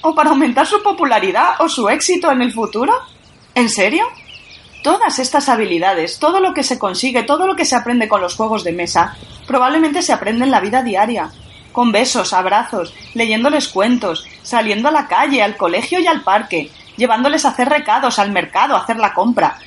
¿O 0.00 0.14
para 0.14 0.30
aumentar 0.30 0.66
su 0.66 0.82
popularidad 0.82 1.56
o 1.58 1.68
su 1.68 1.90
éxito 1.90 2.32
en 2.32 2.40
el 2.40 2.54
futuro? 2.54 2.94
¿En 3.54 3.68
serio? 3.68 4.06
Todas 4.82 5.18
estas 5.18 5.48
habilidades, 5.48 6.18
todo 6.18 6.40
lo 6.40 6.54
que 6.54 6.62
se 6.62 6.78
consigue, 6.78 7.22
todo 7.22 7.46
lo 7.46 7.56
que 7.56 7.64
se 7.64 7.76
aprende 7.76 8.08
con 8.08 8.20
los 8.20 8.34
juegos 8.36 8.62
de 8.64 8.72
mesa, 8.72 9.16
probablemente 9.46 10.02
se 10.02 10.12
aprende 10.12 10.44
en 10.44 10.50
la 10.50 10.60
vida 10.60 10.82
diaria, 10.82 11.30
con 11.72 11.92
besos, 11.92 12.32
abrazos, 12.32 12.94
leyéndoles 13.14 13.68
cuentos, 13.68 14.26
saliendo 14.42 14.88
a 14.88 14.92
la 14.92 15.08
calle, 15.08 15.42
al 15.42 15.56
colegio 15.56 15.98
y 15.98 16.06
al 16.06 16.22
parque, 16.22 16.70
llevándoles 16.96 17.44
a 17.44 17.50
hacer 17.50 17.68
recados, 17.68 18.18
al 18.18 18.32
mercado, 18.32 18.76
a 18.76 18.80
hacer 18.80 18.96
la 18.96 19.12
compra, 19.12 19.58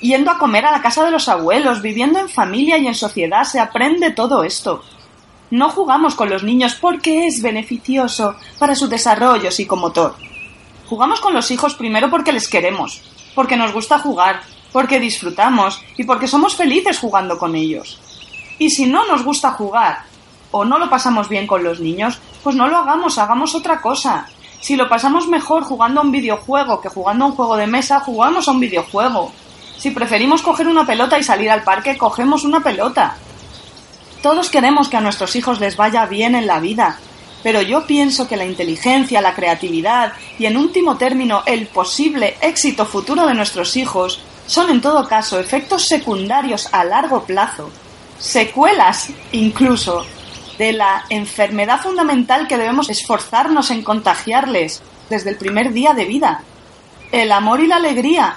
yendo 0.00 0.30
a 0.30 0.38
comer 0.38 0.66
a 0.66 0.72
la 0.72 0.82
casa 0.82 1.04
de 1.04 1.10
los 1.10 1.28
abuelos, 1.28 1.80
viviendo 1.80 2.18
en 2.18 2.28
familia 2.28 2.78
y 2.78 2.86
en 2.86 2.94
sociedad, 2.94 3.44
se 3.44 3.60
aprende 3.60 4.10
todo 4.10 4.44
esto. 4.44 4.82
No 5.50 5.70
jugamos 5.70 6.14
con 6.14 6.30
los 6.30 6.42
niños 6.42 6.74
porque 6.74 7.26
es 7.26 7.40
beneficioso 7.40 8.36
para 8.58 8.74
su 8.74 8.88
desarrollo 8.88 9.50
psicomotor. 9.50 10.16
Jugamos 10.86 11.20
con 11.20 11.32
los 11.32 11.50
hijos 11.50 11.74
primero 11.74 12.10
porque 12.10 12.32
les 12.32 12.48
queremos, 12.48 13.02
porque 13.34 13.56
nos 13.56 13.72
gusta 13.72 13.98
jugar, 13.98 14.42
porque 14.72 15.00
disfrutamos 15.00 15.80
y 15.96 16.04
porque 16.04 16.28
somos 16.28 16.56
felices 16.56 16.98
jugando 16.98 17.38
con 17.38 17.54
ellos. 17.54 18.00
Y 18.58 18.70
si 18.70 18.86
no 18.86 19.06
nos 19.06 19.24
gusta 19.24 19.52
jugar 19.52 20.04
o 20.50 20.64
no 20.64 20.78
lo 20.78 20.88
pasamos 20.88 21.28
bien 21.28 21.46
con 21.46 21.64
los 21.64 21.80
niños, 21.80 22.18
pues 22.42 22.54
no 22.56 22.68
lo 22.68 22.76
hagamos, 22.76 23.18
hagamos 23.18 23.54
otra 23.54 23.80
cosa. 23.80 24.26
Si 24.60 24.76
lo 24.76 24.88
pasamos 24.88 25.26
mejor 25.28 25.64
jugando 25.64 26.00
a 26.00 26.04
un 26.04 26.12
videojuego 26.12 26.80
que 26.80 26.88
jugando 26.88 27.24
a 27.24 27.28
un 27.28 27.34
juego 27.34 27.56
de 27.56 27.66
mesa, 27.66 28.00
jugamos 28.00 28.48
a 28.48 28.52
un 28.52 28.60
videojuego. 28.60 29.32
Si 29.76 29.90
preferimos 29.90 30.42
coger 30.42 30.68
una 30.68 30.86
pelota 30.86 31.18
y 31.18 31.22
salir 31.22 31.50
al 31.50 31.64
parque, 31.64 31.98
cogemos 31.98 32.44
una 32.44 32.60
pelota. 32.60 33.16
Todos 34.22 34.48
queremos 34.48 34.88
que 34.88 34.96
a 34.96 35.02
nuestros 35.02 35.36
hijos 35.36 35.60
les 35.60 35.76
vaya 35.76 36.06
bien 36.06 36.34
en 36.34 36.46
la 36.46 36.60
vida, 36.60 36.98
pero 37.44 37.60
yo 37.60 37.86
pienso 37.86 38.26
que 38.26 38.38
la 38.38 38.46
inteligencia, 38.46 39.20
la 39.20 39.34
creatividad 39.34 40.14
y, 40.38 40.46
en 40.46 40.56
último 40.56 40.96
término, 40.96 41.42
el 41.44 41.66
posible 41.66 42.38
éxito 42.40 42.86
futuro 42.86 43.26
de 43.26 43.34
nuestros 43.34 43.76
hijos 43.76 44.22
son, 44.46 44.70
en 44.70 44.80
todo 44.80 45.06
caso, 45.06 45.38
efectos 45.38 45.86
secundarios 45.86 46.70
a 46.72 46.84
largo 46.84 47.24
plazo, 47.24 47.70
secuelas 48.18 49.10
incluso, 49.32 50.06
de 50.56 50.72
la 50.72 51.04
enfermedad 51.10 51.82
fundamental 51.82 52.48
que 52.48 52.56
debemos 52.56 52.88
esforzarnos 52.88 53.70
en 53.70 53.82
contagiarles 53.82 54.82
desde 55.10 55.28
el 55.28 55.36
primer 55.36 55.74
día 55.74 55.92
de 55.92 56.06
vida, 56.06 56.42
el 57.12 57.30
amor 57.30 57.60
y 57.60 57.66
la 57.66 57.76
alegría. 57.76 58.36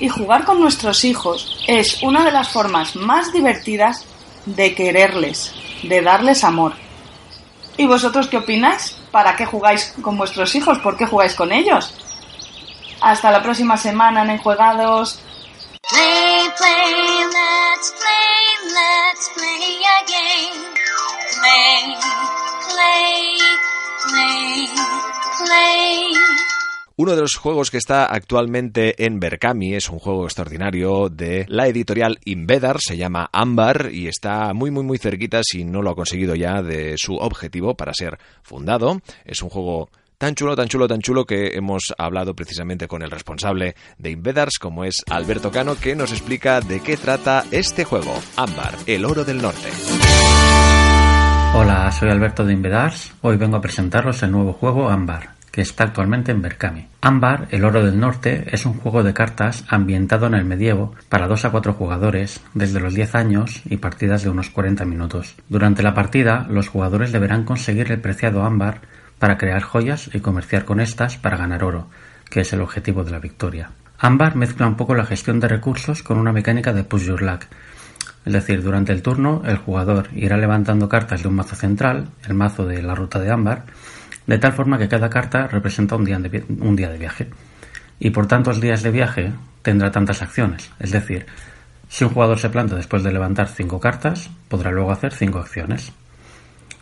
Y 0.00 0.08
jugar 0.08 0.46
con 0.46 0.58
nuestros 0.58 1.04
hijos 1.04 1.58
es 1.68 2.02
una 2.02 2.24
de 2.24 2.32
las 2.32 2.48
formas 2.48 2.96
más 2.96 3.34
divertidas 3.34 4.06
de 4.46 4.74
quererles, 4.74 5.52
de 5.82 6.00
darles 6.00 6.42
amor. 6.42 6.72
¿Y 7.76 7.86
vosotros 7.86 8.28
qué 8.28 8.36
opináis? 8.36 8.96
¿Para 9.10 9.36
qué 9.36 9.46
jugáis 9.46 9.94
con 10.02 10.16
vuestros 10.16 10.54
hijos? 10.54 10.78
¿Por 10.78 10.96
qué 10.96 11.06
jugáis 11.06 11.34
con 11.34 11.52
ellos? 11.52 11.94
Hasta 13.00 13.30
la 13.30 13.42
próxima 13.42 13.76
semana 13.76 14.22
en 14.22 14.30
Enjuegados. 14.30 15.20
Play, 15.88 16.48
play, 16.58 17.24
let's 17.24 17.94
play, 17.98 18.74
let's 18.74 19.30
play 19.34 19.82
again. 20.02 20.70
Play, 21.40 21.96
play, 22.68 23.38
play, 24.04 24.68
play. 25.38 26.49
Uno 27.02 27.16
de 27.16 27.22
los 27.22 27.36
juegos 27.36 27.70
que 27.70 27.78
está 27.78 28.04
actualmente 28.04 29.06
en 29.06 29.20
Berkami 29.20 29.74
es 29.74 29.88
un 29.88 29.98
juego 29.98 30.24
extraordinario 30.24 31.08
de 31.08 31.46
la 31.48 31.66
editorial 31.66 32.18
Invedar, 32.26 32.76
se 32.78 32.98
llama 32.98 33.30
Ámbar 33.32 33.88
y 33.90 34.06
está 34.06 34.52
muy 34.52 34.70
muy 34.70 34.84
muy 34.84 34.98
cerquita, 34.98 35.40
si 35.42 35.64
no 35.64 35.80
lo 35.80 35.88
ha 35.88 35.94
conseguido 35.94 36.34
ya, 36.34 36.62
de 36.62 36.96
su 36.98 37.14
objetivo 37.14 37.74
para 37.74 37.94
ser 37.94 38.18
fundado. 38.42 39.00
Es 39.24 39.40
un 39.40 39.48
juego 39.48 39.88
tan 40.18 40.34
chulo, 40.34 40.54
tan 40.54 40.68
chulo, 40.68 40.86
tan 40.88 41.00
chulo 41.00 41.24
que 41.24 41.56
hemos 41.56 41.84
hablado 41.96 42.36
precisamente 42.36 42.86
con 42.86 43.00
el 43.00 43.10
responsable 43.10 43.76
de 43.96 44.10
Invedars, 44.10 44.58
como 44.58 44.84
es 44.84 45.02
Alberto 45.08 45.50
Cano, 45.50 45.76
que 45.76 45.96
nos 45.96 46.12
explica 46.12 46.60
de 46.60 46.80
qué 46.80 46.98
trata 46.98 47.46
este 47.50 47.84
juego, 47.84 48.12
Ámbar, 48.36 48.76
el 48.84 49.06
oro 49.06 49.24
del 49.24 49.40
norte. 49.40 49.70
Hola, 51.54 51.90
soy 51.92 52.10
Alberto 52.10 52.44
de 52.44 52.52
Invedars. 52.52 53.14
Hoy 53.22 53.38
vengo 53.38 53.56
a 53.56 53.62
presentaros 53.62 54.22
el 54.22 54.32
nuevo 54.32 54.52
juego 54.52 54.90
Ámbar 54.90 55.39
que 55.50 55.62
está 55.62 55.84
actualmente 55.84 56.32
en 56.32 56.42
Berkami. 56.42 56.86
Ámbar, 57.00 57.48
el 57.50 57.64
oro 57.64 57.84
del 57.84 57.98
norte, 57.98 58.46
es 58.52 58.66
un 58.66 58.74
juego 58.74 59.02
de 59.02 59.14
cartas 59.14 59.64
ambientado 59.68 60.26
en 60.26 60.34
el 60.34 60.44
medievo 60.44 60.94
para 61.08 61.26
2 61.26 61.44
a 61.44 61.50
4 61.50 61.72
jugadores 61.72 62.40
desde 62.54 62.80
los 62.80 62.94
10 62.94 63.14
años 63.14 63.62
y 63.64 63.78
partidas 63.78 64.22
de 64.22 64.30
unos 64.30 64.50
40 64.50 64.84
minutos. 64.84 65.34
Durante 65.48 65.82
la 65.82 65.94
partida, 65.94 66.46
los 66.48 66.68
jugadores 66.68 67.12
deberán 67.12 67.44
conseguir 67.44 67.90
el 67.90 68.00
preciado 68.00 68.44
ámbar 68.44 68.82
para 69.18 69.38
crear 69.38 69.62
joyas 69.62 70.10
y 70.12 70.20
comerciar 70.20 70.64
con 70.64 70.80
estas 70.80 71.16
para 71.16 71.36
ganar 71.36 71.64
oro, 71.64 71.88
que 72.30 72.40
es 72.40 72.52
el 72.52 72.60
objetivo 72.60 73.04
de 73.04 73.10
la 73.10 73.18
victoria. 73.18 73.70
Ámbar 73.98 74.34
mezcla 74.34 74.66
un 74.66 74.76
poco 74.76 74.94
la 74.94 75.04
gestión 75.04 75.40
de 75.40 75.48
recursos 75.48 76.02
con 76.02 76.16
una 76.16 76.32
mecánica 76.32 76.72
de 76.72 76.84
push 76.84 77.04
your 77.04 77.22
luck. 77.22 77.42
Es 78.24 78.32
decir, 78.32 78.62
durante 78.62 78.92
el 78.92 79.02
turno 79.02 79.42
el 79.44 79.56
jugador 79.56 80.08
irá 80.14 80.36
levantando 80.36 80.88
cartas 80.88 81.22
de 81.22 81.28
un 81.28 81.34
mazo 81.34 81.56
central, 81.56 82.08
el 82.26 82.34
mazo 82.34 82.66
de 82.66 82.82
la 82.82 82.94
ruta 82.94 83.18
de 83.18 83.30
ámbar, 83.30 83.64
de 84.30 84.38
tal 84.38 84.52
forma 84.52 84.78
que 84.78 84.86
cada 84.86 85.10
carta 85.10 85.48
representa 85.48 85.96
un 85.96 86.04
día, 86.04 86.16
de, 86.20 86.44
un 86.60 86.76
día 86.76 86.88
de 86.88 86.98
viaje. 86.98 87.28
Y 87.98 88.10
por 88.10 88.28
tantos 88.28 88.60
días 88.60 88.84
de 88.84 88.92
viaje 88.92 89.32
tendrá 89.62 89.90
tantas 89.90 90.22
acciones. 90.22 90.70
Es 90.78 90.92
decir, 90.92 91.26
si 91.88 92.04
un 92.04 92.10
jugador 92.10 92.38
se 92.38 92.48
planta 92.48 92.76
después 92.76 93.02
de 93.02 93.12
levantar 93.12 93.48
cinco 93.48 93.80
cartas, 93.80 94.30
podrá 94.48 94.70
luego 94.70 94.92
hacer 94.92 95.12
cinco 95.12 95.40
acciones. 95.40 95.90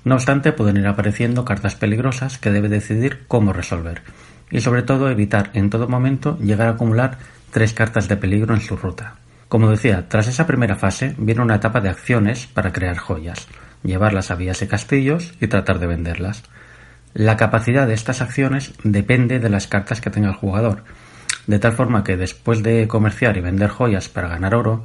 No 0.04 0.16
obstante, 0.16 0.52
pueden 0.52 0.76
ir 0.76 0.86
apareciendo 0.86 1.46
cartas 1.46 1.74
peligrosas 1.74 2.36
que 2.36 2.50
debe 2.50 2.68
decidir 2.68 3.24
cómo 3.28 3.54
resolver. 3.54 4.02
Y 4.50 4.60
sobre 4.60 4.82
todo 4.82 5.08
evitar 5.08 5.48
en 5.54 5.70
todo 5.70 5.88
momento 5.88 6.36
llegar 6.40 6.66
a 6.66 6.72
acumular 6.72 7.16
tres 7.50 7.72
cartas 7.72 8.08
de 8.08 8.18
peligro 8.18 8.54
en 8.54 8.60
su 8.60 8.76
ruta. 8.76 9.14
Como 9.48 9.70
decía, 9.70 10.06
tras 10.06 10.28
esa 10.28 10.46
primera 10.46 10.76
fase 10.76 11.14
viene 11.16 11.40
una 11.40 11.54
etapa 11.54 11.80
de 11.80 11.88
acciones 11.88 12.46
para 12.46 12.74
crear 12.74 12.98
joyas, 12.98 13.48
llevarlas 13.82 14.30
a 14.30 14.34
vías 14.34 14.60
y 14.60 14.66
castillos 14.66 15.32
y 15.40 15.46
tratar 15.46 15.78
de 15.78 15.86
venderlas. 15.86 16.42
La 17.18 17.36
capacidad 17.36 17.88
de 17.88 17.94
estas 17.94 18.22
acciones 18.22 18.74
depende 18.84 19.40
de 19.40 19.50
las 19.50 19.66
cartas 19.66 20.00
que 20.00 20.08
tenga 20.08 20.28
el 20.28 20.36
jugador, 20.36 20.84
de 21.48 21.58
tal 21.58 21.72
forma 21.72 22.04
que 22.04 22.16
después 22.16 22.62
de 22.62 22.86
comerciar 22.86 23.36
y 23.36 23.40
vender 23.40 23.70
joyas 23.70 24.08
para 24.08 24.28
ganar 24.28 24.54
oro, 24.54 24.84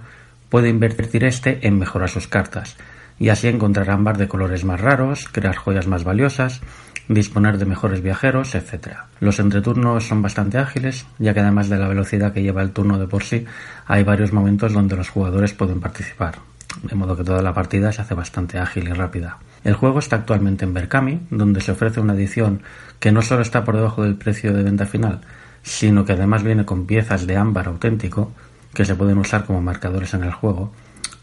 puede 0.49 0.69
invertir 0.69 1.25
este 1.25 1.67
en 1.67 1.77
mejorar 1.77 2.09
sus 2.09 2.27
cartas, 2.27 2.75
y 3.19 3.29
así 3.29 3.49
encontrar 3.49 3.91
ámbar 3.91 4.17
de 4.17 4.27
colores 4.27 4.65
más 4.65 4.81
raros, 4.81 5.29
crear 5.31 5.55
joyas 5.55 5.86
más 5.86 6.05
valiosas, 6.05 6.61
disponer 7.07 7.59
de 7.59 7.65
mejores 7.65 8.01
viajeros, 8.01 8.55
etc. 8.55 8.97
Los 9.19 9.39
entreturnos 9.39 10.07
son 10.07 10.23
bastante 10.23 10.57
ágiles, 10.57 11.05
ya 11.19 11.36
que 11.36 11.41
además 11.41 11.69
de 11.69 11.77
la 11.77 11.88
velocidad 11.88 12.34
que 12.34 12.41
lleva 12.41 12.63
el 12.63 12.71
turno 12.71 12.97
de 12.97 13.05
por 13.05 13.23
sí, 13.23 13.45
hay 13.86 14.03
varios 14.03 14.34
momentos 14.34 14.73
donde 14.73 14.95
los 14.95 15.09
jugadores 15.09 15.53
pueden 15.53 15.79
participar, 15.79 16.39
de 16.82 16.95
modo 16.95 17.15
que 17.15 17.24
toda 17.24 17.41
la 17.41 17.53
partida 17.53 17.91
se 17.91 18.01
hace 18.01 18.13
bastante 18.13 18.57
ágil 18.57 18.88
y 18.88 18.93
rápida. 18.93 19.38
El 19.63 19.76
juego 19.76 19.99
está 19.99 20.17
actualmente 20.17 20.65
en 20.65 20.74
Berkami, 20.74 21.21
donde 21.30 21.61
se 21.61 21.71
ofrece 21.71 21.99
una 21.99 22.13
edición 22.13 22.61
que 22.99 23.11
no 23.11 23.21
solo 23.21 23.41
está 23.41 23.63
por 23.63 23.76
debajo 23.76 24.03
del 24.03 24.15
precio 24.15 24.53
de 24.53 24.63
venta 24.63 24.86
final, 24.86 25.21
sino 25.61 26.05
que 26.05 26.13
además 26.13 26.43
viene 26.43 26.65
con 26.65 26.86
piezas 26.86 27.26
de 27.28 27.38
ámbar 27.38 27.67
auténtico 27.67 28.32
que 28.74 28.86
se 28.86 28.95
pueden 28.95 29.17
usar 29.17 29.45
como 29.45 29.61
marcadores 29.61 30.13
en 30.13 30.24
el 30.24 30.32
juego, 30.32 30.71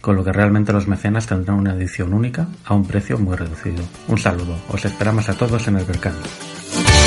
con 0.00 0.16
lo 0.16 0.24
que 0.24 0.32
realmente 0.32 0.72
los 0.72 0.88
mecenas 0.88 1.26
tendrán 1.26 1.58
una 1.58 1.74
edición 1.74 2.14
única 2.14 2.46
a 2.64 2.74
un 2.74 2.86
precio 2.86 3.18
muy 3.18 3.36
reducido. 3.36 3.82
Un 4.08 4.18
saludo, 4.18 4.56
os 4.68 4.84
esperamos 4.84 5.28
a 5.28 5.34
todos 5.34 5.68
en 5.68 5.76
el 5.76 5.84
Berkami. 5.84 6.99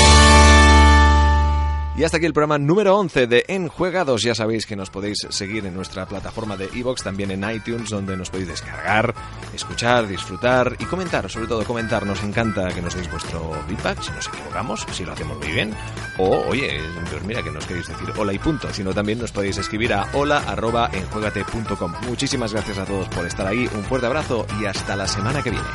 Y 1.96 2.02
hasta 2.02 2.16
aquí 2.16 2.26
el 2.26 2.32
programa 2.32 2.58
número 2.58 2.96
11 2.98 3.28
de 3.28 3.44
Enjuegados. 3.46 4.22
Ya 4.22 4.34
sabéis 4.34 4.66
que 4.66 4.74
nos 4.74 4.90
podéis 4.90 5.18
seguir 5.28 5.64
en 5.64 5.74
nuestra 5.74 6.06
plataforma 6.06 6.56
de 6.56 6.68
iVoox, 6.74 7.04
también 7.04 7.30
en 7.30 7.48
iTunes, 7.48 7.88
donde 7.88 8.16
nos 8.16 8.30
podéis 8.30 8.48
descargar, 8.48 9.14
escuchar, 9.54 10.08
disfrutar 10.08 10.76
y 10.80 10.86
comentar. 10.86 11.30
Sobre 11.30 11.46
todo 11.46 11.62
comentar, 11.64 12.04
nos 12.04 12.20
encanta 12.24 12.74
que 12.74 12.82
nos 12.82 12.96
deis 12.96 13.08
vuestro 13.08 13.52
feedback, 13.68 14.02
si 14.02 14.10
nos 14.10 14.26
equivocamos, 14.26 14.84
si 14.90 15.04
lo 15.04 15.12
hacemos 15.12 15.38
muy 15.38 15.52
bien. 15.52 15.72
O, 16.18 16.42
oye, 16.48 16.80
pues 17.10 17.22
mira, 17.22 17.44
que 17.44 17.52
nos 17.52 17.64
queréis 17.64 17.86
decir 17.86 18.08
hola 18.16 18.32
y 18.32 18.40
punto. 18.40 18.72
Sino 18.72 18.92
también 18.92 19.20
nos 19.20 19.30
podéis 19.30 19.58
escribir 19.58 19.94
a 19.94 20.08
hola.enjuegate.com. 20.14 21.92
Muchísimas 22.08 22.52
gracias 22.52 22.78
a 22.78 22.86
todos 22.86 23.08
por 23.08 23.24
estar 23.24 23.46
ahí, 23.46 23.68
un 23.72 23.84
fuerte 23.84 24.06
abrazo 24.06 24.46
y 24.60 24.64
hasta 24.64 24.96
la 24.96 25.06
semana 25.06 25.44
que 25.44 25.50
viene. 25.50 25.66